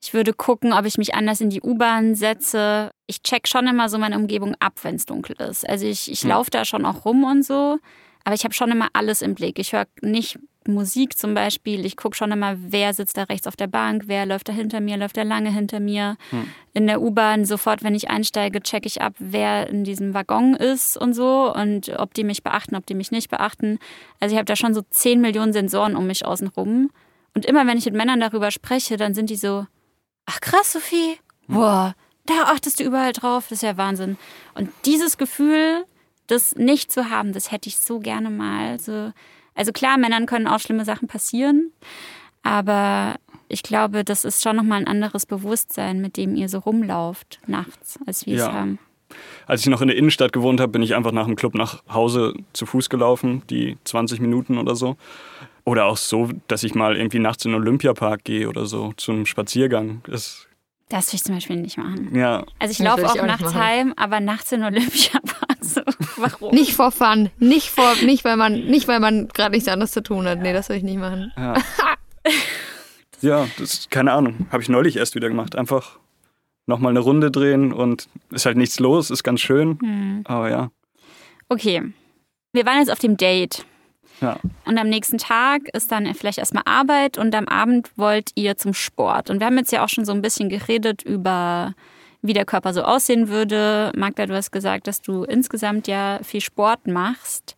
Ich 0.02 0.14
würde 0.14 0.32
gucken, 0.32 0.72
ob 0.72 0.86
ich 0.86 0.96
mich 0.96 1.14
anders 1.14 1.42
in 1.42 1.50
die 1.50 1.60
U-Bahn 1.60 2.14
setze. 2.14 2.92
Ich 3.06 3.22
check 3.22 3.46
schon 3.46 3.66
immer 3.66 3.90
so 3.90 3.98
meine 3.98 4.16
Umgebung 4.16 4.54
ab, 4.58 4.78
wenn 4.84 4.94
es 4.94 5.04
dunkel 5.04 5.36
ist. 5.36 5.68
Also 5.68 5.84
ich, 5.84 6.10
ich 6.10 6.22
hm. 6.22 6.30
laufe 6.30 6.50
da 6.50 6.64
schon 6.64 6.86
auch 6.86 7.04
rum 7.04 7.24
und 7.24 7.44
so. 7.44 7.78
Aber 8.24 8.34
ich 8.34 8.44
habe 8.44 8.54
schon 8.54 8.70
immer 8.70 8.88
alles 8.92 9.22
im 9.22 9.34
Blick. 9.34 9.58
Ich 9.58 9.72
höre 9.72 9.86
nicht 10.00 10.38
Musik 10.66 11.18
zum 11.18 11.34
Beispiel. 11.34 11.84
Ich 11.84 11.96
gucke 11.96 12.16
schon 12.16 12.30
immer, 12.30 12.54
wer 12.56 12.94
sitzt 12.94 13.16
da 13.16 13.24
rechts 13.24 13.46
auf 13.46 13.56
der 13.56 13.66
Bank, 13.66 14.04
wer 14.06 14.26
läuft 14.26 14.48
da 14.48 14.52
hinter 14.52 14.80
mir, 14.80 14.96
läuft 14.96 15.16
da 15.16 15.22
lange 15.22 15.52
hinter 15.52 15.80
mir. 15.80 16.16
Hm. 16.30 16.48
In 16.72 16.86
der 16.86 17.02
U-Bahn 17.02 17.44
sofort, 17.44 17.82
wenn 17.82 17.94
ich 17.94 18.10
einsteige, 18.10 18.60
checke 18.62 18.86
ich 18.86 19.02
ab, 19.02 19.14
wer 19.18 19.68
in 19.68 19.84
diesem 19.84 20.14
Waggon 20.14 20.54
ist 20.54 20.96
und 20.96 21.14
so 21.14 21.52
und 21.52 21.88
ob 21.98 22.14
die 22.14 22.24
mich 22.24 22.42
beachten, 22.42 22.76
ob 22.76 22.86
die 22.86 22.94
mich 22.94 23.10
nicht 23.10 23.30
beachten. 23.30 23.78
Also 24.20 24.34
ich 24.34 24.38
habe 24.38 24.46
da 24.46 24.56
schon 24.56 24.74
so 24.74 24.82
10 24.82 25.20
Millionen 25.20 25.52
Sensoren 25.52 25.96
um 25.96 26.06
mich 26.06 26.24
außenrum. 26.24 26.90
Und 27.34 27.46
immer 27.46 27.66
wenn 27.66 27.78
ich 27.78 27.86
mit 27.86 27.94
Männern 27.94 28.20
darüber 28.20 28.50
spreche, 28.50 28.96
dann 28.96 29.14
sind 29.14 29.30
die 29.30 29.36
so, 29.36 29.66
ach 30.26 30.40
krass, 30.40 30.72
Sophie, 30.72 31.18
hm. 31.46 31.54
boah, 31.54 31.94
da 32.26 32.34
achtest 32.44 32.78
du 32.78 32.84
überall 32.84 33.12
drauf, 33.12 33.46
das 33.48 33.58
ist 33.58 33.62
ja 33.62 33.76
Wahnsinn. 33.76 34.16
Und 34.54 34.70
dieses 34.84 35.18
Gefühl, 35.18 35.84
das 36.26 36.56
nicht 36.56 36.92
zu 36.92 37.10
haben, 37.10 37.32
das 37.32 37.50
hätte 37.50 37.68
ich 37.68 37.78
so 37.78 37.98
gerne 37.98 38.30
mal. 38.30 38.78
So, 38.78 39.12
also 39.54 39.72
klar, 39.72 39.98
Männern 39.98 40.26
können 40.26 40.46
auch 40.46 40.60
schlimme 40.60 40.84
Sachen 40.84 41.08
passieren, 41.08 41.72
aber 42.42 43.16
ich 43.48 43.62
glaube, 43.62 44.04
das 44.04 44.24
ist 44.24 44.42
schon 44.42 44.56
nochmal 44.56 44.80
ein 44.80 44.86
anderes 44.86 45.26
Bewusstsein, 45.26 46.00
mit 46.00 46.16
dem 46.16 46.34
ihr 46.34 46.48
so 46.48 46.58
rumlauft 46.58 47.40
nachts, 47.46 47.98
als 48.06 48.26
wir 48.26 48.36
ja. 48.36 48.46
es 48.46 48.52
haben. 48.52 48.78
Als 49.46 49.60
ich 49.60 49.66
noch 49.66 49.82
in 49.82 49.88
der 49.88 49.96
Innenstadt 49.96 50.32
gewohnt 50.32 50.60
habe, 50.60 50.72
bin 50.72 50.82
ich 50.82 50.94
einfach 50.94 51.12
nach 51.12 51.26
dem 51.26 51.36
Club 51.36 51.54
nach 51.54 51.82
Hause 51.92 52.34
zu 52.54 52.64
Fuß 52.64 52.88
gelaufen, 52.88 53.42
die 53.50 53.76
20 53.84 54.20
Minuten 54.20 54.56
oder 54.56 54.74
so. 54.74 54.96
Oder 55.64 55.84
auch 55.84 55.96
so, 55.96 56.30
dass 56.48 56.64
ich 56.64 56.74
mal 56.74 56.96
irgendwie 56.96 57.18
nachts 57.18 57.44
in 57.44 57.52
den 57.52 57.60
Olympiapark 57.60 58.24
gehe 58.24 58.48
oder 58.48 58.66
so, 58.66 58.92
zum 58.96 59.26
Spaziergang. 59.26 60.02
Das, 60.06 60.48
das 60.92 61.12
will 61.12 61.16
ich 61.16 61.24
zum 61.24 61.34
Beispiel 61.34 61.56
nicht 61.56 61.78
machen. 61.78 62.14
Ja. 62.14 62.44
Also 62.58 62.72
ich 62.72 62.78
laufe 62.78 63.06
auch, 63.06 63.18
auch 63.18 63.26
nachts 63.26 63.54
heim, 63.54 63.94
aber 63.96 64.20
nachts 64.20 64.52
in 64.52 64.62
Olympiapark. 64.62 65.42
So, 65.64 65.80
warum? 66.16 66.52
Nicht 66.52 66.74
vor 66.74 66.90
Fun. 66.90 67.30
Nicht, 67.38 67.68
vor, 67.68 67.94
nicht 68.02 68.24
weil 68.24 68.36
man, 68.36 68.64
nicht, 68.64 68.88
weil 68.88 68.98
man 68.98 69.28
gerade 69.28 69.52
nichts 69.52 69.68
anderes 69.68 69.92
zu 69.92 70.02
tun 70.02 70.26
hat. 70.26 70.40
Nee, 70.40 70.52
das 70.52 70.68
will 70.68 70.76
ich 70.76 70.82
nicht 70.82 70.98
machen. 70.98 71.32
Ja, 71.36 71.54
ja 73.20 73.46
das 73.58 73.88
keine 73.88 74.10
Ahnung. 74.10 74.48
Habe 74.50 74.60
ich 74.60 74.68
neulich 74.68 74.96
erst 74.96 75.14
wieder 75.14 75.28
gemacht. 75.28 75.54
Einfach 75.54 76.00
nochmal 76.66 76.90
eine 76.90 76.98
Runde 76.98 77.30
drehen 77.30 77.72
und 77.72 78.08
ist 78.30 78.44
halt 78.44 78.56
nichts 78.56 78.80
los, 78.80 79.10
ist 79.10 79.22
ganz 79.22 79.40
schön. 79.40 79.78
Hm. 79.80 80.22
Aber 80.24 80.50
ja. 80.50 80.70
Okay. 81.48 81.92
Wir 82.52 82.66
waren 82.66 82.80
jetzt 82.80 82.90
auf 82.90 82.98
dem 82.98 83.16
Date. 83.16 83.64
Ja. 84.22 84.38
Und 84.64 84.78
am 84.78 84.88
nächsten 84.88 85.18
Tag 85.18 85.68
ist 85.74 85.92
dann 85.92 86.12
vielleicht 86.14 86.38
erstmal 86.38 86.62
Arbeit 86.64 87.18
und 87.18 87.34
am 87.34 87.48
Abend 87.48 87.90
wollt 87.96 88.30
ihr 88.34 88.56
zum 88.56 88.72
Sport. 88.72 89.28
Und 89.28 89.40
wir 89.40 89.46
haben 89.46 89.58
jetzt 89.58 89.72
ja 89.72 89.84
auch 89.84 89.88
schon 89.88 90.04
so 90.04 90.12
ein 90.12 90.22
bisschen 90.22 90.48
geredet 90.48 91.02
über 91.02 91.74
wie 92.22 92.32
der 92.32 92.44
Körper 92.44 92.72
so 92.72 92.82
aussehen 92.82 93.28
würde. 93.28 93.90
Magda, 93.96 94.26
du 94.26 94.34
hast 94.34 94.52
gesagt, 94.52 94.86
dass 94.86 95.02
du 95.02 95.24
insgesamt 95.24 95.88
ja 95.88 96.20
viel 96.22 96.40
Sport 96.40 96.86
machst. 96.86 97.56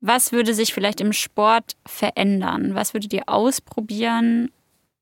Was 0.00 0.32
würde 0.32 0.52
sich 0.52 0.74
vielleicht 0.74 1.00
im 1.00 1.12
Sport 1.12 1.76
verändern? 1.86 2.74
Was 2.74 2.92
würdet 2.92 3.12
ihr 3.12 3.28
ausprobieren? 3.28 4.50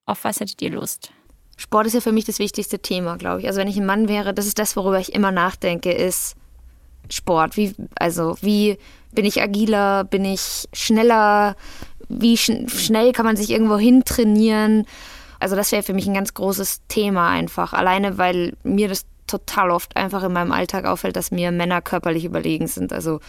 Auf 0.04 0.24
was 0.24 0.40
hättet 0.40 0.60
ihr 0.60 0.70
Lust? 0.70 1.12
Sport 1.56 1.86
ist 1.86 1.94
ja 1.94 2.00
für 2.00 2.12
mich 2.12 2.24
das 2.24 2.38
wichtigste 2.38 2.78
Thema, 2.78 3.16
glaube 3.16 3.40
ich. 3.40 3.46
Also 3.46 3.60
wenn 3.60 3.68
ich 3.68 3.78
ein 3.78 3.86
Mann 3.86 4.08
wäre, 4.08 4.34
das 4.34 4.46
ist 4.46 4.58
das, 4.58 4.76
worüber 4.76 5.00
ich 5.00 5.14
immer 5.14 5.32
nachdenke, 5.32 5.90
ist 5.90 6.36
Sport. 7.10 7.56
Wie, 7.56 7.74
also 7.98 8.36
wie 8.42 8.78
bin 9.12 9.24
ich 9.24 9.42
agiler? 9.42 10.04
Bin 10.04 10.24
ich 10.24 10.68
schneller? 10.72 11.56
Wie 12.08 12.36
schn 12.36 12.68
schnell 12.68 13.12
kann 13.12 13.26
man 13.26 13.36
sich 13.36 13.50
irgendwo 13.50 13.76
hin 13.76 14.04
trainieren? 14.04 14.86
Also 15.40 15.56
das 15.56 15.72
wäre 15.72 15.82
für 15.82 15.94
mich 15.94 16.06
ein 16.06 16.14
ganz 16.14 16.34
großes 16.34 16.82
Thema 16.88 17.28
einfach. 17.28 17.72
Alleine, 17.72 18.18
weil 18.18 18.56
mir 18.62 18.88
das 18.88 19.06
total 19.26 19.70
oft 19.70 19.96
einfach 19.96 20.24
in 20.24 20.32
meinem 20.32 20.52
Alltag 20.52 20.86
auffällt, 20.86 21.16
dass 21.16 21.30
mir 21.30 21.52
Männer 21.52 21.82
körperlich 21.82 22.24
überlegen 22.24 22.66
sind. 22.66 22.92
Also 22.92 23.20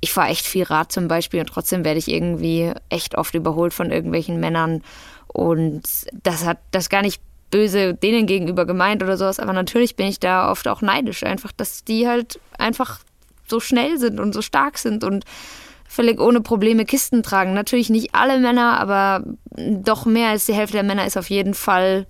ich 0.00 0.12
fahre 0.12 0.28
echt 0.28 0.46
viel 0.46 0.64
Rad 0.64 0.92
zum 0.92 1.08
Beispiel 1.08 1.40
und 1.40 1.48
trotzdem 1.48 1.84
werde 1.84 1.98
ich 1.98 2.08
irgendwie 2.08 2.72
echt 2.88 3.16
oft 3.16 3.34
überholt 3.34 3.74
von 3.74 3.90
irgendwelchen 3.90 4.40
Männern. 4.40 4.82
Und 5.26 5.82
das 6.22 6.44
hat 6.44 6.58
das 6.70 6.88
gar 6.88 7.02
nicht 7.02 7.20
böse 7.50 7.94
denen 7.94 8.26
gegenüber 8.26 8.64
gemeint 8.64 9.02
oder 9.02 9.16
sowas, 9.16 9.40
aber 9.40 9.52
natürlich 9.52 9.96
bin 9.96 10.06
ich 10.06 10.20
da 10.20 10.50
oft 10.50 10.68
auch 10.68 10.82
neidisch, 10.82 11.24
einfach, 11.24 11.52
dass 11.52 11.84
die 11.84 12.06
halt 12.06 12.38
einfach 12.56 13.00
so 13.50 13.60
schnell 13.60 13.98
sind 13.98 14.20
und 14.20 14.32
so 14.32 14.42
stark 14.42 14.78
sind 14.78 15.04
und 15.04 15.24
völlig 15.90 16.20
ohne 16.20 16.40
Probleme 16.40 16.84
Kisten 16.84 17.24
tragen. 17.24 17.52
Natürlich 17.52 17.90
nicht 17.90 18.14
alle 18.14 18.38
Männer, 18.38 18.78
aber 18.78 19.24
doch 19.56 20.06
mehr 20.06 20.28
als 20.28 20.46
die 20.46 20.54
Hälfte 20.54 20.76
der 20.76 20.84
Männer 20.84 21.04
ist 21.04 21.16
auf 21.16 21.28
jeden 21.30 21.52
Fall 21.52 22.06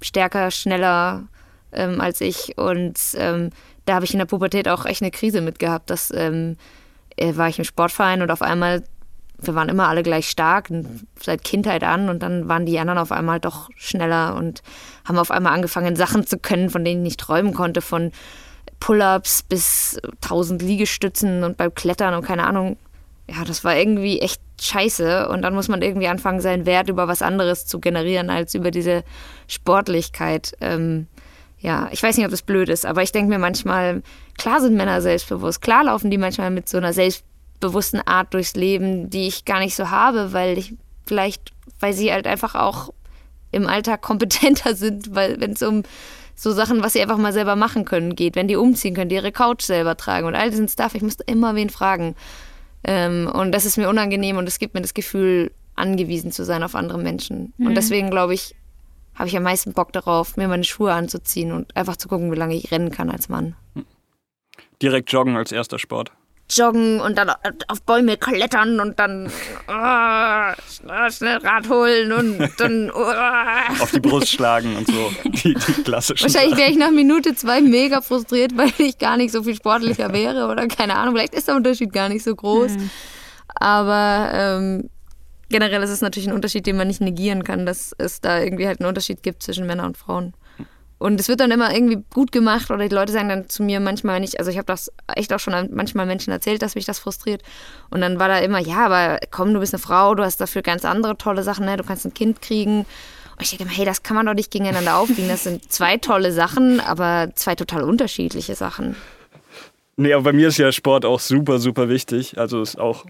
stärker, 0.00 0.50
schneller 0.50 1.28
ähm, 1.72 2.00
als 2.00 2.20
ich. 2.20 2.58
Und 2.58 2.98
ähm, 3.14 3.50
da 3.84 3.94
habe 3.94 4.04
ich 4.04 4.12
in 4.12 4.18
der 4.18 4.26
Pubertät 4.26 4.66
auch 4.68 4.86
echt 4.86 5.02
eine 5.02 5.12
Krise 5.12 5.40
mit 5.40 5.60
gehabt. 5.60 5.90
Das 5.90 6.12
ähm, 6.14 6.56
äh, 7.16 7.36
war 7.36 7.48
ich 7.48 7.58
im 7.58 7.64
Sportverein 7.64 8.22
und 8.22 8.30
auf 8.32 8.42
einmal, 8.42 8.82
wir 9.38 9.54
waren 9.54 9.68
immer 9.68 9.88
alle 9.88 10.02
gleich 10.02 10.28
stark, 10.28 10.70
seit 11.20 11.44
Kindheit 11.44 11.84
an. 11.84 12.08
Und 12.08 12.24
dann 12.24 12.48
waren 12.48 12.66
die 12.66 12.80
anderen 12.80 12.98
auf 12.98 13.12
einmal 13.12 13.38
doch 13.38 13.70
schneller 13.76 14.34
und 14.34 14.62
haben 15.04 15.18
auf 15.18 15.30
einmal 15.30 15.54
angefangen, 15.54 15.94
Sachen 15.94 16.26
zu 16.26 16.38
können, 16.38 16.70
von 16.70 16.84
denen 16.84 17.02
ich 17.02 17.10
nicht 17.12 17.20
träumen 17.20 17.54
konnte, 17.54 17.82
von 17.82 18.10
Pull-ups 18.82 19.44
bis 19.44 19.96
1000 20.22 20.60
Liegestützen 20.60 21.44
und 21.44 21.56
beim 21.56 21.72
Klettern 21.72 22.14
und 22.14 22.24
keine 22.24 22.44
Ahnung, 22.44 22.76
ja, 23.28 23.44
das 23.44 23.62
war 23.62 23.76
irgendwie 23.76 24.18
echt 24.18 24.40
scheiße. 24.60 25.28
Und 25.28 25.42
dann 25.42 25.54
muss 25.54 25.68
man 25.68 25.82
irgendwie 25.82 26.08
anfangen, 26.08 26.40
seinen 26.40 26.66
Wert 26.66 26.88
über 26.88 27.06
was 27.06 27.22
anderes 27.22 27.64
zu 27.64 27.78
generieren, 27.78 28.28
als 28.28 28.56
über 28.56 28.72
diese 28.72 29.04
Sportlichkeit. 29.46 30.56
Ähm, 30.60 31.06
ja, 31.60 31.90
ich 31.92 32.02
weiß 32.02 32.16
nicht, 32.16 32.26
ob 32.26 32.32
das 32.32 32.42
blöd 32.42 32.68
ist, 32.68 32.84
aber 32.84 33.04
ich 33.04 33.12
denke 33.12 33.28
mir 33.28 33.38
manchmal, 33.38 34.02
klar 34.36 34.60
sind 34.60 34.74
Männer 34.74 35.00
selbstbewusst, 35.00 35.60
klar 35.60 35.84
laufen 35.84 36.10
die 36.10 36.18
manchmal 36.18 36.50
mit 36.50 36.68
so 36.68 36.76
einer 36.76 36.92
selbstbewussten 36.92 38.00
Art 38.04 38.34
durchs 38.34 38.56
Leben, 38.56 39.10
die 39.10 39.28
ich 39.28 39.44
gar 39.44 39.60
nicht 39.60 39.76
so 39.76 39.90
habe, 39.90 40.32
weil 40.32 40.58
ich 40.58 40.74
vielleicht, 41.06 41.52
weil 41.78 41.92
sie 41.92 42.12
halt 42.12 42.26
einfach 42.26 42.56
auch 42.56 42.92
im 43.52 43.68
Alltag 43.68 44.02
kompetenter 44.02 44.74
sind, 44.74 45.14
weil 45.14 45.40
wenn 45.40 45.52
es 45.52 45.62
um 45.62 45.84
so 46.42 46.50
Sachen, 46.50 46.82
was 46.82 46.94
sie 46.94 47.00
einfach 47.00 47.18
mal 47.18 47.32
selber 47.32 47.54
machen 47.54 47.84
können, 47.84 48.16
geht, 48.16 48.34
wenn 48.34 48.48
die 48.48 48.56
umziehen 48.56 48.94
können, 48.94 49.08
die 49.08 49.14
ihre 49.14 49.30
Couch 49.30 49.62
selber 49.62 49.96
tragen 49.96 50.26
und 50.26 50.34
all 50.34 50.50
diesen 50.50 50.66
Stuff, 50.66 50.96
ich 50.96 51.02
musste 51.02 51.22
immer 51.24 51.54
wen 51.54 51.70
fragen. 51.70 52.16
Ähm, 52.82 53.30
und 53.32 53.52
das 53.52 53.64
ist 53.64 53.76
mir 53.76 53.88
unangenehm 53.88 54.38
und 54.38 54.48
es 54.48 54.58
gibt 54.58 54.74
mir 54.74 54.80
das 54.80 54.92
Gefühl, 54.92 55.52
angewiesen 55.76 56.32
zu 56.32 56.44
sein 56.44 56.64
auf 56.64 56.74
andere 56.74 56.98
Menschen. 56.98 57.52
Mhm. 57.56 57.68
Und 57.68 57.74
deswegen 57.76 58.10
glaube 58.10 58.34
ich, 58.34 58.56
habe 59.14 59.28
ich 59.28 59.36
am 59.36 59.44
meisten 59.44 59.72
Bock 59.72 59.92
darauf, 59.92 60.36
mir 60.36 60.48
meine 60.48 60.64
Schuhe 60.64 60.92
anzuziehen 60.92 61.52
und 61.52 61.76
einfach 61.76 61.96
zu 61.96 62.08
gucken, 62.08 62.32
wie 62.32 62.36
lange 62.36 62.56
ich 62.56 62.72
rennen 62.72 62.90
kann 62.90 63.08
als 63.08 63.28
Mann. 63.28 63.54
Direkt 64.82 65.12
joggen 65.12 65.36
als 65.36 65.52
erster 65.52 65.78
Sport 65.78 66.10
joggen 66.56 67.00
und 67.00 67.18
dann 67.18 67.30
auf 67.68 67.82
Bäume 67.82 68.16
klettern 68.16 68.80
und 68.80 68.98
dann 68.98 69.30
oh, 69.68 71.10
schnell 71.10 71.38
Rad 71.38 71.68
holen 71.68 72.12
und 72.12 72.50
dann 72.58 72.90
oh. 72.90 73.00
auf 73.80 73.90
die 73.90 74.00
Brust 74.00 74.28
schlagen 74.28 74.76
und 74.76 74.86
so. 74.86 75.12
Die, 75.24 75.54
die 75.54 75.82
klassischen. 75.82 76.22
Wahrscheinlich 76.22 76.58
wäre 76.58 76.70
ich 76.70 76.76
nach 76.76 76.90
Minute 76.90 77.34
zwei 77.34 77.60
mega 77.60 78.00
frustriert, 78.00 78.52
weil 78.56 78.72
ich 78.78 78.98
gar 78.98 79.16
nicht 79.16 79.32
so 79.32 79.42
viel 79.42 79.54
sportlicher 79.54 80.12
wäre 80.12 80.48
oder 80.48 80.66
keine 80.68 80.96
Ahnung. 80.96 81.14
Vielleicht 81.14 81.34
ist 81.34 81.48
der 81.48 81.56
Unterschied 81.56 81.92
gar 81.92 82.08
nicht 82.08 82.24
so 82.24 82.34
groß. 82.34 82.72
Mhm. 82.72 82.90
Aber 83.54 84.30
ähm, 84.32 84.90
generell 85.48 85.82
ist 85.82 85.90
es 85.90 86.00
natürlich 86.00 86.28
ein 86.28 86.34
Unterschied, 86.34 86.66
den 86.66 86.76
man 86.76 86.88
nicht 86.88 87.00
negieren 87.00 87.44
kann, 87.44 87.66
dass 87.66 87.94
es 87.98 88.20
da 88.20 88.40
irgendwie 88.40 88.66
halt 88.66 88.80
einen 88.80 88.88
Unterschied 88.88 89.22
gibt 89.22 89.42
zwischen 89.42 89.66
Männern 89.66 89.86
und 89.86 89.96
Frauen. 89.96 90.34
Und 91.02 91.18
es 91.18 91.26
wird 91.26 91.40
dann 91.40 91.50
immer 91.50 91.74
irgendwie 91.74 91.98
gut 92.14 92.30
gemacht 92.30 92.70
oder 92.70 92.88
die 92.88 92.94
Leute 92.94 93.10
sagen 93.10 93.28
dann 93.28 93.48
zu 93.48 93.64
mir 93.64 93.80
manchmal 93.80 94.20
nicht, 94.20 94.38
also 94.38 94.52
ich 94.52 94.56
habe 94.56 94.66
das 94.66 94.92
echt 95.16 95.32
auch 95.32 95.40
schon 95.40 95.52
manchmal 95.72 96.06
Menschen 96.06 96.30
erzählt, 96.30 96.62
dass 96.62 96.76
mich 96.76 96.84
das 96.84 97.00
frustriert. 97.00 97.42
Und 97.90 98.02
dann 98.02 98.20
war 98.20 98.28
da 98.28 98.38
immer, 98.38 98.60
ja, 98.60 98.86
aber 98.86 99.18
komm, 99.32 99.52
du 99.52 99.58
bist 99.58 99.74
eine 99.74 99.82
Frau, 99.82 100.14
du 100.14 100.22
hast 100.22 100.40
dafür 100.40 100.62
ganz 100.62 100.84
andere 100.84 101.18
tolle 101.18 101.42
Sachen, 101.42 101.64
ne? 101.64 101.76
du 101.76 101.82
kannst 101.82 102.06
ein 102.06 102.14
Kind 102.14 102.40
kriegen. 102.40 102.86
Und 103.32 103.40
ich 103.40 103.50
denke 103.50 103.64
mir, 103.64 103.70
hey, 103.72 103.84
das 103.84 104.04
kann 104.04 104.14
man 104.14 104.26
doch 104.26 104.34
nicht 104.34 104.52
gegeneinander 104.52 104.96
aufwiegen. 104.96 105.26
Das 105.26 105.42
sind 105.42 105.72
zwei 105.72 105.96
tolle 105.96 106.30
Sachen, 106.30 106.78
aber 106.78 107.30
zwei 107.34 107.56
total 107.56 107.82
unterschiedliche 107.82 108.54
Sachen. 108.54 108.94
Nee, 109.96 110.12
aber 110.12 110.22
bei 110.22 110.32
mir 110.32 110.46
ist 110.46 110.58
ja 110.58 110.70
Sport 110.70 111.04
auch 111.04 111.18
super, 111.18 111.58
super 111.58 111.88
wichtig. 111.88 112.38
Also 112.38 112.62
ist 112.62 112.78
auch 112.78 113.06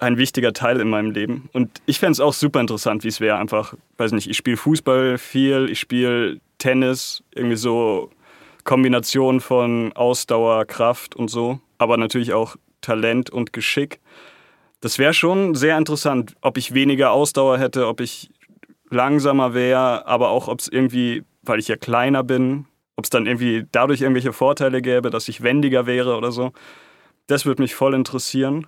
ein 0.00 0.16
wichtiger 0.16 0.54
Teil 0.54 0.80
in 0.80 0.88
meinem 0.88 1.10
Leben. 1.10 1.50
Und 1.52 1.82
ich 1.84 1.98
fände 1.98 2.12
es 2.12 2.20
auch 2.20 2.32
super 2.32 2.60
interessant, 2.60 3.04
wie 3.04 3.08
es 3.08 3.20
wäre. 3.20 3.36
Einfach, 3.36 3.74
weiß 3.98 4.12
nicht, 4.12 4.30
ich 4.30 4.36
spiele 4.38 4.56
Fußball 4.56 5.18
viel, 5.18 5.68
ich 5.70 5.78
spiele 5.78 6.40
Tennis, 6.58 7.22
irgendwie 7.34 7.56
so 7.56 8.10
Kombination 8.64 9.40
von 9.40 9.92
Ausdauer, 9.94 10.64
Kraft 10.64 11.14
und 11.14 11.28
so, 11.28 11.60
aber 11.78 11.96
natürlich 11.96 12.32
auch 12.32 12.56
Talent 12.80 13.30
und 13.30 13.52
Geschick. 13.52 14.00
Das 14.80 14.98
wäre 14.98 15.14
schon 15.14 15.54
sehr 15.54 15.78
interessant, 15.78 16.34
ob 16.40 16.58
ich 16.58 16.74
weniger 16.74 17.12
Ausdauer 17.12 17.58
hätte, 17.58 17.86
ob 17.86 18.00
ich 18.00 18.30
langsamer 18.90 19.54
wäre, 19.54 20.06
aber 20.06 20.30
auch 20.30 20.48
ob 20.48 20.60
es 20.60 20.68
irgendwie, 20.68 21.22
weil 21.42 21.58
ich 21.58 21.68
ja 21.68 21.76
kleiner 21.76 22.22
bin, 22.22 22.66
ob 22.96 23.04
es 23.04 23.10
dann 23.10 23.26
irgendwie 23.26 23.64
dadurch 23.72 24.02
irgendwelche 24.02 24.32
Vorteile 24.32 24.82
gäbe, 24.82 25.10
dass 25.10 25.28
ich 25.28 25.42
wendiger 25.42 25.86
wäre 25.86 26.16
oder 26.16 26.32
so. 26.32 26.52
Das 27.26 27.46
würde 27.46 27.62
mich 27.62 27.74
voll 27.74 27.94
interessieren. 27.94 28.66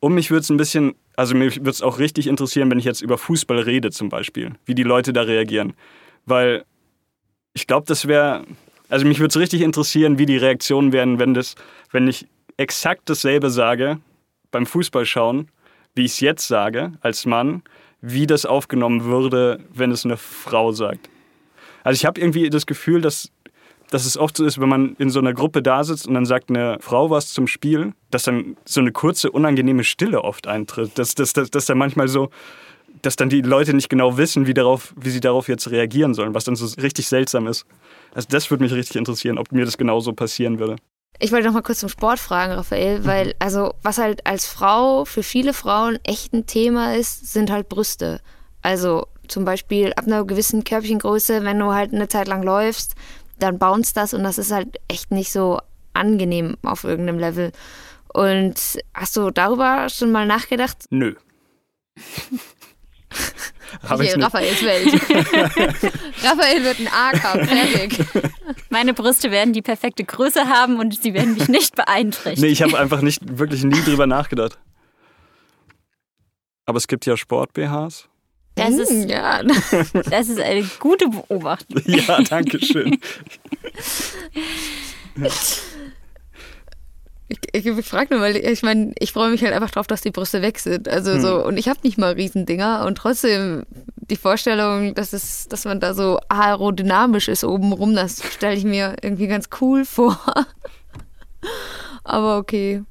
Und 0.00 0.14
mich 0.14 0.30
würde 0.30 0.40
es 0.40 0.50
ein 0.50 0.56
bisschen, 0.56 0.94
also 1.16 1.34
mich 1.34 1.58
würde 1.58 1.70
es 1.70 1.82
auch 1.82 1.98
richtig 1.98 2.26
interessieren, 2.26 2.70
wenn 2.70 2.78
ich 2.78 2.84
jetzt 2.84 3.00
über 3.00 3.16
Fußball 3.16 3.60
rede 3.60 3.90
zum 3.90 4.08
Beispiel, 4.08 4.52
wie 4.64 4.74
die 4.74 4.82
Leute 4.82 5.12
da 5.12 5.22
reagieren. 5.22 5.74
Weil 6.26 6.64
ich 7.54 7.66
glaube, 7.66 7.86
das 7.86 8.06
wäre, 8.06 8.44
also 8.88 9.06
mich 9.06 9.20
würde 9.20 9.30
es 9.30 9.36
richtig 9.38 9.62
interessieren, 9.62 10.18
wie 10.18 10.26
die 10.26 10.36
Reaktionen 10.36 10.92
wären, 10.92 11.18
wenn, 11.18 11.34
das, 11.34 11.54
wenn 11.90 12.06
ich 12.08 12.26
exakt 12.56 13.08
dasselbe 13.08 13.50
sage 13.50 13.98
beim 14.50 14.66
Fußballschauen, 14.66 15.48
wie 15.94 16.04
ich 16.04 16.12
es 16.12 16.20
jetzt 16.20 16.46
sage 16.48 16.92
als 17.00 17.24
Mann, 17.24 17.62
wie 18.00 18.26
das 18.26 18.44
aufgenommen 18.44 19.04
würde, 19.04 19.60
wenn 19.72 19.90
es 19.90 20.04
eine 20.04 20.16
Frau 20.16 20.72
sagt. 20.72 21.08
Also 21.84 21.96
ich 21.96 22.04
habe 22.04 22.20
irgendwie 22.20 22.50
das 22.50 22.66
Gefühl, 22.66 23.00
dass, 23.00 23.30
dass 23.90 24.04
es 24.04 24.16
oft 24.16 24.36
so 24.36 24.44
ist, 24.44 24.60
wenn 24.60 24.68
man 24.68 24.96
in 24.98 25.10
so 25.10 25.20
einer 25.20 25.32
Gruppe 25.32 25.62
da 25.62 25.84
sitzt 25.84 26.06
und 26.06 26.14
dann 26.14 26.26
sagt 26.26 26.50
eine 26.50 26.78
Frau 26.80 27.10
was 27.10 27.32
zum 27.32 27.46
Spiel, 27.46 27.92
dass 28.10 28.24
dann 28.24 28.56
so 28.64 28.80
eine 28.80 28.92
kurze, 28.92 29.30
unangenehme 29.30 29.84
Stille 29.84 30.22
oft 30.22 30.46
eintritt. 30.46 30.98
Dass, 30.98 31.14
dass, 31.14 31.32
dass, 31.32 31.50
dass 31.50 31.66
dann 31.66 31.78
manchmal 31.78 32.08
so, 32.08 32.30
dass 33.02 33.16
dann 33.16 33.28
die 33.28 33.42
Leute 33.42 33.74
nicht 33.74 33.88
genau 33.88 34.16
wissen, 34.16 34.46
wie, 34.46 34.54
darauf, 34.54 34.94
wie 34.96 35.10
sie 35.10 35.20
darauf 35.20 35.48
jetzt 35.48 35.70
reagieren 35.70 36.14
sollen, 36.14 36.34
was 36.34 36.44
dann 36.44 36.56
so 36.56 36.66
richtig 36.80 37.08
seltsam 37.08 37.46
ist. 37.46 37.66
Also 38.14 38.28
das 38.30 38.50
würde 38.50 38.64
mich 38.64 38.72
richtig 38.72 38.96
interessieren, 38.96 39.38
ob 39.38 39.52
mir 39.52 39.64
das 39.64 39.76
genauso 39.76 40.12
passieren 40.12 40.58
würde. 40.58 40.76
Ich 41.20 41.30
wollte 41.30 41.46
noch 41.46 41.54
mal 41.54 41.62
kurz 41.62 41.78
zum 41.80 41.88
Sport 41.88 42.18
fragen, 42.18 42.52
Raphael, 42.52 43.00
mhm. 43.00 43.06
weil 43.06 43.34
also 43.38 43.74
was 43.82 43.98
halt 43.98 44.26
als 44.26 44.46
Frau 44.46 45.04
für 45.04 45.22
viele 45.22 45.52
Frauen 45.52 45.98
echt 46.04 46.32
ein 46.32 46.46
Thema 46.46 46.96
ist, 46.96 47.32
sind 47.32 47.50
halt 47.50 47.68
Brüste. 47.68 48.20
Also 48.62 49.06
zum 49.28 49.44
Beispiel 49.44 49.92
ab 49.94 50.06
einer 50.06 50.24
gewissen 50.24 50.64
Körbchengröße, 50.64 51.44
wenn 51.44 51.58
du 51.58 51.72
halt 51.72 51.92
eine 51.92 52.08
Zeit 52.08 52.28
lang 52.28 52.42
läufst, 52.42 52.94
dann 53.38 53.58
bounce 53.58 53.94
das 53.94 54.14
und 54.14 54.22
das 54.22 54.38
ist 54.38 54.50
halt 54.50 54.78
echt 54.88 55.10
nicht 55.10 55.32
so 55.32 55.60
angenehm 55.92 56.56
auf 56.62 56.84
irgendeinem 56.84 57.18
Level. 57.18 57.52
Und 58.12 58.78
hast 58.92 59.16
du 59.16 59.30
darüber 59.30 59.88
schon 59.88 60.12
mal 60.12 60.26
nachgedacht? 60.26 60.86
Nö. 60.90 61.14
Hier, 64.00 64.22
Raphaels 64.22 64.62
Welt. 64.62 64.92
Raphael 66.22 66.64
wird 66.64 66.80
ein 66.80 66.88
A 66.88 67.12
haben, 67.22 67.46
fertig. 67.46 67.98
Meine 68.70 68.94
Brüste 68.94 69.30
werden 69.30 69.52
die 69.52 69.62
perfekte 69.62 70.04
Größe 70.04 70.48
haben 70.48 70.78
und 70.78 71.02
sie 71.02 71.12
werden 71.12 71.34
mich 71.34 71.48
nicht 71.48 71.74
beeinträchtigen. 71.74 72.46
Nee, 72.46 72.52
ich 72.52 72.62
habe 72.62 72.78
einfach 72.78 73.00
nicht 73.00 73.20
wirklich 73.38 73.64
nie 73.64 73.82
drüber 73.82 74.06
nachgedacht. 74.06 74.58
Aber 76.66 76.78
es 76.78 76.86
gibt 76.86 77.04
ja 77.04 77.16
Sport-BHs. 77.16 78.08
Das 78.54 78.70
ist, 78.70 78.90
hm, 78.90 79.08
ja. 79.08 79.42
das 79.42 80.28
ist 80.28 80.38
eine 80.38 80.62
gute 80.78 81.08
Beobachtung. 81.08 81.82
Ja, 81.86 82.22
danke 82.22 82.64
schön. 82.64 82.98
Ich, 87.52 87.66
ich 87.66 87.86
frage 87.86 88.14
nur, 88.14 88.22
weil 88.22 88.36
ich 88.36 88.62
meine, 88.62 88.92
ich 88.98 89.12
freue 89.12 89.30
mich 89.30 89.42
halt 89.42 89.54
einfach 89.54 89.70
drauf, 89.70 89.86
dass 89.86 90.02
die 90.02 90.10
Brüste 90.10 90.42
weg 90.42 90.58
sind. 90.58 90.88
Also 90.88 91.12
hm. 91.12 91.20
so, 91.20 91.44
und 91.44 91.56
ich 91.56 91.68
habe 91.68 91.80
nicht 91.82 91.98
mal 91.98 92.12
Riesendinger 92.12 92.84
und 92.86 92.96
trotzdem 92.96 93.64
die 93.96 94.16
Vorstellung, 94.16 94.94
dass 94.94 95.12
es, 95.12 95.48
dass 95.48 95.64
man 95.64 95.80
da 95.80 95.94
so 95.94 96.18
aerodynamisch 96.28 97.28
ist 97.28 97.44
obenrum, 97.44 97.94
das 97.94 98.22
stelle 98.32 98.56
ich 98.56 98.64
mir 98.64 98.96
irgendwie 99.02 99.26
ganz 99.26 99.48
cool 99.60 99.84
vor. 99.84 100.18
Aber 102.04 102.38
okay. 102.38 102.82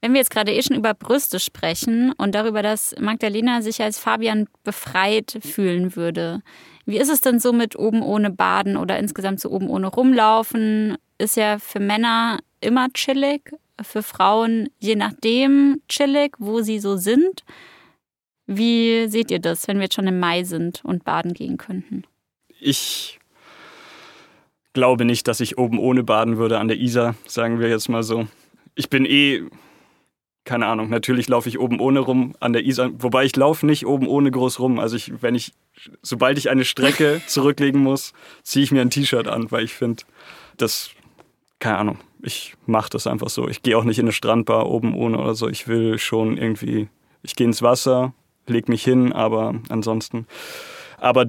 Wenn 0.00 0.12
wir 0.12 0.20
jetzt 0.20 0.30
gerade 0.30 0.52
eh 0.52 0.62
schon 0.62 0.76
über 0.76 0.94
Brüste 0.94 1.40
sprechen 1.40 2.12
und 2.12 2.34
darüber, 2.34 2.62
dass 2.62 2.94
Magdalena 3.00 3.62
sich 3.62 3.82
als 3.82 3.98
Fabian 3.98 4.46
befreit 4.62 5.38
fühlen 5.40 5.96
würde, 5.96 6.42
wie 6.84 6.98
ist 6.98 7.10
es 7.10 7.20
denn 7.20 7.40
so 7.40 7.52
mit 7.52 7.76
oben 7.76 8.02
ohne 8.02 8.30
Baden 8.30 8.76
oder 8.76 8.98
insgesamt 8.98 9.40
so 9.40 9.50
oben 9.50 9.68
ohne 9.68 9.88
rumlaufen? 9.88 10.96
Ist 11.18 11.36
ja 11.36 11.58
für 11.58 11.80
Männer 11.80 12.38
immer 12.60 12.88
chillig, 12.92 13.52
für 13.82 14.02
Frauen 14.02 14.68
je 14.78 14.96
nachdem 14.96 15.82
chillig, 15.88 16.34
wo 16.38 16.60
sie 16.62 16.78
so 16.78 16.96
sind. 16.96 17.44
Wie 18.46 19.08
seht 19.08 19.30
ihr 19.30 19.40
das, 19.40 19.66
wenn 19.66 19.78
wir 19.78 19.84
jetzt 19.84 19.94
schon 19.94 20.06
im 20.06 20.20
Mai 20.20 20.44
sind 20.44 20.84
und 20.84 21.04
baden 21.04 21.34
gehen 21.34 21.56
könnten? 21.56 22.04
Ich 22.60 23.18
glaube 24.72 25.04
nicht, 25.04 25.26
dass 25.26 25.40
ich 25.40 25.58
oben 25.58 25.78
ohne 25.78 26.04
baden 26.04 26.36
würde 26.36 26.58
an 26.58 26.68
der 26.68 26.78
Isar, 26.78 27.16
sagen 27.26 27.60
wir 27.60 27.68
jetzt 27.68 27.88
mal 27.88 28.02
so. 28.02 28.28
Ich 28.74 28.88
bin 28.88 29.04
eh 29.04 29.42
keine 30.46 30.66
Ahnung, 30.66 30.88
natürlich 30.88 31.28
laufe 31.28 31.48
ich 31.48 31.58
oben 31.58 31.80
ohne 31.80 31.98
rum 31.98 32.34
an 32.38 32.52
der 32.52 32.64
Isar, 32.64 32.90
wobei 32.98 33.24
ich 33.24 33.34
laufe 33.36 33.66
nicht 33.66 33.84
oben 33.84 34.06
ohne 34.06 34.30
groß 34.30 34.60
rum. 34.60 34.78
Also 34.78 34.96
ich, 34.96 35.20
wenn 35.20 35.34
ich, 35.34 35.52
sobald 36.02 36.38
ich 36.38 36.48
eine 36.48 36.64
Strecke 36.64 37.20
zurücklegen 37.26 37.82
muss, 37.82 38.14
ziehe 38.44 38.62
ich 38.62 38.70
mir 38.70 38.80
ein 38.80 38.90
T-Shirt 38.90 39.26
an, 39.26 39.50
weil 39.50 39.64
ich 39.64 39.74
finde, 39.74 40.04
das, 40.56 40.90
keine 41.58 41.78
Ahnung, 41.78 41.98
ich 42.26 42.54
mache 42.66 42.90
das 42.90 43.06
einfach 43.06 43.28
so. 43.28 43.48
Ich 43.48 43.62
gehe 43.62 43.78
auch 43.78 43.84
nicht 43.84 43.98
in 43.98 44.04
eine 44.04 44.12
Strandbar 44.12 44.68
oben 44.68 44.94
ohne 44.94 45.18
oder 45.18 45.34
so. 45.34 45.48
Ich 45.48 45.68
will 45.68 45.98
schon 45.98 46.36
irgendwie, 46.36 46.88
ich 47.22 47.36
gehe 47.36 47.46
ins 47.46 47.62
Wasser, 47.62 48.12
leg 48.46 48.68
mich 48.68 48.82
hin, 48.82 49.12
aber 49.12 49.54
ansonsten. 49.68 50.26
Aber 50.98 51.26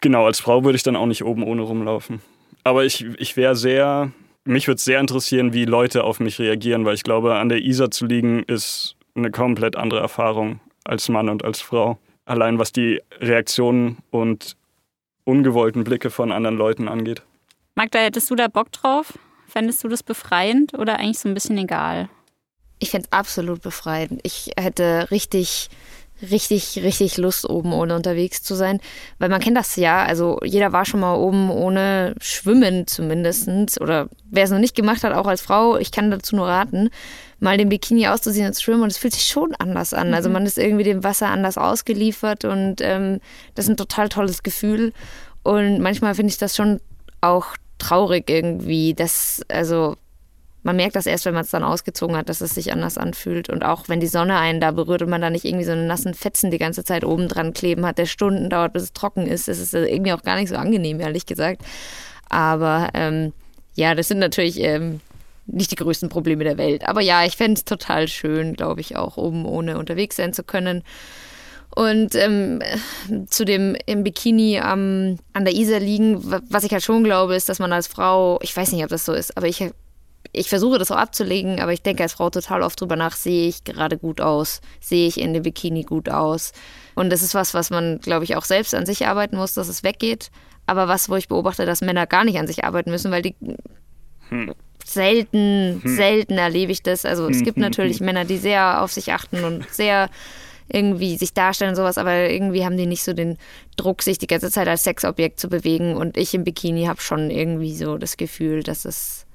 genau, 0.00 0.26
als 0.26 0.38
Frau 0.38 0.62
würde 0.64 0.76
ich 0.76 0.82
dann 0.82 0.96
auch 0.96 1.06
nicht 1.06 1.24
oben 1.24 1.42
ohne 1.42 1.62
rumlaufen. 1.62 2.20
Aber 2.64 2.84
ich, 2.84 3.04
ich 3.18 3.36
wäre 3.36 3.56
sehr, 3.56 4.12
mich 4.44 4.68
würde 4.68 4.76
es 4.76 4.84
sehr 4.84 5.00
interessieren, 5.00 5.52
wie 5.52 5.64
Leute 5.64 6.04
auf 6.04 6.20
mich 6.20 6.38
reagieren, 6.38 6.84
weil 6.84 6.94
ich 6.94 7.04
glaube, 7.04 7.36
an 7.36 7.48
der 7.48 7.62
Isar 7.62 7.90
zu 7.90 8.06
liegen 8.06 8.42
ist 8.42 8.96
eine 9.14 9.30
komplett 9.30 9.76
andere 9.76 10.00
Erfahrung 10.00 10.60
als 10.84 11.08
Mann 11.08 11.28
und 11.28 11.44
als 11.44 11.60
Frau. 11.60 11.98
Allein 12.26 12.58
was 12.58 12.72
die 12.72 13.00
Reaktionen 13.20 13.98
und 14.10 14.56
ungewollten 15.24 15.84
Blicke 15.84 16.10
von 16.10 16.30
anderen 16.30 16.56
Leuten 16.56 16.88
angeht. 16.88 17.22
Magda, 17.74 18.00
hättest 18.00 18.30
du 18.30 18.34
da 18.34 18.48
Bock 18.48 18.72
drauf? 18.72 19.18
Fändest 19.46 19.82
du 19.84 19.88
das 19.88 20.02
befreiend 20.02 20.74
oder 20.74 20.98
eigentlich 20.98 21.18
so 21.18 21.28
ein 21.28 21.34
bisschen 21.34 21.58
egal? 21.58 22.08
Ich 22.78 22.90
fände 22.90 23.08
es 23.10 23.12
absolut 23.12 23.62
befreiend. 23.62 24.20
Ich 24.22 24.50
hätte 24.56 25.10
richtig 25.10 25.70
richtig, 26.22 26.78
richtig 26.82 27.16
Lust, 27.18 27.48
oben 27.48 27.72
ohne 27.72 27.94
unterwegs 27.94 28.42
zu 28.42 28.54
sein. 28.54 28.80
Weil 29.18 29.28
man 29.28 29.40
kennt 29.40 29.56
das 29.56 29.76
ja, 29.76 30.04
also 30.04 30.38
jeder 30.44 30.72
war 30.72 30.84
schon 30.84 31.00
mal 31.00 31.14
oben 31.14 31.50
ohne 31.50 32.14
Schwimmen 32.20 32.86
zumindest. 32.86 33.48
Oder 33.80 34.08
wer 34.30 34.44
es 34.44 34.50
noch 34.50 34.58
nicht 34.58 34.74
gemacht 34.74 35.04
hat, 35.04 35.12
auch 35.12 35.26
als 35.26 35.42
Frau, 35.42 35.76
ich 35.76 35.92
kann 35.92 36.10
dazu 36.10 36.36
nur 36.36 36.48
raten, 36.48 36.90
mal 37.38 37.58
den 37.58 37.68
Bikini 37.68 38.08
auszuziehen 38.08 38.46
und 38.46 38.54
zu 38.54 38.62
schwimmen. 38.62 38.82
Und 38.82 38.92
es 38.92 38.98
fühlt 38.98 39.14
sich 39.14 39.26
schon 39.26 39.54
anders 39.56 39.92
an. 39.92 40.14
Also 40.14 40.28
mhm. 40.28 40.34
man 40.34 40.46
ist 40.46 40.58
irgendwie 40.58 40.84
dem 40.84 41.04
Wasser 41.04 41.28
anders 41.28 41.58
ausgeliefert 41.58 42.44
und 42.44 42.80
ähm, 42.80 43.20
das 43.54 43.66
ist 43.66 43.70
ein 43.70 43.76
total 43.76 44.08
tolles 44.08 44.42
Gefühl. 44.42 44.92
Und 45.42 45.80
manchmal 45.80 46.14
finde 46.14 46.30
ich 46.30 46.38
das 46.38 46.56
schon 46.56 46.80
auch 47.20 47.56
traurig 47.78 48.28
irgendwie, 48.28 48.94
dass, 48.94 49.42
also 49.48 49.96
man 50.66 50.76
merkt 50.76 50.96
das 50.96 51.06
erst, 51.06 51.24
wenn 51.24 51.34
man 51.34 51.44
es 51.44 51.50
dann 51.50 51.62
ausgezogen 51.62 52.16
hat, 52.16 52.28
dass 52.28 52.40
es 52.40 52.54
sich 52.54 52.72
anders 52.72 52.98
anfühlt. 52.98 53.48
Und 53.48 53.64
auch 53.64 53.88
wenn 53.88 54.00
die 54.00 54.08
Sonne 54.08 54.36
einen 54.36 54.60
da 54.60 54.72
berührt 54.72 55.02
und 55.02 55.10
man 55.10 55.20
da 55.20 55.30
nicht 55.30 55.44
irgendwie 55.44 55.64
so 55.64 55.72
einen 55.72 55.86
nassen 55.86 56.12
Fetzen 56.12 56.50
die 56.50 56.58
ganze 56.58 56.82
Zeit 56.82 57.04
oben 57.04 57.28
dran 57.28 57.52
kleben 57.52 57.86
hat, 57.86 57.98
der 57.98 58.06
Stunden 58.06 58.50
dauert, 58.50 58.72
bis 58.72 58.82
es 58.82 58.92
trocken 58.92 59.26
ist, 59.28 59.46
das 59.46 59.58
ist 59.58 59.74
irgendwie 59.74 60.12
auch 60.12 60.22
gar 60.22 60.36
nicht 60.36 60.48
so 60.48 60.56
angenehm, 60.56 60.98
ehrlich 61.00 61.24
gesagt. 61.24 61.62
Aber 62.28 62.88
ähm, 62.94 63.32
ja, 63.74 63.94
das 63.94 64.08
sind 64.08 64.18
natürlich 64.18 64.60
ähm, 64.60 65.00
nicht 65.46 65.70
die 65.70 65.76
größten 65.76 66.08
Probleme 66.08 66.42
der 66.42 66.58
Welt. 66.58 66.88
Aber 66.88 67.00
ja, 67.00 67.24
ich 67.24 67.36
fände 67.36 67.54
es 67.54 67.64
total 67.64 68.08
schön, 68.08 68.54
glaube 68.54 68.80
ich, 68.80 68.96
auch 68.96 69.16
oben 69.16 69.46
ohne 69.46 69.78
unterwegs 69.78 70.16
sein 70.16 70.32
zu 70.32 70.42
können. 70.42 70.82
Und 71.76 72.14
ähm, 72.14 72.62
zu 73.28 73.44
dem 73.44 73.76
im 73.84 74.02
Bikini 74.02 74.58
am, 74.58 75.18
an 75.34 75.44
der 75.44 75.54
Isar 75.54 75.78
liegen, 75.78 76.22
was 76.48 76.64
ich 76.64 76.72
halt 76.72 76.82
schon 76.82 77.04
glaube, 77.04 77.36
ist, 77.36 77.50
dass 77.50 77.58
man 77.58 77.70
als 77.70 77.86
Frau, 77.86 78.38
ich 78.40 78.56
weiß 78.56 78.72
nicht, 78.72 78.82
ob 78.82 78.88
das 78.88 79.04
so 79.04 79.12
ist, 79.12 79.36
aber 79.36 79.46
ich 79.46 79.62
ich 80.32 80.48
versuche 80.48 80.78
das 80.78 80.90
auch 80.90 80.96
abzulegen, 80.96 81.60
aber 81.60 81.72
ich 81.72 81.82
denke 81.82 82.02
als 82.02 82.14
Frau 82.14 82.30
total 82.30 82.62
oft 82.62 82.80
drüber 82.80 82.96
nach, 82.96 83.14
sehe 83.14 83.48
ich 83.48 83.64
gerade 83.64 83.98
gut 83.98 84.20
aus, 84.20 84.60
sehe 84.80 85.06
ich 85.06 85.20
in 85.20 85.34
dem 85.34 85.42
Bikini 85.42 85.82
gut 85.82 86.08
aus. 86.08 86.52
Und 86.94 87.10
das 87.10 87.22
ist 87.22 87.34
was, 87.34 87.54
was 87.54 87.70
man, 87.70 88.00
glaube 88.00 88.24
ich, 88.24 88.36
auch 88.36 88.44
selbst 88.44 88.74
an 88.74 88.86
sich 88.86 89.06
arbeiten 89.06 89.36
muss, 89.36 89.54
dass 89.54 89.68
es 89.68 89.82
weggeht. 89.82 90.30
Aber 90.66 90.88
was, 90.88 91.08
wo 91.08 91.16
ich 91.16 91.28
beobachte, 91.28 91.64
dass 91.64 91.80
Männer 91.80 92.06
gar 92.06 92.24
nicht 92.24 92.38
an 92.38 92.46
sich 92.46 92.64
arbeiten 92.64 92.90
müssen, 92.90 93.10
weil 93.10 93.22
die 93.22 93.34
hm. 94.28 94.52
selten, 94.84 95.80
hm. 95.82 95.96
selten 95.96 96.38
erlebe 96.38 96.72
ich 96.72 96.82
das. 96.82 97.04
Also 97.04 97.28
es 97.28 97.38
gibt 97.38 97.56
hm, 97.56 97.62
hm, 97.62 97.62
natürlich 97.62 97.98
hm. 97.98 98.06
Männer, 98.06 98.24
die 98.24 98.38
sehr 98.38 98.82
auf 98.82 98.92
sich 98.92 99.12
achten 99.12 99.44
und 99.44 99.68
sehr 99.70 100.10
irgendwie 100.68 101.16
sich 101.16 101.32
darstellen 101.32 101.70
und 101.70 101.76
sowas, 101.76 101.98
aber 101.98 102.30
irgendwie 102.30 102.64
haben 102.64 102.76
die 102.76 102.86
nicht 102.86 103.04
so 103.04 103.12
den 103.12 103.38
Druck, 103.76 104.02
sich 104.02 104.18
die 104.18 104.26
ganze 104.26 104.50
Zeit 104.50 104.68
als 104.68 104.84
Sexobjekt 104.84 105.38
zu 105.38 105.48
bewegen. 105.48 105.96
Und 105.96 106.16
ich 106.16 106.34
im 106.34 106.44
Bikini 106.44 106.86
habe 106.86 107.00
schon 107.00 107.30
irgendwie 107.30 107.74
so 107.74 107.98
das 107.98 108.16
Gefühl, 108.16 108.62
dass 108.62 108.84
es 108.84 109.26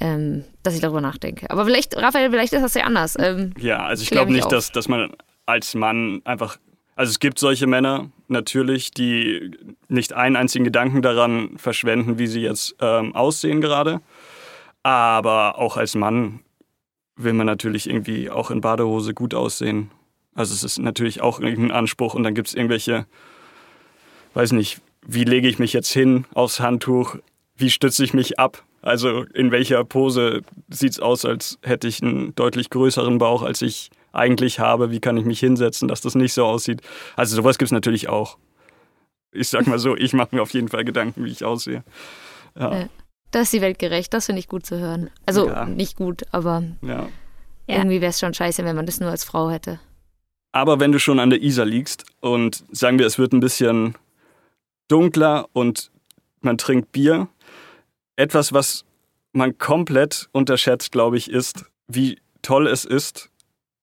ähm, 0.00 0.44
dass 0.62 0.74
ich 0.74 0.80
darüber 0.80 1.00
nachdenke. 1.00 1.48
Aber 1.50 1.64
vielleicht, 1.64 1.96
Raphael, 1.96 2.30
vielleicht 2.30 2.52
ist 2.52 2.62
das 2.62 2.74
ja 2.74 2.84
anders. 2.84 3.16
Ähm, 3.18 3.52
ja, 3.58 3.84
also 3.84 4.02
ich 4.02 4.10
glaube 4.10 4.32
nicht, 4.32 4.50
dass, 4.50 4.72
dass 4.72 4.88
man 4.88 5.12
als 5.46 5.74
Mann 5.74 6.20
einfach. 6.24 6.58
Also 6.96 7.10
es 7.10 7.18
gibt 7.18 7.38
solche 7.38 7.66
Männer 7.66 8.10
natürlich, 8.28 8.92
die 8.92 9.50
nicht 9.88 10.12
einen 10.12 10.36
einzigen 10.36 10.64
Gedanken 10.64 11.02
daran 11.02 11.58
verschwenden, 11.58 12.18
wie 12.18 12.28
sie 12.28 12.40
jetzt 12.40 12.76
ähm, 12.80 13.14
aussehen 13.14 13.60
gerade. 13.60 14.00
Aber 14.82 15.58
auch 15.58 15.76
als 15.76 15.94
Mann 15.94 16.40
will 17.16 17.32
man 17.32 17.46
natürlich 17.46 17.88
irgendwie 17.88 18.30
auch 18.30 18.50
in 18.50 18.60
Badehose 18.60 19.14
gut 19.14 19.34
aussehen. 19.34 19.90
Also 20.34 20.54
es 20.54 20.64
ist 20.64 20.78
natürlich 20.78 21.20
auch 21.20 21.40
irgendein 21.40 21.76
Anspruch 21.76 22.14
und 22.14 22.22
dann 22.22 22.34
gibt 22.34 22.48
es 22.48 22.54
irgendwelche, 22.54 23.06
weiß 24.34 24.52
nicht, 24.52 24.80
wie 25.06 25.24
lege 25.24 25.48
ich 25.48 25.58
mich 25.58 25.72
jetzt 25.72 25.92
hin 25.92 26.24
aufs 26.34 26.60
Handtuch, 26.60 27.16
wie 27.56 27.70
stütze 27.70 28.02
ich 28.02 28.14
mich 28.14 28.38
ab, 28.38 28.64
also 28.84 29.22
in 29.32 29.50
welcher 29.50 29.82
Pose 29.82 30.42
sieht 30.68 30.92
es 30.92 31.00
aus, 31.00 31.24
als 31.24 31.58
hätte 31.62 31.88
ich 31.88 32.02
einen 32.02 32.34
deutlich 32.34 32.68
größeren 32.68 33.16
Bauch, 33.16 33.42
als 33.42 33.62
ich 33.62 33.90
eigentlich 34.12 34.60
habe? 34.60 34.90
Wie 34.90 35.00
kann 35.00 35.16
ich 35.16 35.24
mich 35.24 35.40
hinsetzen, 35.40 35.88
dass 35.88 36.02
das 36.02 36.14
nicht 36.14 36.34
so 36.34 36.44
aussieht? 36.44 36.82
Also 37.16 37.34
sowas 37.34 37.56
gibt 37.56 37.68
es 37.68 37.72
natürlich 37.72 38.10
auch. 38.10 38.36
Ich 39.32 39.48
sag 39.48 39.66
mal 39.66 39.78
so, 39.78 39.96
ich 39.96 40.12
mache 40.12 40.36
mir 40.36 40.42
auf 40.42 40.50
jeden 40.50 40.68
Fall 40.68 40.84
Gedanken, 40.84 41.24
wie 41.24 41.30
ich 41.30 41.46
aussehe. 41.46 41.82
Ja. 42.58 42.80
Ja, 42.80 42.88
das 43.30 43.44
ist 43.44 43.54
die 43.54 43.62
Welt 43.62 43.78
gerecht, 43.78 44.12
das 44.12 44.26
finde 44.26 44.40
ich 44.40 44.48
gut 44.48 44.66
zu 44.66 44.78
hören. 44.78 45.08
Also 45.24 45.48
ja. 45.48 45.64
nicht 45.64 45.96
gut, 45.96 46.24
aber 46.30 46.62
irgendwie 47.66 48.02
wäre 48.02 48.10
es 48.10 48.20
schon 48.20 48.34
scheiße, 48.34 48.64
wenn 48.66 48.76
man 48.76 48.84
das 48.84 49.00
nur 49.00 49.08
als 49.08 49.24
Frau 49.24 49.48
hätte. 49.48 49.80
Aber 50.54 50.78
wenn 50.78 50.92
du 50.92 51.00
schon 51.00 51.18
an 51.18 51.30
der 51.30 51.42
Isar 51.42 51.66
liegst 51.66 52.04
und 52.20 52.64
sagen 52.70 53.00
wir, 53.00 53.06
es 53.06 53.18
wird 53.18 53.32
ein 53.32 53.40
bisschen 53.40 53.96
dunkler 54.86 55.48
und 55.52 55.90
man 56.42 56.58
trinkt 56.58 56.92
Bier, 56.92 57.26
etwas, 58.14 58.52
was 58.52 58.84
man 59.32 59.58
komplett 59.58 60.28
unterschätzt, 60.30 60.92
glaube 60.92 61.16
ich, 61.16 61.28
ist, 61.28 61.64
wie 61.88 62.20
toll 62.42 62.68
es 62.68 62.84
ist, 62.84 63.30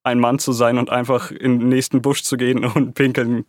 ein 0.04 0.18
Mann 0.18 0.40
zu 0.40 0.54
sein 0.54 0.78
und 0.78 0.90
einfach 0.90 1.32
in 1.32 1.60
den 1.60 1.68
nächsten 1.68 2.02
Busch 2.02 2.24
zu 2.24 2.38
gehen 2.38 2.64
und 2.76 2.94
pinkeln 2.94 3.44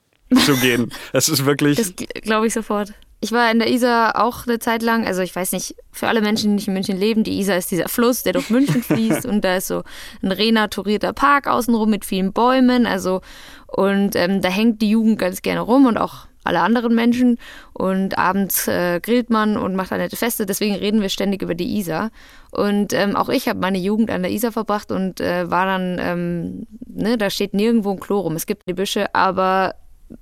zu 0.45 0.57
gehen. 0.57 0.93
Es 1.13 1.29
ist 1.29 1.45
wirklich. 1.45 1.77
Das 1.77 1.95
glaube 1.95 2.49
ich 2.49 2.53
sofort. 2.53 2.93
Ich 3.23 3.31
war 3.31 3.53
in 3.53 3.61
der 3.61 3.71
Isar 3.71 4.21
auch 4.21 4.49
eine 4.49 4.59
Zeit 4.59 4.83
lang, 4.83 5.07
also 5.07 5.23
ich 5.23 5.35
weiß 5.35 5.53
nicht, 5.53 5.77
für 5.93 6.09
alle 6.09 6.21
Menschen, 6.21 6.51
die 6.51 6.55
nicht 6.57 6.67
in 6.67 6.75
München 6.75 6.99
leben, 6.99 7.23
die 7.23 7.39
Isar 7.39 7.57
ist 7.57 7.71
dieser 7.71 7.89
Fluss, 7.89 8.25
der 8.25 8.33
durch 8.33 8.51
München 8.51 8.83
fließt 8.83 9.27
und 9.27 9.45
da 9.45 9.59
ist 9.59 9.69
so 9.69 9.85
ein 10.23 10.33
renaturierter 10.33 11.13
Park 11.13 11.47
außenrum 11.47 11.89
mit 11.89 12.05
vielen 12.05 12.33
Bäumen, 12.33 12.85
also 12.85 13.21
und 13.69 14.17
ähm, 14.17 14.43
da 14.43 14.49
hängt 14.49 14.83
die 14.83 14.91
Jugend 14.91 15.21
ganz 15.21 15.41
gerne 15.41 15.61
rum 15.61 15.87
und 15.87 15.99
auch 15.99 16.27
alle 16.43 16.63
anderen 16.63 16.97
Menschen 16.97 17.39
und 17.73 18.19
abends 18.19 18.67
äh, 18.67 18.99
grillt 19.01 19.31
man 19.31 19.57
und 19.57 19.77
macht 19.77 19.93
eine 19.93 20.03
nette 20.03 20.17
Feste. 20.17 20.45
Deswegen 20.45 20.75
reden 20.75 21.01
wir 21.01 21.09
ständig 21.09 21.43
über 21.43 21.55
die 21.55 21.79
Isar. 21.79 22.11
Und 22.51 22.93
ähm, 22.93 23.15
auch 23.15 23.29
ich 23.29 23.49
habe 23.49 23.61
meine 23.61 23.79
Jugend 23.79 24.11
an 24.11 24.23
der 24.23 24.33
Isar 24.33 24.51
verbracht 24.51 24.91
und 24.91 25.21
äh, 25.21 25.49
war 25.49 25.67
dann, 25.67 25.99
ähm, 26.01 26.67
ne, 26.87 27.17
da 27.17 27.31
steht 27.31 27.55
nirgendwo 27.55 27.93
ein 27.93 28.01
Klo 28.01 28.21
rum. 28.21 28.35
Es 28.35 28.47
gibt 28.47 28.69
die 28.69 28.75
Büsche, 28.75 29.15
aber 29.15 29.77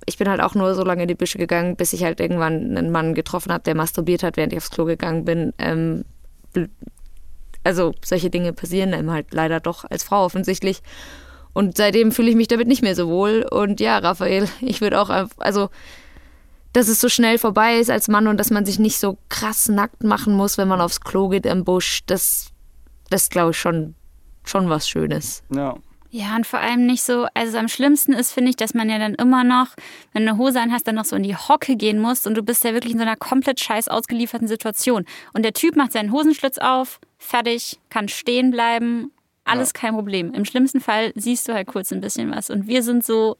ich 0.06 0.18
bin 0.18 0.28
halt 0.28 0.40
auch 0.40 0.54
nur 0.54 0.74
so 0.74 0.84
lange 0.84 1.02
in 1.02 1.08
die 1.08 1.14
Büsche 1.14 1.38
gegangen, 1.38 1.76
bis 1.76 1.92
ich 1.92 2.04
halt 2.04 2.20
irgendwann 2.20 2.76
einen 2.76 2.90
Mann 2.90 3.14
getroffen 3.14 3.52
habe, 3.52 3.64
der 3.64 3.74
masturbiert 3.74 4.22
hat, 4.22 4.36
während 4.36 4.52
ich 4.52 4.58
aufs 4.58 4.70
Klo 4.70 4.84
gegangen 4.84 5.24
bin. 5.24 5.52
Ähm, 5.58 6.04
also 7.64 7.92
solche 8.04 8.30
Dinge 8.30 8.52
passieren 8.52 8.94
einem 8.94 9.10
halt 9.10 9.32
leider 9.32 9.60
doch 9.60 9.84
als 9.84 10.02
Frau 10.02 10.24
offensichtlich. 10.24 10.82
Und 11.52 11.76
seitdem 11.76 12.12
fühle 12.12 12.30
ich 12.30 12.36
mich 12.36 12.48
damit 12.48 12.68
nicht 12.68 12.82
mehr 12.82 12.94
so 12.94 13.08
wohl. 13.08 13.46
Und 13.50 13.80
ja, 13.80 13.98
Raphael, 13.98 14.48
ich 14.60 14.80
würde 14.80 15.00
auch, 15.00 15.10
also 15.38 15.70
dass 16.72 16.88
es 16.88 17.00
so 17.00 17.08
schnell 17.08 17.38
vorbei 17.38 17.78
ist 17.78 17.90
als 17.90 18.06
Mann 18.06 18.28
und 18.28 18.38
dass 18.38 18.50
man 18.50 18.64
sich 18.64 18.78
nicht 18.78 18.98
so 18.98 19.18
krass 19.28 19.68
nackt 19.68 20.04
machen 20.04 20.34
muss, 20.34 20.56
wenn 20.56 20.68
man 20.68 20.80
aufs 20.80 21.00
Klo 21.00 21.28
geht 21.28 21.46
im 21.46 21.64
Busch, 21.64 22.02
das, 22.06 22.52
das 23.08 23.28
glaube 23.28 23.50
ich 23.50 23.58
schon, 23.58 23.96
schon 24.44 24.68
was 24.68 24.88
Schönes. 24.88 25.42
Ja. 25.52 25.74
Ja, 26.12 26.34
und 26.34 26.44
vor 26.44 26.58
allem 26.58 26.86
nicht 26.86 27.02
so, 27.02 27.26
also 27.34 27.56
am 27.56 27.68
schlimmsten 27.68 28.12
ist, 28.12 28.32
finde 28.32 28.50
ich, 28.50 28.56
dass 28.56 28.74
man 28.74 28.90
ja 28.90 28.98
dann 28.98 29.14
immer 29.14 29.44
noch, 29.44 29.68
wenn 30.12 30.24
du 30.24 30.30
eine 30.30 30.38
Hose 30.38 30.60
anhast, 30.60 30.88
dann 30.88 30.96
noch 30.96 31.04
so 31.04 31.14
in 31.14 31.22
die 31.22 31.36
Hocke 31.36 31.76
gehen 31.76 32.00
musst 32.00 32.26
und 32.26 32.34
du 32.34 32.42
bist 32.42 32.64
ja 32.64 32.72
wirklich 32.72 32.92
in 32.92 32.98
so 32.98 33.04
einer 33.04 33.16
komplett 33.16 33.60
scheiß 33.60 33.86
ausgelieferten 33.86 34.48
Situation. 34.48 35.04
Und 35.34 35.44
der 35.44 35.52
Typ 35.52 35.76
macht 35.76 35.92
seinen 35.92 36.10
Hosenschlitz 36.10 36.58
auf, 36.58 36.98
fertig, 37.16 37.78
kann 37.90 38.08
stehen 38.08 38.50
bleiben, 38.50 39.12
alles 39.44 39.72
ja. 39.74 39.80
kein 39.80 39.94
Problem. 39.94 40.34
Im 40.34 40.44
schlimmsten 40.44 40.80
Fall 40.80 41.12
siehst 41.14 41.48
du 41.48 41.54
halt 41.54 41.68
kurz 41.68 41.92
ein 41.92 42.00
bisschen 42.00 42.30
was. 42.30 42.50
Und 42.50 42.66
wir 42.66 42.82
sind 42.82 43.04
so, 43.04 43.36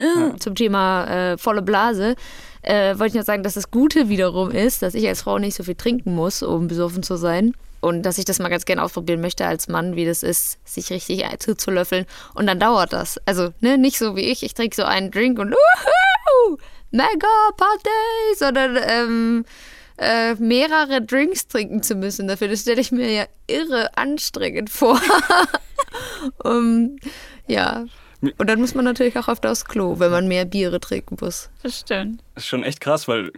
ja. 0.00 0.36
Zum 0.38 0.54
Thema 0.54 1.04
äh, 1.06 1.38
volle 1.38 1.62
Blase 1.62 2.16
äh, 2.62 2.98
wollte 2.98 3.08
ich 3.08 3.14
noch 3.14 3.24
sagen, 3.24 3.44
dass 3.44 3.54
das 3.54 3.70
Gute 3.70 4.08
wiederum 4.08 4.50
ist, 4.50 4.82
dass 4.82 4.94
ich 4.94 5.06
als 5.06 5.22
Frau 5.22 5.38
nicht 5.38 5.54
so 5.54 5.62
viel 5.62 5.76
trinken 5.76 6.14
muss, 6.14 6.42
um 6.42 6.66
besoffen 6.66 7.02
zu 7.02 7.16
sein. 7.16 7.54
Und 7.82 8.04
dass 8.04 8.16
ich 8.16 8.24
das 8.24 8.38
mal 8.38 8.48
ganz 8.48 8.64
gerne 8.64 8.82
ausprobieren 8.82 9.20
möchte 9.20 9.44
als 9.44 9.68
Mann, 9.68 9.96
wie 9.96 10.06
das 10.06 10.22
ist, 10.22 10.58
sich 10.64 10.90
richtig 10.90 11.24
zuzulöffeln. 11.40 12.06
Und 12.34 12.46
dann 12.46 12.58
dauert 12.58 12.92
das. 12.92 13.18
Also, 13.26 13.52
ne, 13.60 13.76
nicht 13.76 13.98
so 13.98 14.16
wie 14.16 14.30
ich, 14.30 14.42
ich 14.42 14.54
trinke 14.54 14.76
so 14.76 14.84
einen 14.84 15.10
Drink 15.10 15.38
und 15.38 15.52
uhuhu, 15.52 16.58
mega 16.92 17.50
Party, 17.56 18.36
sondern 18.36 18.78
ähm, 18.86 19.44
äh, 19.98 20.34
mehrere 20.34 21.02
Drinks 21.02 21.48
trinken 21.48 21.82
zu 21.82 21.96
müssen 21.96 22.28
dafür. 22.28 22.48
Das 22.48 22.60
stelle 22.60 22.80
ich 22.80 22.92
mir 22.92 23.10
ja 23.10 23.24
irre 23.48 23.96
anstrengend 23.96 24.70
vor. 24.70 25.00
um, 26.44 26.96
ja, 27.48 27.84
und 28.38 28.48
dann 28.48 28.60
muss 28.60 28.74
man 28.74 28.84
natürlich 28.84 29.18
auch 29.18 29.28
öfter 29.28 29.50
aufs 29.50 29.64
Klo, 29.64 29.98
wenn 29.98 30.12
man 30.12 30.28
mehr 30.28 30.44
Biere 30.44 30.78
trinken 30.78 31.16
muss. 31.20 31.50
Das 31.64 31.80
stimmt. 31.80 32.22
Das 32.34 32.44
ist 32.44 32.48
schon 32.48 32.62
echt 32.62 32.80
krass, 32.80 33.08
weil 33.08 33.32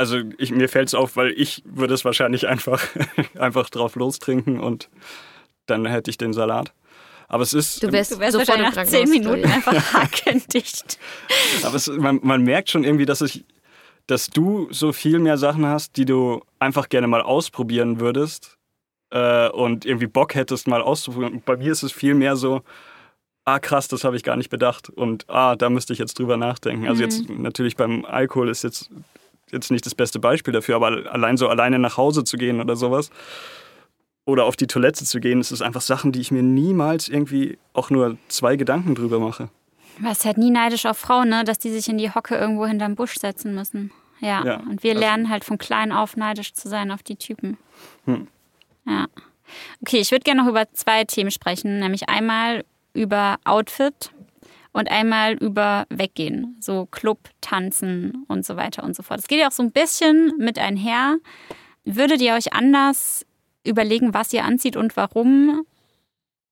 also 0.00 0.18
ich, 0.38 0.50
mir 0.50 0.70
fällt 0.70 0.88
es 0.88 0.94
auf, 0.94 1.16
weil 1.16 1.30
ich 1.36 1.62
würde 1.66 1.92
es 1.92 2.06
wahrscheinlich 2.06 2.48
einfach, 2.48 2.82
einfach 3.38 3.68
drauf 3.68 3.96
lostrinken 3.96 4.58
und 4.58 4.88
dann 5.66 5.84
hätte 5.84 6.10
ich 6.10 6.16
den 6.16 6.32
Salat. 6.32 6.72
Aber 7.28 7.42
es 7.42 7.52
ist. 7.52 7.82
Du 7.82 7.92
wärst, 7.92 8.12
du 8.12 8.18
wärst 8.18 8.32
sofort 8.32 8.58
nach 8.60 8.86
zehn 8.86 9.10
Minuten 9.10 9.44
einfach 9.44 9.74
hackendicht. 9.92 10.98
Aber 11.62 11.74
es, 11.74 11.86
man, 11.86 12.18
man 12.22 12.42
merkt 12.42 12.70
schon 12.70 12.82
irgendwie, 12.82 13.04
dass 13.04 13.20
ich, 13.20 13.44
dass 14.06 14.28
du 14.28 14.68
so 14.70 14.94
viel 14.94 15.18
mehr 15.18 15.36
Sachen 15.36 15.66
hast, 15.66 15.98
die 15.98 16.06
du 16.06 16.40
einfach 16.58 16.88
gerne 16.88 17.06
mal 17.06 17.20
ausprobieren 17.20 18.00
würdest 18.00 18.56
äh, 19.10 19.50
und 19.50 19.84
irgendwie 19.84 20.06
Bock 20.06 20.34
hättest, 20.34 20.66
mal 20.66 20.80
auszuprobieren. 20.80 21.42
Bei 21.44 21.58
mir 21.58 21.72
ist 21.72 21.82
es 21.82 21.92
viel 21.92 22.14
mehr 22.14 22.36
so, 22.36 22.62
ah 23.44 23.58
krass, 23.58 23.86
das 23.86 24.02
habe 24.04 24.16
ich 24.16 24.22
gar 24.22 24.36
nicht 24.36 24.48
bedacht 24.48 24.88
und 24.88 25.28
ah, 25.28 25.56
da 25.56 25.68
müsste 25.68 25.92
ich 25.92 25.98
jetzt 25.98 26.18
drüber 26.18 26.38
nachdenken. 26.38 26.88
Also 26.88 27.02
jetzt 27.02 27.28
mhm. 27.28 27.42
natürlich 27.42 27.76
beim 27.76 28.06
Alkohol 28.06 28.48
ist 28.48 28.64
jetzt, 28.64 28.90
jetzt 29.52 29.70
nicht 29.70 29.86
das 29.86 29.94
beste 29.94 30.18
Beispiel 30.18 30.52
dafür, 30.52 30.76
aber 30.76 31.12
allein 31.12 31.36
so 31.36 31.48
alleine 31.48 31.78
nach 31.78 31.96
Hause 31.96 32.24
zu 32.24 32.36
gehen 32.36 32.60
oder 32.60 32.76
sowas 32.76 33.10
oder 34.24 34.44
auf 34.44 34.56
die 34.56 34.66
Toilette 34.66 35.04
zu 35.04 35.20
gehen, 35.20 35.38
das 35.38 35.52
ist 35.52 35.62
einfach 35.62 35.80
Sachen, 35.80 36.12
die 36.12 36.20
ich 36.20 36.30
mir 36.30 36.42
niemals 36.42 37.08
irgendwie 37.08 37.58
auch 37.72 37.90
nur 37.90 38.16
zwei 38.28 38.56
Gedanken 38.56 38.94
drüber 38.94 39.18
mache. 39.18 39.48
Du 39.98 40.04
warst 40.04 40.24
halt 40.24 40.38
nie 40.38 40.50
neidisch 40.50 40.86
auf 40.86 40.98
Frauen, 40.98 41.28
ne? 41.28 41.44
dass 41.44 41.58
die 41.58 41.70
sich 41.70 41.88
in 41.88 41.98
die 41.98 42.10
Hocke 42.14 42.36
irgendwo 42.36 42.66
hinterm 42.66 42.94
Busch 42.94 43.16
setzen 43.16 43.54
müssen. 43.54 43.90
Ja, 44.20 44.44
ja 44.44 44.56
und 44.68 44.82
wir 44.82 44.92
also 44.92 45.00
lernen 45.00 45.28
halt 45.30 45.44
von 45.44 45.58
klein 45.58 45.92
auf 45.92 46.16
neidisch 46.16 46.52
zu 46.52 46.68
sein 46.68 46.90
auf 46.90 47.02
die 47.02 47.16
Typen. 47.16 47.58
Hm. 48.04 48.28
Ja. 48.86 49.06
Okay, 49.82 49.98
ich 49.98 50.10
würde 50.12 50.22
gerne 50.22 50.42
noch 50.42 50.48
über 50.48 50.70
zwei 50.72 51.04
Themen 51.04 51.30
sprechen, 51.30 51.80
nämlich 51.80 52.08
einmal 52.08 52.64
über 52.92 53.38
Outfit 53.44 54.12
und 54.72 54.90
einmal 54.90 55.34
über 55.34 55.86
Weggehen, 55.90 56.56
so 56.60 56.86
Club, 56.86 57.18
Tanzen 57.40 58.24
und 58.28 58.44
so 58.44 58.56
weiter 58.56 58.84
und 58.84 58.94
so 58.94 59.02
fort. 59.02 59.20
Es 59.20 59.28
geht 59.28 59.40
ja 59.40 59.48
auch 59.48 59.52
so 59.52 59.62
ein 59.62 59.72
bisschen 59.72 60.32
mit 60.38 60.58
einher. 60.58 61.16
Würdet 61.84 62.20
ihr 62.20 62.34
euch 62.34 62.52
anders 62.52 63.26
überlegen, 63.64 64.14
was 64.14 64.32
ihr 64.32 64.44
anzieht 64.44 64.76
und 64.76 64.96
warum, 64.96 65.64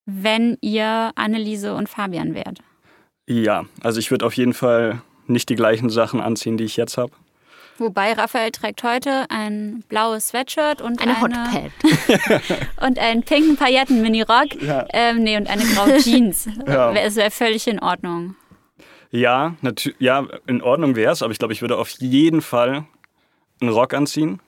wenn 0.05 0.59
ihr 0.61 1.13
Anneliese 1.15 1.75
und 1.75 1.89
Fabian 1.89 2.35
wärt? 2.35 2.61
Ja, 3.27 3.67
also 3.83 4.01
ich 4.01 4.11
würde 4.11 4.27
auf 4.27 4.35
jeden 4.35 4.55
Fall 4.55 5.03
nicht 5.27 5.49
die 5.49 5.55
gleichen 5.55 5.91
Sachen 5.91 6.21
anziehen, 6.21 6.57
die 6.57 6.65
ich 6.65 6.77
jetzt 6.77 6.97
habe. 6.97 7.13
Wobei 7.79 8.13
Raphael 8.13 8.51
trägt 8.51 8.83
heute 8.83 9.27
ein 9.31 9.85
blaues 9.89 10.29
Sweatshirt 10.29 10.83
und 10.83 11.01
eine, 11.01 11.17
eine 11.17 11.21
Hotpad. 11.21 11.71
und 12.83 12.99
einen 12.99 13.23
pinken 13.23 13.57
Pailletten-Mini-Rock. 13.57 14.61
Ja. 14.61 14.85
Ähm, 14.93 15.23
nee, 15.23 15.37
und 15.37 15.49
eine 15.49 15.63
graue 15.63 15.99
Jeans. 16.03 16.49
ja. 16.67 16.93
Es 16.93 17.15
wäre 17.15 17.31
völlig 17.31 17.69
in 17.69 17.79
Ordnung. 17.79 18.35
Ja, 19.11 19.55
ja 19.99 20.27
in 20.47 20.61
Ordnung 20.61 20.97
wäre 20.97 21.13
es, 21.13 21.23
aber 21.23 21.33
ich 21.33 21.39
glaube, 21.39 21.55
ich 21.55 21.63
würde 21.63 21.79
auf 21.79 21.91
jeden 21.91 22.43
Fall 22.43 22.85
einen 23.61 23.71
Rock 23.71 23.95
anziehen. 23.95 24.41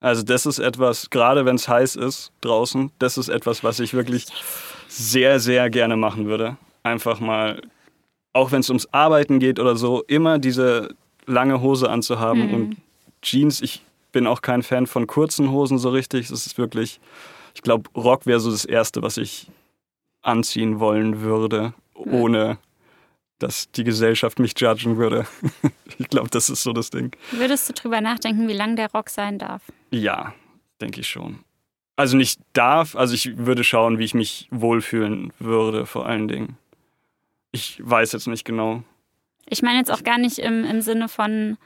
Also 0.00 0.22
das 0.22 0.46
ist 0.46 0.58
etwas, 0.58 1.10
gerade 1.10 1.44
wenn 1.44 1.56
es 1.56 1.68
heiß 1.68 1.96
ist 1.96 2.32
draußen, 2.40 2.90
das 2.98 3.18
ist 3.18 3.28
etwas, 3.28 3.64
was 3.64 3.80
ich 3.80 3.92
wirklich 3.92 4.26
sehr, 4.88 5.40
sehr 5.40 5.68
gerne 5.68 5.96
machen 5.96 6.26
würde. 6.26 6.56
Einfach 6.82 7.20
mal, 7.20 7.60
auch 8.32 8.52
wenn 8.52 8.60
es 8.60 8.70
ums 8.70 8.86
Arbeiten 8.92 9.40
geht 9.40 9.58
oder 9.58 9.76
so, 9.76 10.02
immer 10.04 10.38
diese 10.38 10.94
lange 11.26 11.60
Hose 11.60 11.90
anzuhaben 11.90 12.48
mhm. 12.48 12.54
und 12.54 12.76
Jeans. 13.22 13.60
Ich 13.60 13.82
bin 14.12 14.26
auch 14.26 14.42
kein 14.42 14.62
Fan 14.62 14.86
von 14.86 15.06
kurzen 15.06 15.50
Hosen 15.50 15.78
so 15.78 15.90
richtig. 15.90 16.30
Es 16.30 16.46
ist 16.46 16.58
wirklich, 16.58 17.00
ich 17.54 17.62
glaube, 17.62 17.90
Rock 17.94 18.26
wäre 18.26 18.40
so 18.40 18.50
das 18.50 18.64
Erste, 18.64 19.02
was 19.02 19.16
ich 19.16 19.48
anziehen 20.22 20.80
wollen 20.80 21.20
würde, 21.20 21.74
ohne 21.94 22.58
dass 23.38 23.70
die 23.70 23.84
Gesellschaft 23.84 24.38
mich 24.38 24.58
judgen 24.58 24.96
würde. 24.96 25.26
ich 25.98 26.08
glaube, 26.08 26.28
das 26.30 26.48
ist 26.48 26.62
so 26.62 26.72
das 26.72 26.90
Ding. 26.90 27.14
Würdest 27.32 27.68
du 27.68 27.74
drüber 27.74 28.00
nachdenken, 28.00 28.48
wie 28.48 28.54
lang 28.54 28.76
der 28.76 28.90
Rock 28.92 29.10
sein 29.10 29.38
darf? 29.38 29.62
Ja, 29.90 30.34
denke 30.80 31.00
ich 31.00 31.08
schon. 31.08 31.40
Also 31.96 32.16
nicht 32.16 32.40
darf, 32.52 32.94
also 32.94 33.14
ich 33.14 33.38
würde 33.38 33.64
schauen, 33.64 33.98
wie 33.98 34.04
ich 34.04 34.14
mich 34.14 34.48
wohlfühlen 34.50 35.32
würde, 35.38 35.86
vor 35.86 36.06
allen 36.06 36.28
Dingen. 36.28 36.58
Ich 37.52 37.80
weiß 37.82 38.12
jetzt 38.12 38.26
nicht 38.26 38.44
genau. 38.44 38.82
Ich 39.48 39.62
meine 39.62 39.78
jetzt 39.78 39.90
auch 39.90 40.02
gar 40.02 40.18
nicht 40.18 40.38
im, 40.38 40.64
im 40.64 40.80
Sinne 40.80 41.08
von, 41.08 41.56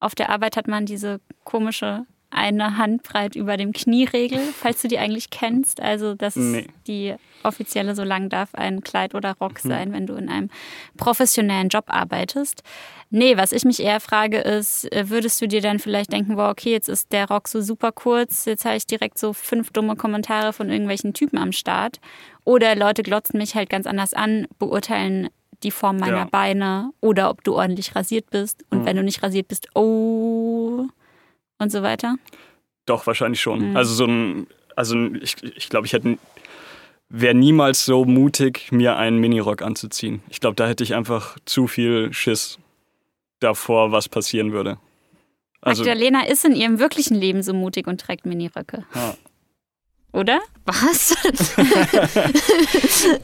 auf 0.00 0.14
der 0.14 0.30
Arbeit 0.30 0.56
hat 0.56 0.68
man 0.68 0.86
diese 0.86 1.20
komische 1.44 2.06
eine 2.34 2.76
Handbreit 2.76 3.36
über 3.36 3.56
dem 3.56 3.72
Knieregel, 3.72 4.40
falls 4.60 4.82
du 4.82 4.88
die 4.88 4.98
eigentlich 4.98 5.30
kennst. 5.30 5.80
Also, 5.80 6.14
dass 6.14 6.34
nee. 6.36 6.66
die 6.86 7.14
offizielle, 7.44 7.94
so 7.94 8.02
lang 8.02 8.28
darf 8.28 8.54
ein 8.54 8.82
Kleid 8.82 9.14
oder 9.14 9.36
Rock 9.40 9.64
mhm. 9.64 9.68
sein, 9.68 9.92
wenn 9.92 10.06
du 10.06 10.14
in 10.14 10.28
einem 10.28 10.50
professionellen 10.96 11.68
Job 11.68 11.84
arbeitest. 11.86 12.62
Nee, 13.10 13.36
was 13.36 13.52
ich 13.52 13.64
mich 13.64 13.80
eher 13.80 14.00
frage, 14.00 14.38
ist, 14.38 14.90
äh, 14.92 15.08
würdest 15.10 15.40
du 15.40 15.46
dir 15.46 15.60
dann 15.60 15.78
vielleicht 15.78 16.12
denken, 16.12 16.36
wow, 16.36 16.50
okay, 16.50 16.72
jetzt 16.72 16.88
ist 16.88 17.12
der 17.12 17.28
Rock 17.28 17.46
so 17.46 17.60
super 17.60 17.92
kurz, 17.92 18.46
jetzt 18.46 18.64
habe 18.64 18.76
ich 18.76 18.86
direkt 18.86 19.18
so 19.18 19.32
fünf 19.32 19.70
dumme 19.70 19.94
Kommentare 19.94 20.52
von 20.52 20.70
irgendwelchen 20.70 21.14
Typen 21.14 21.38
am 21.38 21.52
Start. 21.52 22.00
Oder 22.44 22.74
Leute 22.74 23.04
glotzen 23.04 23.38
mich 23.38 23.54
halt 23.54 23.70
ganz 23.70 23.86
anders 23.86 24.12
an, 24.12 24.48
beurteilen 24.58 25.28
die 25.64 25.70
Form 25.70 25.96
meiner 25.96 26.18
ja. 26.18 26.28
Beine 26.30 26.92
oder 27.00 27.30
ob 27.30 27.42
du 27.42 27.54
ordentlich 27.54 27.96
rasiert 27.96 28.30
bist. 28.30 28.64
Und 28.70 28.82
mhm. 28.82 28.86
wenn 28.86 28.96
du 28.96 29.02
nicht 29.02 29.22
rasiert 29.22 29.48
bist, 29.48 29.68
oh, 29.74 30.86
und 31.58 31.72
so 31.72 31.82
weiter? 31.82 32.16
Doch, 32.86 33.06
wahrscheinlich 33.06 33.40
schon. 33.40 33.70
Mhm. 33.70 33.76
Also 33.76 33.94
so 33.94 34.04
ein, 34.04 34.46
also 34.76 34.96
ich, 35.14 35.42
ich 35.42 35.68
glaube, 35.68 35.86
ich 35.86 35.92
hätte 35.92 36.18
wäre 37.08 37.34
niemals 37.34 37.84
so 37.84 38.04
mutig, 38.04 38.72
mir 38.72 38.96
einen 38.96 39.18
Minirock 39.18 39.62
anzuziehen. 39.62 40.22
Ich 40.28 40.40
glaube, 40.40 40.56
da 40.56 40.66
hätte 40.66 40.82
ich 40.82 40.94
einfach 40.94 41.36
zu 41.44 41.66
viel 41.68 42.12
Schiss 42.12 42.58
davor, 43.40 43.92
was 43.92 44.08
passieren 44.08 44.52
würde. 44.52 44.78
Also, 45.60 45.84
Magdalena 45.84 46.26
ist 46.26 46.44
in 46.44 46.54
ihrem 46.54 46.78
wirklichen 46.78 47.14
Leben 47.14 47.42
so 47.42 47.54
mutig 47.54 47.86
und 47.86 48.00
trägt 48.00 48.26
Miniröcke. 48.26 48.84
Ja. 48.94 49.14
Oder? 50.14 50.40
Was? 50.64 51.10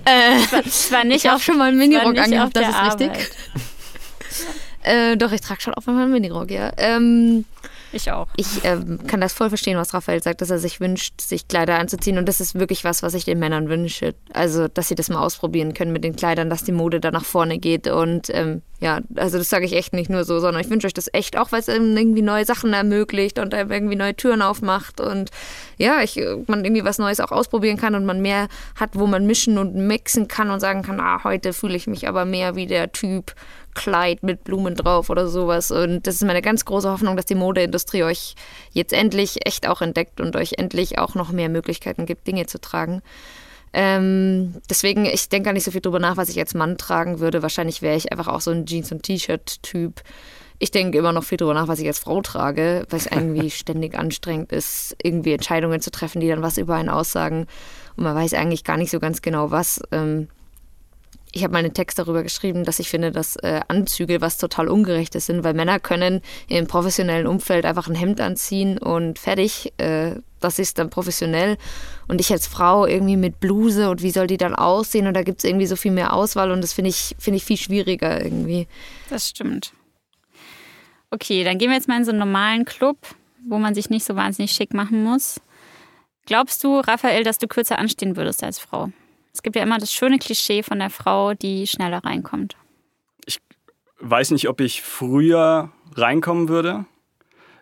äh, 0.04 0.40
zwar 0.68 1.04
nicht 1.04 1.24
ich 1.24 1.30
auch 1.30 1.38
schon 1.38 1.56
mal 1.56 1.68
einen 1.68 1.78
Minirock 1.78 2.18
angehabt, 2.18 2.56
das 2.56 2.68
ist 2.68 2.74
Arbeit. 2.74 3.10
richtig. 3.12 3.30
äh, 4.82 5.16
doch, 5.16 5.30
ich 5.30 5.40
trage 5.40 5.60
schon 5.60 5.72
auch 5.74 5.86
mal 5.86 6.02
einen 6.02 6.10
Minirock, 6.10 6.50
ja. 6.50 6.72
Ähm, 6.76 7.44
ich 7.92 8.10
auch. 8.10 8.28
Ich 8.36 8.64
ähm, 8.64 9.06
kann 9.06 9.20
das 9.20 9.32
voll 9.32 9.48
verstehen, 9.48 9.76
was 9.76 9.94
Raphael 9.94 10.22
sagt, 10.22 10.40
dass 10.40 10.50
er 10.50 10.58
sich 10.58 10.80
wünscht, 10.80 11.20
sich 11.20 11.48
Kleider 11.48 11.78
anzuziehen. 11.78 12.18
Und 12.18 12.28
das 12.28 12.40
ist 12.40 12.54
wirklich 12.54 12.84
was, 12.84 13.02
was 13.02 13.14
ich 13.14 13.24
den 13.24 13.38
Männern 13.38 13.68
wünsche. 13.68 14.14
Also, 14.32 14.68
dass 14.68 14.88
sie 14.88 14.94
das 14.94 15.08
mal 15.08 15.20
ausprobieren 15.20 15.74
können 15.74 15.92
mit 15.92 16.04
den 16.04 16.16
Kleidern, 16.16 16.50
dass 16.50 16.64
die 16.64 16.72
Mode 16.72 17.00
da 17.00 17.10
nach 17.10 17.24
vorne 17.24 17.58
geht. 17.58 17.86
Und 17.88 18.30
ähm, 18.30 18.62
ja, 18.80 19.00
also 19.16 19.38
das 19.38 19.50
sage 19.50 19.66
ich 19.66 19.74
echt 19.74 19.92
nicht 19.92 20.08
nur 20.08 20.24
so, 20.24 20.40
sondern 20.40 20.62
ich 20.62 20.70
wünsche 20.70 20.86
euch 20.86 20.94
das 20.94 21.12
echt 21.12 21.36
auch, 21.36 21.52
weil 21.52 21.60
es 21.60 21.68
irgendwie 21.68 22.22
neue 22.22 22.44
Sachen 22.44 22.72
ermöglicht 22.72 23.38
und 23.38 23.52
irgendwie 23.52 23.96
neue 23.96 24.16
Türen 24.16 24.40
aufmacht. 24.40 25.00
Und 25.00 25.30
ja, 25.76 26.02
ich, 26.02 26.16
man 26.46 26.64
irgendwie 26.64 26.84
was 26.84 26.98
Neues 26.98 27.20
auch 27.20 27.32
ausprobieren 27.32 27.76
kann 27.76 27.94
und 27.94 28.06
man 28.06 28.22
mehr 28.22 28.48
hat, 28.76 28.90
wo 28.94 29.06
man 29.06 29.26
mischen 29.26 29.58
und 29.58 29.74
mixen 29.74 30.28
kann 30.28 30.50
und 30.50 30.60
sagen 30.60 30.82
kann, 30.82 31.00
ah, 31.00 31.24
heute 31.24 31.52
fühle 31.52 31.76
ich 31.76 31.86
mich 31.86 32.08
aber 32.08 32.24
mehr 32.24 32.54
wie 32.54 32.66
der 32.66 32.92
Typ 32.92 33.34
Kleid 33.74 34.22
mit 34.22 34.44
Blumen 34.44 34.74
drauf 34.74 35.10
oder 35.10 35.28
sowas. 35.28 35.70
Und 35.70 36.06
das 36.06 36.16
ist 36.16 36.24
meine 36.24 36.42
ganz 36.42 36.64
große 36.64 36.90
Hoffnung, 36.90 37.16
dass 37.16 37.26
die 37.26 37.34
Modeindustrie 37.34 38.02
euch 38.02 38.34
jetzt 38.72 38.92
endlich 38.92 39.46
echt 39.46 39.68
auch 39.68 39.80
entdeckt 39.80 40.20
und 40.20 40.36
euch 40.36 40.54
endlich 40.58 40.98
auch 40.98 41.14
noch 41.14 41.32
mehr 41.32 41.48
Möglichkeiten 41.48 42.06
gibt, 42.06 42.26
Dinge 42.26 42.46
zu 42.46 42.60
tragen. 42.60 43.02
Ähm, 43.72 44.54
deswegen, 44.68 45.06
ich 45.06 45.28
denke 45.28 45.46
gar 45.46 45.52
nicht 45.52 45.64
so 45.64 45.70
viel 45.70 45.80
drüber 45.80 46.00
nach, 46.00 46.16
was 46.16 46.28
ich 46.28 46.38
als 46.38 46.54
Mann 46.54 46.76
tragen 46.76 47.20
würde. 47.20 47.42
Wahrscheinlich 47.42 47.82
wäre 47.82 47.96
ich 47.96 48.10
einfach 48.10 48.28
auch 48.28 48.40
so 48.40 48.50
ein 48.50 48.66
Jeans- 48.66 48.90
und 48.90 49.02
T-Shirt-Typ. 49.04 50.02
Ich 50.58 50.70
denke 50.70 50.98
immer 50.98 51.12
noch 51.12 51.24
viel 51.24 51.38
drüber 51.38 51.54
nach, 51.54 51.68
was 51.68 51.78
ich 51.78 51.86
als 51.86 52.00
Frau 52.00 52.20
trage, 52.20 52.86
weil 52.90 52.98
es 52.98 53.06
irgendwie 53.06 53.50
ständig 53.50 53.96
anstrengend 53.96 54.52
ist, 54.52 54.96
irgendwie 55.02 55.32
Entscheidungen 55.32 55.80
zu 55.80 55.90
treffen, 55.90 56.20
die 56.20 56.28
dann 56.28 56.42
was 56.42 56.58
über 56.58 56.74
einen 56.74 56.88
aussagen. 56.88 57.46
Und 57.96 58.04
man 58.04 58.14
weiß 58.14 58.34
eigentlich 58.34 58.64
gar 58.64 58.76
nicht 58.76 58.90
so 58.90 58.98
ganz 58.98 59.22
genau 59.22 59.50
was. 59.50 59.80
Ähm, 59.92 60.28
ich 61.32 61.44
habe 61.44 61.52
mal 61.52 61.60
einen 61.60 61.74
Text 61.74 61.98
darüber 61.98 62.22
geschrieben, 62.22 62.64
dass 62.64 62.78
ich 62.78 62.88
finde, 62.88 63.12
dass 63.12 63.36
äh, 63.36 63.60
Anzüge 63.68 64.20
was 64.20 64.38
total 64.38 64.68
Ungerechtes 64.68 65.26
sind, 65.26 65.44
weil 65.44 65.54
Männer 65.54 65.78
können 65.78 66.22
im 66.48 66.66
professionellen 66.66 67.26
Umfeld 67.26 67.64
einfach 67.64 67.88
ein 67.88 67.94
Hemd 67.94 68.20
anziehen 68.20 68.78
und 68.78 69.18
fertig. 69.18 69.72
Äh, 69.78 70.16
das 70.40 70.58
ist 70.58 70.78
dann 70.78 70.90
professionell. 70.90 71.56
Und 72.08 72.20
ich 72.20 72.32
als 72.32 72.46
Frau 72.46 72.86
irgendwie 72.86 73.16
mit 73.16 73.40
Bluse 73.40 73.90
und 73.90 74.02
wie 74.02 74.10
soll 74.10 74.26
die 74.26 74.38
dann 74.38 74.54
aussehen? 74.54 75.06
Und 75.06 75.14
da 75.14 75.22
gibt 75.22 75.38
es 75.38 75.44
irgendwie 75.44 75.66
so 75.66 75.76
viel 75.76 75.92
mehr 75.92 76.12
Auswahl 76.14 76.50
und 76.50 76.62
das 76.62 76.72
finde 76.72 76.90
ich, 76.90 77.14
find 77.18 77.36
ich 77.36 77.44
viel 77.44 77.58
schwieriger 77.58 78.24
irgendwie. 78.24 78.66
Das 79.10 79.28
stimmt. 79.28 79.72
Okay, 81.10 81.44
dann 81.44 81.58
gehen 81.58 81.70
wir 81.70 81.76
jetzt 81.76 81.88
mal 81.88 81.98
in 81.98 82.04
so 82.04 82.10
einen 82.10 82.20
normalen 82.20 82.64
Club, 82.64 82.96
wo 83.48 83.58
man 83.58 83.74
sich 83.74 83.90
nicht 83.90 84.04
so 84.04 84.16
wahnsinnig 84.16 84.52
schick 84.52 84.72
machen 84.74 85.04
muss. 85.04 85.40
Glaubst 86.26 86.62
du, 86.64 86.78
Raphael, 86.78 87.24
dass 87.24 87.38
du 87.38 87.48
kürzer 87.48 87.78
anstehen 87.78 88.16
würdest 88.16 88.42
als 88.42 88.58
Frau? 88.58 88.90
Es 89.32 89.42
gibt 89.42 89.56
ja 89.56 89.62
immer 89.62 89.78
das 89.78 89.92
schöne 89.92 90.18
Klischee 90.18 90.62
von 90.62 90.78
der 90.78 90.90
Frau, 90.90 91.34
die 91.34 91.66
schneller 91.66 92.04
reinkommt. 92.04 92.56
Ich 93.26 93.38
weiß 94.00 94.32
nicht, 94.32 94.48
ob 94.48 94.60
ich 94.60 94.82
früher 94.82 95.70
reinkommen 95.94 96.48
würde. 96.48 96.84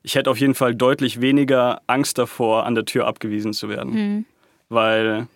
Ich 0.03 0.15
hätte 0.15 0.31
auf 0.31 0.39
jeden 0.39 0.55
Fall 0.55 0.75
deutlich 0.75 1.21
weniger 1.21 1.83
Angst 1.87 2.19
davor, 2.19 2.65
an 2.65 2.75
der 2.75 2.85
Tür 2.85 3.07
abgewiesen 3.07 3.53
zu 3.53 3.69
werden. 3.69 3.93
Hm. 3.93 4.25
Weil 4.69 5.29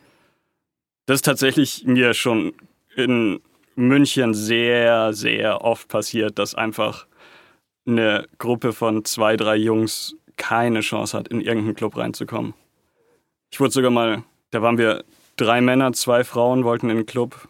das 1.06 1.16
ist 1.16 1.24
tatsächlich 1.24 1.84
mir 1.84 2.14
schon 2.14 2.54
in 2.96 3.40
München 3.74 4.34
sehr, 4.34 5.12
sehr 5.12 5.62
oft 5.62 5.88
passiert, 5.88 6.38
dass 6.38 6.54
einfach 6.54 7.06
eine 7.86 8.28
Gruppe 8.38 8.72
von 8.72 9.04
zwei, 9.04 9.36
drei 9.36 9.56
Jungs 9.56 10.14
keine 10.36 10.80
Chance 10.80 11.16
hat, 11.16 11.28
in 11.28 11.40
irgendeinen 11.40 11.74
Club 11.74 11.96
reinzukommen. 11.96 12.54
Ich 13.50 13.60
wurde 13.60 13.72
sogar 13.72 13.90
mal, 13.90 14.22
da 14.50 14.62
waren 14.62 14.78
wir 14.78 15.04
drei 15.42 15.60
Männer, 15.60 15.92
zwei 15.92 16.24
Frauen 16.24 16.64
wollten 16.64 16.90
in 16.90 16.96
den 16.96 17.06
Club 17.06 17.48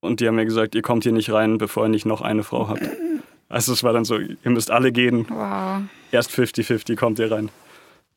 und 0.00 0.20
die 0.20 0.28
haben 0.28 0.36
mir 0.36 0.44
gesagt, 0.44 0.74
ihr 0.74 0.82
kommt 0.82 1.02
hier 1.04 1.12
nicht 1.12 1.32
rein, 1.32 1.58
bevor 1.58 1.86
ihr 1.86 1.88
nicht 1.88 2.06
noch 2.06 2.20
eine 2.20 2.44
Frau 2.44 2.68
habt. 2.68 2.82
Also 3.48 3.72
es 3.72 3.82
war 3.82 3.92
dann 3.92 4.04
so, 4.04 4.18
ihr 4.18 4.36
müsst 4.44 4.70
alle 4.70 4.92
gehen. 4.92 5.26
Wow. 5.28 5.82
Erst 6.12 6.30
50-50 6.30 6.96
kommt 6.96 7.18
ihr 7.18 7.32
rein. 7.32 7.50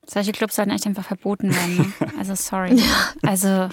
Solche 0.05 0.31
Clubs 0.31 0.55
sollten 0.55 0.71
echt 0.71 0.85
einfach 0.85 1.05
verboten 1.05 1.53
werden. 1.55 1.93
Ne? 1.99 2.11
Also 2.19 2.35
sorry. 2.35 2.81
Also, 3.21 3.69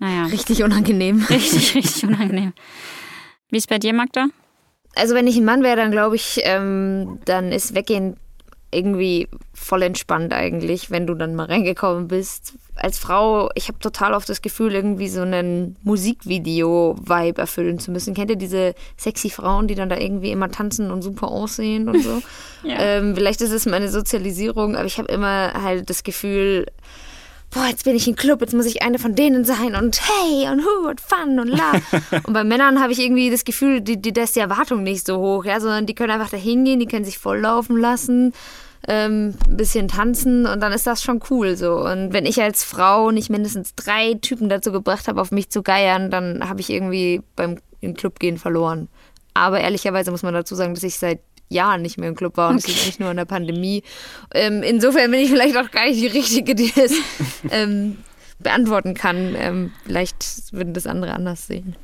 naja. 0.00 0.26
Richtig 0.26 0.62
unangenehm. 0.62 1.24
Richtig, 1.30 1.74
richtig 1.74 2.04
unangenehm. 2.04 2.52
Wie 3.50 3.56
ist 3.56 3.64
es 3.64 3.66
bei 3.68 3.78
dir, 3.78 3.92
Magda? 3.92 4.26
Also 4.94 5.14
wenn 5.14 5.26
ich 5.26 5.36
ein 5.36 5.44
Mann 5.44 5.62
wäre, 5.62 5.76
dann 5.76 5.90
glaube 5.90 6.16
ich, 6.16 6.40
ähm, 6.42 7.20
dann 7.24 7.52
ist 7.52 7.74
Weggehen 7.74 8.16
irgendwie 8.76 9.28
voll 9.54 9.82
entspannt 9.82 10.32
eigentlich, 10.32 10.90
wenn 10.90 11.06
du 11.06 11.14
dann 11.14 11.34
mal 11.34 11.46
reingekommen 11.46 12.08
bist. 12.08 12.54
Als 12.76 12.98
Frau, 12.98 13.48
ich 13.54 13.68
habe 13.68 13.78
total 13.78 14.12
oft 14.12 14.28
das 14.28 14.42
Gefühl, 14.42 14.74
irgendwie 14.74 15.08
so 15.08 15.22
einen 15.22 15.76
Musikvideo-Vibe 15.82 17.40
erfüllen 17.40 17.78
zu 17.78 17.90
müssen. 17.90 18.14
Kennt 18.14 18.30
ihr 18.30 18.36
diese 18.36 18.74
sexy 18.98 19.30
Frauen, 19.30 19.66
die 19.66 19.74
dann 19.74 19.88
da 19.88 19.96
irgendwie 19.96 20.30
immer 20.30 20.50
tanzen 20.50 20.90
und 20.90 21.02
super 21.02 21.28
aussehen 21.28 21.88
und 21.88 22.02
so? 22.02 22.22
ja. 22.62 22.76
ähm, 22.78 23.14
vielleicht 23.14 23.40
ist 23.40 23.52
es 23.52 23.64
meine 23.66 23.88
Sozialisierung, 23.88 24.76
aber 24.76 24.84
ich 24.84 24.98
habe 24.98 25.10
immer 25.10 25.54
halt 25.54 25.88
das 25.88 26.04
Gefühl, 26.04 26.66
boah, 27.50 27.66
jetzt 27.66 27.84
bin 27.84 27.96
ich 27.96 28.06
im 28.06 28.16
Club, 28.16 28.42
jetzt 28.42 28.52
muss 28.52 28.66
ich 28.66 28.82
eine 28.82 28.98
von 28.98 29.14
denen 29.14 29.44
sein 29.44 29.74
und 29.74 30.00
hey 30.02 30.48
und 30.50 30.60
hu 30.60 30.88
und 30.88 31.00
fun 31.00 31.40
und 31.40 31.48
la. 31.48 31.72
und 32.24 32.32
bei 32.32 32.44
Männern 32.44 32.80
habe 32.82 32.92
ich 32.92 32.98
irgendwie 32.98 33.30
das 33.30 33.44
Gefühl, 33.44 33.80
die, 33.80 34.00
die, 34.00 34.12
da 34.12 34.22
ist 34.22 34.36
die 34.36 34.40
Erwartung 34.40 34.82
nicht 34.82 35.06
so 35.06 35.16
hoch, 35.18 35.44
ja, 35.44 35.60
sondern 35.60 35.86
die 35.86 35.94
können 35.94 36.10
einfach 36.10 36.30
da 36.30 36.36
hingehen, 36.36 36.80
die 36.80 36.86
können 36.86 37.04
sich 37.04 37.18
volllaufen 37.18 37.78
lassen 37.78 38.34
ähm, 38.88 39.34
ein 39.48 39.56
bisschen 39.56 39.88
tanzen 39.88 40.46
und 40.46 40.60
dann 40.60 40.72
ist 40.72 40.86
das 40.86 41.02
schon 41.02 41.20
cool 41.30 41.56
so. 41.56 41.78
Und 41.78 42.12
wenn 42.12 42.26
ich 42.26 42.40
als 42.40 42.64
Frau 42.64 43.10
nicht 43.10 43.30
mindestens 43.30 43.74
drei 43.74 44.14
Typen 44.14 44.48
dazu 44.48 44.72
gebracht 44.72 45.08
habe, 45.08 45.20
auf 45.20 45.32
mich 45.32 45.50
zu 45.50 45.62
geiern, 45.62 46.10
dann 46.10 46.48
habe 46.48 46.60
ich 46.60 46.70
irgendwie 46.70 47.22
beim 47.34 47.58
in 47.80 47.94
Club 47.94 48.18
gehen 48.18 48.38
verloren. 48.38 48.88
Aber 49.34 49.60
ehrlicherweise 49.60 50.10
muss 50.10 50.22
man 50.22 50.34
dazu 50.34 50.54
sagen, 50.54 50.74
dass 50.74 50.82
ich 50.82 50.98
seit 50.98 51.20
Jahren 51.48 51.82
nicht 51.82 51.98
mehr 51.98 52.08
im 52.08 52.16
Club 52.16 52.36
war 52.36 52.50
und 52.50 52.56
okay. 52.56 52.64
es 52.68 52.74
liegt 52.74 52.86
nicht 52.86 53.00
nur 53.00 53.10
in 53.10 53.16
der 53.16 53.24
Pandemie. 53.24 53.82
Ähm, 54.34 54.62
insofern 54.62 55.10
bin 55.10 55.20
ich 55.20 55.30
vielleicht 55.30 55.56
auch 55.56 55.70
gar 55.70 55.86
nicht 55.86 56.00
die 56.00 56.06
Richtige, 56.06 56.54
die 56.54 56.72
das 56.74 56.92
ähm, 57.50 57.98
beantworten 58.38 58.94
kann. 58.94 59.34
Ähm, 59.36 59.72
vielleicht 59.84 60.52
würden 60.52 60.74
das 60.74 60.86
andere 60.86 61.12
anders 61.12 61.46
sehen. 61.46 61.76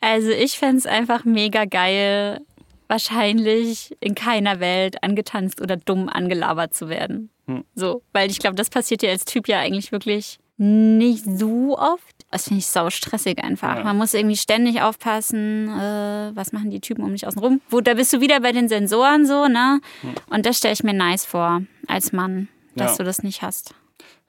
Also 0.00 0.30
ich 0.30 0.58
fände 0.58 0.78
es 0.78 0.86
einfach 0.86 1.24
mega 1.24 1.64
geil, 1.64 2.40
wahrscheinlich 2.88 3.96
in 4.00 4.14
keiner 4.14 4.60
Welt 4.60 5.02
angetanzt 5.02 5.60
oder 5.60 5.76
dumm 5.76 6.08
angelabert 6.08 6.74
zu 6.74 6.88
werden. 6.88 7.30
Hm. 7.46 7.64
So, 7.74 8.02
weil 8.12 8.30
ich 8.30 8.38
glaube, 8.38 8.56
das 8.56 8.70
passiert 8.70 9.02
dir 9.02 9.10
als 9.10 9.24
Typ 9.24 9.48
ja 9.48 9.60
eigentlich 9.60 9.92
wirklich 9.92 10.38
nicht 10.58 11.24
so 11.24 11.78
oft. 11.78 12.02
Das 12.30 12.44
finde 12.44 12.60
ich 12.60 12.66
sau 12.66 12.90
stressig 12.90 13.42
einfach. 13.42 13.76
Ja. 13.76 13.84
Man 13.84 13.96
muss 13.96 14.14
irgendwie 14.14 14.36
ständig 14.36 14.82
aufpassen, 14.82 15.68
äh, 15.68 16.30
was 16.34 16.52
machen 16.52 16.70
die 16.70 16.80
Typen 16.80 17.04
um 17.04 17.12
dich 17.12 17.26
außen 17.26 17.40
rum. 17.40 17.60
Wo, 17.68 17.80
da 17.80 17.94
bist 17.94 18.12
du 18.12 18.20
wieder 18.20 18.40
bei 18.40 18.52
den 18.52 18.68
Sensoren 18.68 19.26
so, 19.26 19.46
ne? 19.46 19.80
Hm. 20.00 20.14
Und 20.30 20.46
das 20.46 20.58
stelle 20.58 20.74
ich 20.74 20.82
mir 20.82 20.94
nice 20.94 21.24
vor, 21.24 21.62
als 21.86 22.12
Mann, 22.12 22.48
dass 22.74 22.92
ja. 22.92 22.98
du 22.98 23.04
das 23.04 23.22
nicht 23.22 23.42
hast. 23.42 23.74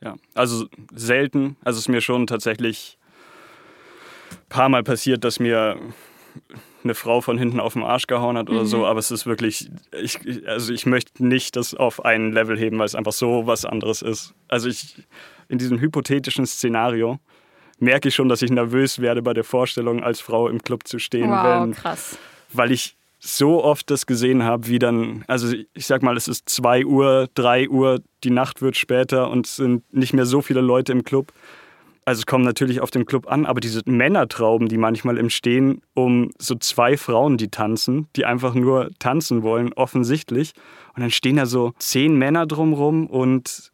Ja, 0.01 0.16
also 0.36 0.68
selten. 0.93 1.58
Also 1.64 1.78
es 1.78 1.86
ist 1.86 1.89
mir 1.89 2.01
schon 2.01 2.28
tatsächlich 2.28 2.97
ein 4.32 4.49
paar 4.49 4.70
Mal 4.70 4.84
passiert, 4.84 5.24
dass 5.24 5.39
mir 5.39 5.80
eine 6.88 6.95
Frau 6.95 7.21
von 7.21 7.38
hinten 7.38 7.59
auf 7.59 7.73
den 7.73 7.83
Arsch 7.83 8.07
gehauen 8.07 8.38
hat 8.38 8.49
oder 8.49 8.61
mhm. 8.61 8.67
so, 8.67 8.85
aber 8.85 8.99
es 8.99 9.11
ist 9.11 9.25
wirklich, 9.25 9.69
ich, 10.01 10.19
also 10.47 10.73
ich 10.73 10.85
möchte 10.85 11.25
nicht 11.25 11.55
das 11.55 11.73
auf 11.73 12.03
ein 12.05 12.31
Level 12.31 12.57
heben, 12.57 12.79
weil 12.79 12.85
es 12.85 12.95
einfach 12.95 13.11
so 13.11 13.45
was 13.45 13.65
anderes 13.65 14.01
ist. 14.01 14.33
Also 14.47 14.69
ich, 14.69 14.95
in 15.49 15.57
diesem 15.57 15.79
hypothetischen 15.79 16.45
Szenario 16.45 17.19
merke 17.79 18.09
ich 18.09 18.15
schon, 18.15 18.29
dass 18.29 18.41
ich 18.41 18.51
nervös 18.51 18.99
werde 18.99 19.21
bei 19.21 19.33
der 19.33 19.43
Vorstellung, 19.43 20.03
als 20.03 20.19
Frau 20.21 20.47
im 20.47 20.63
Club 20.63 20.88
zu 20.88 20.99
stehen. 20.99 21.29
Wow, 21.29 21.63
wenn, 21.63 21.73
krass. 21.73 22.17
Weil 22.53 22.71
ich 22.71 22.95
so 23.19 23.63
oft 23.63 23.89
das 23.89 24.05
gesehen 24.05 24.43
habe, 24.43 24.67
wie 24.67 24.79
dann, 24.79 25.23
also 25.27 25.53
ich 25.73 25.88
sag 25.88 26.03
mal, 26.03 26.15
es 26.17 26.27
ist 26.27 26.47
2 26.49 26.85
Uhr, 26.85 27.29
3 27.33 27.69
Uhr, 27.69 28.01
die 28.23 28.29
Nacht 28.29 28.61
wird 28.61 28.77
später 28.77 29.29
und 29.29 29.47
es 29.47 29.55
sind 29.55 29.91
nicht 29.93 30.13
mehr 30.13 30.25
so 30.25 30.41
viele 30.41 30.61
Leute 30.61 30.91
im 30.91 31.03
Club. 31.03 31.33
Also 32.08 32.20
es 32.22 32.26
kommt 32.26 32.45
natürlich 32.45 32.80
auf 32.80 32.89
den 32.89 33.05
Club 33.05 33.30
an, 33.30 33.45
aber 33.45 33.60
diese 33.60 33.82
Männertrauben, 33.84 34.70
die 34.70 34.78
manchmal 34.78 35.18
entstehen, 35.18 35.82
um 35.93 36.32
so 36.39 36.55
zwei 36.55 36.95
Frauen, 36.95 37.36
die 37.36 37.49
tanzen, 37.49 38.08
die 38.16 38.24
einfach 38.24 38.53
nur 38.53 38.91
tanzen 38.97 39.43
wollen, 39.43 39.74
offensichtlich. 39.74 40.53
Und 40.95 41.01
dann 41.01 41.12
stehen 41.12 41.36
da 41.36 41.45
so 41.45 41.74
zehn 41.80 42.18
Männer 42.18 42.47
drumrum 42.47 43.08
und 43.08 43.74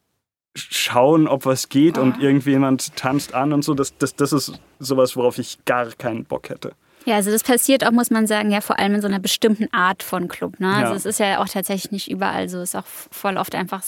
schauen, 0.56 1.28
ob 1.28 1.46
was 1.46 1.70
geht 1.70 2.00
und 2.00 2.16
ah. 2.16 2.22
irgendjemand 2.22 2.96
tanzt 2.96 3.36
an 3.36 3.54
und 3.54 3.64
so. 3.64 3.76
Das, 3.76 3.96
das, 4.00 4.16
das 4.16 4.34
ist 4.34 4.60
sowas, 4.80 5.16
worauf 5.16 5.38
ich 5.38 5.64
gar 5.66 5.92
keinen 5.92 6.26
Bock 6.26 6.50
hätte. 6.50 6.72
Ja, 7.06 7.18
also 7.18 7.30
das 7.30 7.44
passiert 7.44 7.86
auch, 7.86 7.92
muss 7.92 8.10
man 8.10 8.26
sagen, 8.26 8.50
ja 8.50 8.62
vor 8.62 8.80
allem 8.80 8.96
in 8.96 9.02
so 9.02 9.08
einer 9.08 9.20
bestimmten 9.20 9.72
Art 9.72 10.02
von 10.02 10.28
Club. 10.28 10.60
Ne? 10.60 10.74
Also 10.74 10.96
es 10.96 11.06
ist 11.06 11.20
ja 11.20 11.40
auch 11.40 11.48
tatsächlich 11.48 11.92
nicht 11.92 12.10
überall 12.10 12.50
so. 12.50 12.58
Es 12.58 12.70
ist 12.70 12.76
auch 12.78 12.88
voll 12.88 13.38
oft 13.38 13.54
einfach 13.54 13.84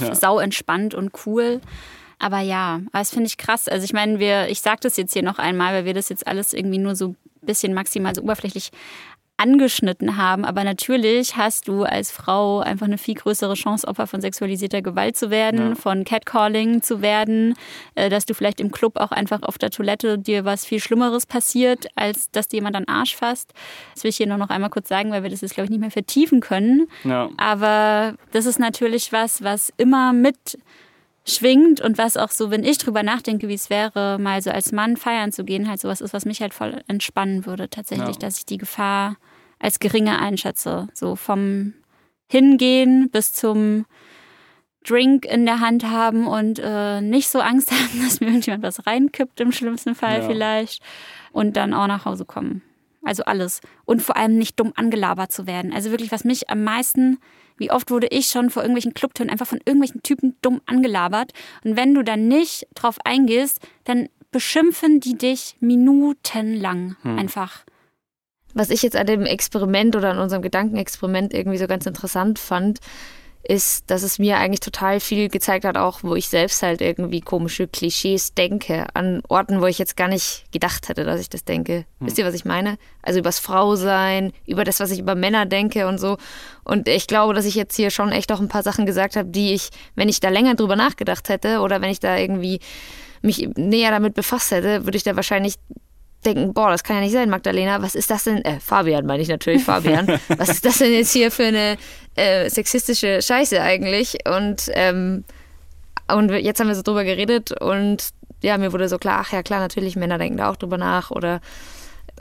ja. 0.00 0.14
sau 0.14 0.38
entspannt 0.38 0.94
und 0.94 1.10
cool. 1.26 1.60
Aber 2.20 2.40
ja, 2.40 2.80
das 2.92 3.10
finde 3.10 3.26
ich 3.26 3.38
krass. 3.38 3.66
Also 3.66 3.84
ich 3.84 3.92
meine, 3.92 4.20
wir, 4.20 4.48
ich 4.48 4.60
sage 4.60 4.80
das 4.82 4.96
jetzt 4.96 5.14
hier 5.14 5.22
noch 5.22 5.38
einmal, 5.38 5.74
weil 5.74 5.84
wir 5.86 5.94
das 5.94 6.10
jetzt 6.10 6.26
alles 6.26 6.52
irgendwie 6.52 6.78
nur 6.78 6.94
so 6.94 7.08
ein 7.08 7.16
bisschen 7.40 7.74
maximal 7.74 8.14
so 8.14 8.22
oberflächlich 8.22 8.70
angeschnitten 9.40 10.18
haben. 10.18 10.44
Aber 10.44 10.64
natürlich 10.64 11.36
hast 11.36 11.66
du 11.66 11.84
als 11.84 12.10
Frau 12.10 12.60
einfach 12.60 12.86
eine 12.86 12.98
viel 12.98 13.14
größere 13.14 13.54
Chance, 13.54 13.88
Opfer 13.88 14.06
von 14.06 14.20
sexualisierter 14.20 14.82
Gewalt 14.82 15.16
zu 15.16 15.30
werden, 15.30 15.70
ja. 15.70 15.74
von 15.76 16.04
Catcalling 16.04 16.82
zu 16.82 17.00
werden, 17.00 17.54
äh, 17.94 18.10
dass 18.10 18.26
du 18.26 18.34
vielleicht 18.34 18.60
im 18.60 18.70
Club 18.70 18.98
auch 18.98 19.12
einfach 19.12 19.42
auf 19.42 19.56
der 19.56 19.70
Toilette 19.70 20.18
dir 20.18 20.44
was 20.44 20.66
viel 20.66 20.78
Schlimmeres 20.78 21.24
passiert, 21.24 21.86
als 21.94 22.30
dass 22.30 22.48
dir 22.48 22.58
jemand 22.58 22.76
an 22.76 22.84
Arsch 22.86 23.16
fasst. 23.16 23.54
Das 23.94 24.04
will 24.04 24.10
ich 24.10 24.18
hier 24.18 24.26
nur 24.26 24.36
noch 24.36 24.50
einmal 24.50 24.68
kurz 24.68 24.90
sagen, 24.90 25.10
weil 25.10 25.22
wir 25.22 25.30
das 25.30 25.40
jetzt, 25.40 25.54
glaube 25.54 25.64
ich, 25.64 25.70
nicht 25.70 25.80
mehr 25.80 25.90
vertiefen 25.90 26.40
können. 26.40 26.86
Ja. 27.04 27.30
Aber 27.38 28.14
das 28.32 28.44
ist 28.44 28.58
natürlich 28.58 29.10
was, 29.10 29.42
was 29.42 29.72
immer 29.78 30.12
mit 30.12 30.58
schwingt 31.34 31.80
und 31.80 31.98
was 31.98 32.16
auch 32.16 32.30
so, 32.30 32.50
wenn 32.50 32.64
ich 32.64 32.78
drüber 32.78 33.02
nachdenke, 33.02 33.48
wie 33.48 33.54
es 33.54 33.70
wäre, 33.70 34.18
mal 34.18 34.42
so 34.42 34.50
als 34.50 34.72
Mann 34.72 34.96
feiern 34.96 35.32
zu 35.32 35.44
gehen, 35.44 35.68
halt 35.68 35.80
sowas 35.80 36.00
ist, 36.00 36.12
was 36.12 36.24
mich 36.24 36.40
halt 36.40 36.54
voll 36.54 36.82
entspannen 36.88 37.46
würde, 37.46 37.68
tatsächlich, 37.68 38.16
ja. 38.16 38.20
dass 38.20 38.38
ich 38.38 38.46
die 38.46 38.58
Gefahr 38.58 39.16
als 39.58 39.78
geringer 39.78 40.20
einschätze. 40.20 40.88
So 40.94 41.16
vom 41.16 41.74
Hingehen 42.28 43.10
bis 43.10 43.32
zum 43.32 43.86
Drink 44.84 45.26
in 45.26 45.44
der 45.44 45.60
Hand 45.60 45.84
haben 45.84 46.26
und 46.26 46.58
äh, 46.62 47.00
nicht 47.00 47.28
so 47.28 47.40
Angst 47.40 47.70
haben, 47.72 48.02
dass 48.02 48.20
mir 48.20 48.28
irgendjemand 48.28 48.62
was 48.62 48.86
reinkippt, 48.86 49.40
im 49.40 49.52
schlimmsten 49.52 49.94
Fall 49.94 50.20
ja. 50.20 50.26
vielleicht. 50.26 50.82
Und 51.32 51.56
dann 51.56 51.74
auch 51.74 51.86
nach 51.86 52.06
Hause 52.06 52.24
kommen. 52.24 52.62
Also 53.04 53.24
alles. 53.24 53.60
Und 53.84 54.02
vor 54.02 54.16
allem 54.16 54.36
nicht 54.36 54.58
dumm 54.58 54.72
angelabert 54.74 55.32
zu 55.32 55.46
werden. 55.46 55.72
Also 55.72 55.90
wirklich, 55.90 56.12
was 56.12 56.24
mich 56.24 56.50
am 56.50 56.64
meisten, 56.64 57.18
wie 57.60 57.70
oft 57.70 57.90
wurde 57.90 58.08
ich 58.08 58.26
schon 58.26 58.50
vor 58.50 58.62
irgendwelchen 58.62 58.94
Clubtüren 58.94 59.30
einfach 59.30 59.46
von 59.46 59.60
irgendwelchen 59.64 60.02
Typen 60.02 60.34
dumm 60.42 60.60
angelabert. 60.66 61.32
Und 61.62 61.76
wenn 61.76 61.94
du 61.94 62.02
dann 62.02 62.26
nicht 62.26 62.66
drauf 62.74 62.96
eingehst, 63.04 63.60
dann 63.84 64.08
beschimpfen 64.32 65.00
die 65.00 65.16
dich 65.16 65.56
minutenlang 65.60 66.96
hm. 67.02 67.18
einfach. 67.18 67.64
Was 68.54 68.70
ich 68.70 68.82
jetzt 68.82 68.96
an 68.96 69.06
dem 69.06 69.26
Experiment 69.26 69.94
oder 69.94 70.10
an 70.10 70.18
unserem 70.18 70.42
Gedankenexperiment 70.42 71.34
irgendwie 71.34 71.58
so 71.58 71.66
ganz 71.66 71.86
interessant 71.86 72.38
fand, 72.38 72.80
ist, 73.42 73.90
dass 73.90 74.02
es 74.02 74.18
mir 74.18 74.36
eigentlich 74.36 74.60
total 74.60 75.00
viel 75.00 75.28
gezeigt 75.28 75.64
hat, 75.64 75.76
auch 75.76 76.02
wo 76.02 76.14
ich 76.14 76.28
selbst 76.28 76.62
halt 76.62 76.80
irgendwie 76.80 77.20
komische 77.20 77.66
Klischees 77.66 78.34
denke, 78.34 78.86
an 78.94 79.22
Orten, 79.28 79.60
wo 79.60 79.66
ich 79.66 79.78
jetzt 79.78 79.96
gar 79.96 80.08
nicht 80.08 80.44
gedacht 80.52 80.88
hätte, 80.88 81.04
dass 81.04 81.20
ich 81.20 81.30
das 81.30 81.44
denke. 81.44 81.84
Hm. 81.98 82.06
Wisst 82.06 82.18
ihr, 82.18 82.26
was 82.26 82.34
ich 82.34 82.44
meine? 82.44 82.76
Also 83.02 83.18
übers 83.18 83.38
Frausein, 83.38 84.32
über 84.46 84.64
das, 84.64 84.78
was 84.78 84.90
ich 84.90 85.00
über 85.00 85.14
Männer 85.14 85.46
denke 85.46 85.88
und 85.88 85.98
so. 85.98 86.18
Und 86.64 86.86
ich 86.86 87.06
glaube, 87.06 87.32
dass 87.32 87.46
ich 87.46 87.54
jetzt 87.54 87.76
hier 87.76 87.90
schon 87.90 88.12
echt 88.12 88.30
auch 88.30 88.40
ein 88.40 88.48
paar 88.48 88.62
Sachen 88.62 88.84
gesagt 88.84 89.16
habe, 89.16 89.28
die 89.30 89.54
ich, 89.54 89.70
wenn 89.94 90.08
ich 90.08 90.20
da 90.20 90.28
länger 90.28 90.54
drüber 90.54 90.76
nachgedacht 90.76 91.28
hätte 91.28 91.60
oder 91.60 91.80
wenn 91.80 91.90
ich 91.90 92.00
da 92.00 92.16
irgendwie 92.16 92.60
mich 93.22 93.48
näher 93.56 93.90
damit 93.90 94.14
befasst 94.14 94.50
hätte, 94.50 94.84
würde 94.84 94.96
ich 94.96 95.04
da 95.04 95.16
wahrscheinlich 95.16 95.56
denken, 96.24 96.52
boah, 96.52 96.70
das 96.70 96.84
kann 96.84 96.96
ja 96.96 97.02
nicht 97.02 97.12
sein, 97.12 97.30
Magdalena, 97.30 97.82
was 97.82 97.94
ist 97.94 98.10
das 98.10 98.24
denn? 98.24 98.44
Äh, 98.44 98.60
Fabian 98.60 99.06
meine 99.06 99.22
ich 99.22 99.28
natürlich, 99.28 99.64
Fabian. 99.64 100.06
was 100.28 100.48
ist 100.48 100.64
das 100.64 100.78
denn 100.78 100.92
jetzt 100.92 101.12
hier 101.12 101.30
für 101.30 101.44
eine 101.44 101.76
äh, 102.16 102.48
sexistische 102.50 103.22
Scheiße 103.22 103.60
eigentlich? 103.60 104.18
Und, 104.26 104.70
ähm, 104.74 105.24
und 106.12 106.30
jetzt 106.30 106.60
haben 106.60 106.68
wir 106.68 106.74
so 106.74 106.82
drüber 106.82 107.04
geredet 107.04 107.52
und 107.60 108.10
ja, 108.42 108.56
mir 108.58 108.72
wurde 108.72 108.88
so 108.88 108.98
klar, 108.98 109.18
ach 109.20 109.32
ja, 109.32 109.42
klar, 109.42 109.60
natürlich, 109.60 109.96
Männer 109.96 110.18
denken 110.18 110.38
da 110.38 110.50
auch 110.50 110.56
drüber 110.56 110.78
nach 110.78 111.10
oder 111.10 111.40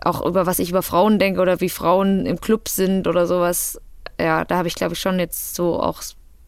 auch 0.01 0.25
über 0.25 0.45
was 0.45 0.59
ich 0.59 0.69
über 0.69 0.83
Frauen 0.83 1.19
denke 1.19 1.41
oder 1.41 1.61
wie 1.61 1.69
Frauen 1.69 2.25
im 2.25 2.39
Club 2.39 2.67
sind 2.69 3.07
oder 3.07 3.25
sowas. 3.27 3.79
Ja, 4.19 4.45
da 4.45 4.57
habe 4.57 4.67
ich, 4.67 4.75
glaube 4.75 4.93
ich, 4.93 4.99
schon 4.99 5.19
jetzt 5.19 5.55
so 5.55 5.81
auch 5.81 6.01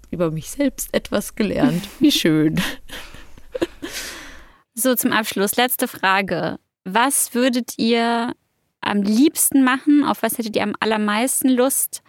über 0.09 0.29
mich 0.29 0.51
selbst 0.51 0.93
etwas 0.93 1.35
gelernt. 1.35 1.87
Wie 1.99 2.11
schön. 2.11 2.61
So, 4.73 4.95
zum 4.95 5.13
Abschluss, 5.13 5.55
letzte 5.55 5.87
Frage. 5.87 6.59
Was 6.83 7.33
würdet 7.33 7.77
ihr 7.77 8.33
am 8.81 9.01
liebsten 9.03 9.63
machen? 9.63 10.03
Auf 10.03 10.23
was 10.23 10.37
hättet 10.37 10.55
ihr 10.55 10.63
am 10.63 10.75
allermeisten 10.79 11.49
Lust? 11.49 12.01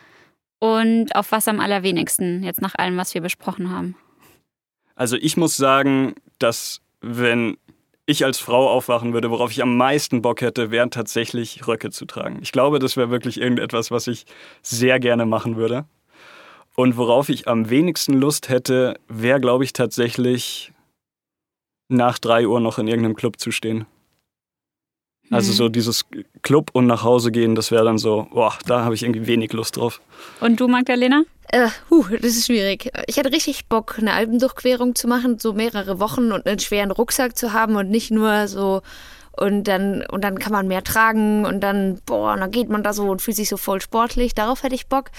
Und 0.58 1.16
auf 1.16 1.32
was 1.32 1.48
am 1.48 1.60
allerwenigsten, 1.60 2.44
jetzt 2.44 2.62
nach 2.62 2.74
allem, 2.76 2.96
was 2.96 3.14
wir 3.14 3.20
besprochen 3.20 3.70
haben? 3.70 3.96
Also 4.94 5.16
ich 5.16 5.36
muss 5.36 5.56
sagen, 5.56 6.14
dass 6.38 6.80
wenn 7.00 7.56
ich 8.06 8.24
als 8.24 8.38
Frau 8.38 8.70
aufwachen 8.70 9.12
würde, 9.12 9.30
worauf 9.30 9.50
ich 9.50 9.62
am 9.62 9.76
meisten 9.76 10.22
Bock 10.22 10.40
hätte, 10.40 10.70
wären 10.70 10.90
tatsächlich 10.90 11.66
Röcke 11.66 11.90
zu 11.90 12.04
tragen. 12.04 12.38
Ich 12.42 12.52
glaube, 12.52 12.78
das 12.78 12.96
wäre 12.96 13.10
wirklich 13.10 13.40
irgendetwas, 13.40 13.90
was 13.90 14.06
ich 14.06 14.24
sehr 14.62 15.00
gerne 15.00 15.26
machen 15.26 15.56
würde. 15.56 15.86
Und 16.74 16.96
worauf 16.96 17.28
ich 17.28 17.48
am 17.48 17.68
wenigsten 17.68 18.14
Lust 18.14 18.48
hätte, 18.48 18.98
wäre, 19.08 19.40
glaube 19.40 19.64
ich, 19.64 19.72
tatsächlich 19.72 20.72
nach 21.88 22.18
drei 22.18 22.46
Uhr 22.46 22.60
noch 22.60 22.78
in 22.78 22.88
irgendeinem 22.88 23.14
Club 23.14 23.38
zu 23.38 23.50
stehen. 23.50 23.86
Also 25.32 25.52
mhm. 25.52 25.56
so 25.56 25.68
dieses 25.68 26.04
Club 26.42 26.70
und 26.74 26.86
nach 26.86 27.02
Hause 27.02 27.32
gehen, 27.32 27.54
das 27.54 27.70
wäre 27.70 27.84
dann 27.84 27.98
so, 27.98 28.28
boah, 28.32 28.54
da 28.66 28.84
habe 28.84 28.94
ich 28.94 29.02
irgendwie 29.02 29.26
wenig 29.26 29.52
Lust 29.52 29.76
drauf. 29.76 30.00
Und 30.40 30.60
du, 30.60 30.68
Magdalena? 30.68 31.22
Äh, 31.50 31.68
huh, 31.90 32.04
das 32.10 32.36
ist 32.36 32.46
schwierig. 32.46 32.90
Ich 33.06 33.18
hatte 33.18 33.32
richtig 33.32 33.66
Bock, 33.66 33.96
eine 33.98 34.12
Alpendurchquerung 34.12 34.94
zu 34.94 35.08
machen, 35.08 35.38
so 35.38 35.52
mehrere 35.52 36.00
Wochen 36.00 36.32
und 36.32 36.46
einen 36.46 36.58
schweren 36.58 36.90
Rucksack 36.90 37.36
zu 37.36 37.52
haben 37.52 37.76
und 37.76 37.90
nicht 37.90 38.10
nur 38.10 38.46
so 38.48 38.82
und 39.36 39.64
dann 39.64 40.04
und 40.06 40.22
dann 40.22 40.38
kann 40.38 40.52
man 40.52 40.68
mehr 40.68 40.84
tragen 40.84 41.46
und 41.46 41.60
dann 41.60 42.00
boah, 42.04 42.34
und 42.34 42.40
dann 42.40 42.50
geht 42.50 42.68
man 42.68 42.82
da 42.82 42.92
so 42.92 43.10
und 43.10 43.22
fühlt 43.22 43.36
sich 43.36 43.48
so 43.48 43.56
voll 43.56 43.80
sportlich. 43.80 44.34
Darauf 44.34 44.62
hätte 44.62 44.74
ich 44.74 44.86
Bock. 44.86 45.10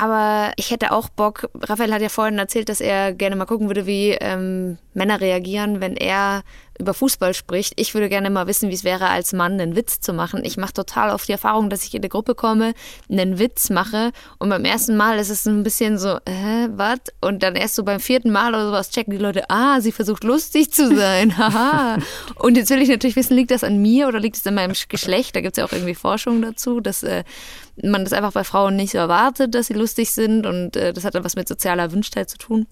Aber 0.00 0.52
ich 0.56 0.70
hätte 0.70 0.90
auch 0.90 1.08
Bock. 1.08 1.48
Raphael 1.54 1.92
hat 1.92 2.02
ja 2.02 2.08
vorhin 2.08 2.38
erzählt, 2.38 2.68
dass 2.68 2.80
er 2.80 3.12
gerne 3.12 3.36
mal 3.36 3.44
gucken 3.44 3.68
würde, 3.68 3.86
wie 3.86 4.10
ähm, 4.10 4.78
Männer 4.92 5.20
reagieren, 5.20 5.80
wenn 5.80 5.96
er 5.96 6.42
über 6.78 6.94
Fußball 6.94 7.34
spricht. 7.34 7.74
Ich 7.76 7.94
würde 7.94 8.08
gerne 8.08 8.30
mal 8.30 8.48
wissen, 8.48 8.70
wie 8.70 8.74
es 8.74 8.82
wäre, 8.82 9.08
als 9.08 9.32
Mann 9.32 9.60
einen 9.60 9.76
Witz 9.76 10.00
zu 10.00 10.12
machen. 10.12 10.44
Ich 10.44 10.56
mache 10.56 10.72
total 10.72 11.10
oft 11.10 11.28
die 11.28 11.32
Erfahrung, 11.32 11.70
dass 11.70 11.84
ich 11.84 11.94
in 11.94 12.00
eine 12.00 12.08
Gruppe 12.08 12.34
komme, 12.34 12.74
einen 13.08 13.38
Witz 13.38 13.70
mache 13.70 14.10
und 14.38 14.48
beim 14.48 14.64
ersten 14.64 14.96
Mal 14.96 15.18
ist 15.18 15.30
es 15.30 15.46
ein 15.46 15.62
bisschen 15.62 15.98
so, 15.98 16.18
hä, 16.28 16.68
was? 16.70 16.98
Und 17.20 17.44
dann 17.44 17.54
erst 17.54 17.76
so 17.76 17.84
beim 17.84 18.00
vierten 18.00 18.32
Mal 18.32 18.48
oder 18.48 18.66
sowas 18.66 18.90
checken 18.90 19.12
die 19.12 19.22
Leute, 19.22 19.48
ah, 19.50 19.80
sie 19.80 19.92
versucht 19.92 20.24
lustig 20.24 20.72
zu 20.72 20.94
sein, 20.96 21.38
haha. 21.38 21.98
und 22.36 22.56
jetzt 22.56 22.70
will 22.70 22.82
ich 22.82 22.88
natürlich 22.88 23.16
wissen, 23.16 23.36
liegt 23.36 23.52
das 23.52 23.62
an 23.62 23.80
mir 23.80 24.08
oder 24.08 24.18
liegt 24.18 24.36
es 24.36 24.46
an 24.46 24.54
meinem 24.54 24.74
Geschlecht? 24.88 25.36
Da 25.36 25.40
gibt 25.40 25.56
es 25.56 25.58
ja 25.58 25.64
auch 25.64 25.72
irgendwie 25.72 25.94
Forschung 25.94 26.42
dazu, 26.42 26.80
dass 26.80 27.04
äh, 27.04 27.22
man 27.82 28.04
das 28.04 28.12
einfach 28.12 28.32
bei 28.32 28.44
Frauen 28.44 28.76
nicht 28.76 28.92
so 28.92 28.98
erwartet, 28.98 29.54
dass 29.54 29.66
sie 29.66 29.74
lustig 29.74 30.12
sind 30.12 30.46
und 30.46 30.76
äh, 30.76 30.92
das 30.92 31.04
hat 31.04 31.14
dann 31.14 31.24
was 31.24 31.36
mit 31.36 31.48
sozialer 31.48 31.92
Wünschtheit 31.92 32.30
zu 32.30 32.38
tun. 32.38 32.66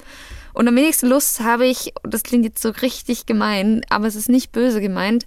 Und 0.52 0.68
am 0.68 0.76
wenigsten 0.76 1.08
Lust 1.08 1.40
habe 1.40 1.66
ich, 1.66 1.92
das 2.02 2.22
klingt 2.22 2.44
jetzt 2.44 2.62
so 2.62 2.70
richtig 2.70 3.26
gemein, 3.26 3.82
aber 3.88 4.06
es 4.06 4.14
ist 4.14 4.28
nicht 4.28 4.52
böse 4.52 4.80
gemeint, 4.80 5.26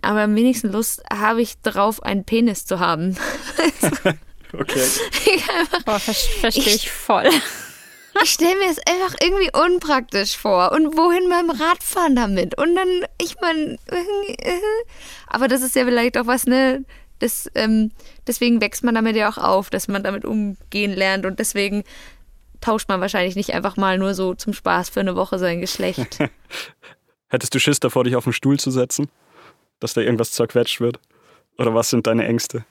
aber 0.00 0.22
am 0.22 0.34
wenigsten 0.34 0.72
Lust 0.72 1.02
habe 1.12 1.42
ich 1.42 1.60
darauf, 1.62 2.02
einen 2.02 2.24
Penis 2.24 2.64
zu 2.64 2.80
haben. 2.80 3.16
okay. 4.52 4.86
Ich 5.26 5.44
oh, 5.86 5.98
ver 5.98 6.14
verstehe 6.14 6.74
ich 6.74 6.90
voll. 6.90 7.28
Ich 8.22 8.30
stelle 8.30 8.56
mir 8.56 8.70
es 8.70 8.78
einfach 8.78 9.16
irgendwie 9.22 9.50
unpraktisch 9.52 10.36
vor. 10.36 10.72
Und 10.72 10.96
wohin 10.96 11.28
beim 11.28 11.50
Radfahren 11.50 12.14
damit? 12.14 12.58
Und 12.58 12.74
dann, 12.74 12.88
ich 13.20 13.36
meine, 13.40 13.78
aber 15.26 15.48
das 15.48 15.62
ist 15.62 15.74
ja 15.74 15.84
vielleicht 15.84 16.18
auch 16.18 16.26
was, 16.26 16.46
ne? 16.46 16.84
Das, 17.22 17.48
ähm, 17.54 17.92
deswegen 18.26 18.60
wächst 18.60 18.82
man 18.82 18.96
damit 18.96 19.14
ja 19.14 19.30
auch 19.30 19.38
auf, 19.38 19.70
dass 19.70 19.86
man 19.86 20.02
damit 20.02 20.24
umgehen 20.24 20.92
lernt. 20.92 21.24
Und 21.24 21.38
deswegen 21.38 21.84
tauscht 22.60 22.88
man 22.88 23.00
wahrscheinlich 23.00 23.36
nicht 23.36 23.54
einfach 23.54 23.76
mal 23.76 23.96
nur 23.96 24.14
so 24.14 24.34
zum 24.34 24.52
Spaß 24.52 24.88
für 24.88 24.98
eine 24.98 25.14
Woche 25.14 25.38
sein 25.38 25.60
Geschlecht. 25.60 26.18
Hättest 27.28 27.54
du 27.54 27.60
Schiss 27.60 27.78
davor, 27.78 28.02
dich 28.02 28.16
auf 28.16 28.24
den 28.24 28.32
Stuhl 28.32 28.58
zu 28.58 28.72
setzen? 28.72 29.08
Dass 29.78 29.94
da 29.94 30.00
irgendwas 30.00 30.32
zerquetscht 30.32 30.80
wird? 30.80 30.98
Oder 31.58 31.74
was 31.74 31.90
sind 31.90 32.08
deine 32.08 32.26
Ängste? 32.26 32.64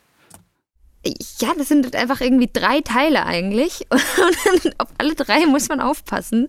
Ja, 1.39 1.51
das 1.57 1.67
sind 1.67 1.95
einfach 1.95 2.21
irgendwie 2.21 2.49
drei 2.51 2.81
Teile 2.81 3.25
eigentlich. 3.25 3.87
Und 3.91 4.79
auf 4.79 4.87
alle 4.99 5.15
drei 5.15 5.47
muss 5.47 5.67
man 5.67 5.81
aufpassen. 5.81 6.47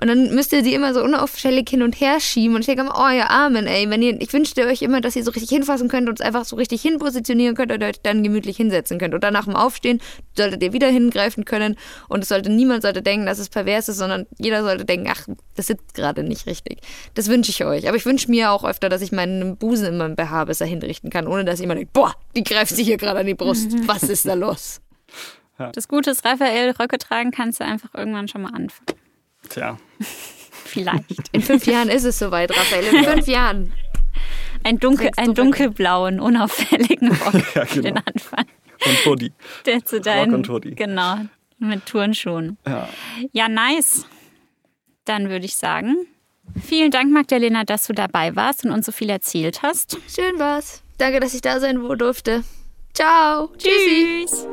Und 0.00 0.08
dann 0.08 0.34
müsst 0.34 0.52
ihr 0.52 0.62
die 0.62 0.74
immer 0.74 0.92
so 0.92 1.02
unauffällig 1.02 1.70
hin 1.70 1.82
und 1.82 1.98
her 1.98 2.20
schieben. 2.20 2.54
Und 2.54 2.60
ich 2.60 2.66
denke 2.66 2.82
immer, 2.82 2.94
oh 2.94 3.10
ihr 3.10 3.30
Armen, 3.30 3.66
ey, 3.66 3.88
wenn 3.88 4.02
ihr, 4.02 4.20
ich 4.20 4.32
wünschte 4.34 4.66
euch 4.66 4.82
immer, 4.82 5.00
dass 5.00 5.16
ihr 5.16 5.24
so 5.24 5.30
richtig 5.30 5.48
hinfassen 5.48 5.88
könnt 5.88 6.08
und 6.10 6.20
es 6.20 6.26
einfach 6.26 6.44
so 6.44 6.56
richtig 6.56 6.82
hinpositionieren 6.82 7.56
könnt 7.56 7.72
und 7.72 7.82
euch 7.82 8.00
dann 8.02 8.22
gemütlich 8.22 8.58
hinsetzen 8.58 8.98
könnt. 8.98 9.14
Und 9.14 9.24
dann 9.24 9.32
nach 9.32 9.46
dem 9.46 9.56
Aufstehen 9.56 10.02
solltet 10.36 10.62
ihr 10.62 10.74
wieder 10.74 10.88
hingreifen 10.88 11.46
können. 11.46 11.76
Und 12.08 12.22
es 12.22 12.28
sollte, 12.28 12.50
niemand 12.50 12.82
sollte 12.82 13.00
denken, 13.00 13.24
dass 13.24 13.38
es 13.38 13.48
pervers 13.48 13.88
ist, 13.88 13.96
sondern 13.96 14.26
jeder 14.38 14.62
sollte 14.62 14.84
denken, 14.84 15.08
ach, 15.10 15.26
das 15.54 15.68
sitzt 15.68 15.94
gerade 15.94 16.22
nicht 16.22 16.46
richtig. 16.46 16.80
Das 17.14 17.28
wünsche 17.28 17.50
ich 17.50 17.64
euch. 17.64 17.88
Aber 17.88 17.96
ich 17.96 18.04
wünsche 18.04 18.30
mir 18.30 18.50
auch 18.50 18.64
öfter, 18.64 18.90
dass 18.90 19.00
ich 19.00 19.10
meinen 19.10 19.56
Busen 19.56 19.86
in 19.86 19.96
meinem 19.96 20.16
BH 20.16 20.44
besser 20.44 20.66
hinrichten 20.66 21.08
kann, 21.08 21.26
ohne 21.26 21.46
dass 21.46 21.60
jemand 21.60 21.78
denkt, 21.78 21.94
boah, 21.94 22.14
die 22.36 22.44
greift 22.44 22.76
sich 22.76 22.86
hier 22.86 22.98
gerade 22.98 23.20
an 23.20 23.26
die 23.26 23.34
Brust. 23.34 23.72
Was 23.86 24.04
ist 24.04 24.26
da 24.26 24.34
los? 24.34 24.80
Ja. 25.58 25.72
Das 25.72 25.88
Gute 25.88 26.10
ist, 26.10 26.24
Raphael, 26.24 26.70
Röcke 26.72 26.98
tragen 26.98 27.30
kannst 27.30 27.60
du 27.60 27.64
einfach 27.64 27.94
irgendwann 27.94 28.28
schon 28.28 28.42
mal 28.42 28.52
anfangen. 28.52 28.98
Tja. 29.48 29.78
Vielleicht. 30.64 31.28
In 31.32 31.42
fünf 31.42 31.66
Jahren 31.66 31.88
ist 31.88 32.04
es 32.04 32.18
soweit, 32.18 32.50
Raphael. 32.50 32.84
In 32.94 33.04
fünf 33.04 33.26
Jahren. 33.26 33.72
Ein, 34.64 34.78
dunkel, 34.78 35.10
ein 35.16 35.34
dunkelblauen, 35.34 36.18
unauffälligen 36.18 37.12
Rock 37.24 37.54
ja, 37.54 37.64
genau. 37.64 37.82
den 37.82 37.96
Anfang. 37.98 38.44
Und 38.84 39.06
Hoodie. 39.06 39.32
Der 39.64 39.84
zu 39.84 40.00
deinem, 40.00 40.30
Rock 40.30 40.34
und 40.34 40.48
Hoodie. 40.48 40.74
Genau, 40.74 41.18
mit 41.58 41.86
Turnschuhen. 41.86 42.58
Ja. 42.66 42.88
ja, 43.32 43.48
nice. 43.48 44.06
Dann 45.04 45.30
würde 45.30 45.46
ich 45.46 45.56
sagen, 45.56 45.94
vielen 46.60 46.90
Dank, 46.90 47.12
Magdalena, 47.12 47.64
dass 47.64 47.86
du 47.86 47.92
dabei 47.92 48.34
warst 48.34 48.64
und 48.64 48.72
uns 48.72 48.86
so 48.86 48.92
viel 48.92 49.08
erzählt 49.08 49.62
hast. 49.62 49.98
Schön 50.12 50.38
war's. 50.38 50.82
Danke, 50.98 51.20
dass 51.20 51.32
ich 51.32 51.42
da 51.42 51.60
sein 51.60 51.76
durfte. 51.76 52.42
Ciao. 52.96 53.50
Tschüss. 53.58 54.46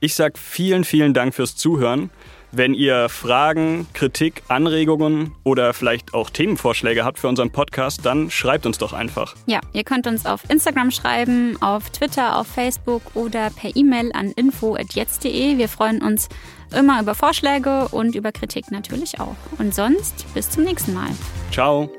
Ich 0.00 0.14
sage 0.14 0.34
vielen, 0.38 0.84
vielen 0.84 1.12
Dank 1.12 1.34
fürs 1.34 1.54
Zuhören. 1.54 2.10
Wenn 2.50 2.72
ihr 2.72 3.08
Fragen, 3.08 3.86
Kritik, 3.92 4.42
Anregungen 4.48 5.34
oder 5.42 5.74
vielleicht 5.74 6.14
auch 6.14 6.30
Themenvorschläge 6.30 7.04
habt 7.04 7.18
für 7.18 7.28
unseren 7.28 7.50
Podcast, 7.50 8.06
dann 8.06 8.30
schreibt 8.30 8.64
uns 8.64 8.78
doch 8.78 8.92
einfach. 8.92 9.34
Ja, 9.46 9.60
ihr 9.72 9.84
könnt 9.84 10.06
uns 10.06 10.24
auf 10.24 10.48
Instagram 10.48 10.92
schreiben, 10.92 11.60
auf 11.60 11.90
Twitter, 11.90 12.38
auf 12.38 12.46
Facebook 12.46 13.02
oder 13.14 13.50
per 13.50 13.74
E-Mail 13.74 14.12
an 14.14 14.30
info.jetzt.de. 14.30 15.58
Wir 15.58 15.68
freuen 15.68 16.00
uns 16.00 16.28
immer 16.74 17.02
über 17.02 17.14
Vorschläge 17.14 17.88
und 17.88 18.14
über 18.14 18.32
Kritik 18.32 18.70
natürlich 18.70 19.20
auch. 19.20 19.36
Und 19.58 19.74
sonst 19.74 20.24
bis 20.32 20.48
zum 20.48 20.64
nächsten 20.64 20.94
Mal. 20.94 21.10
Ciao. 21.50 21.90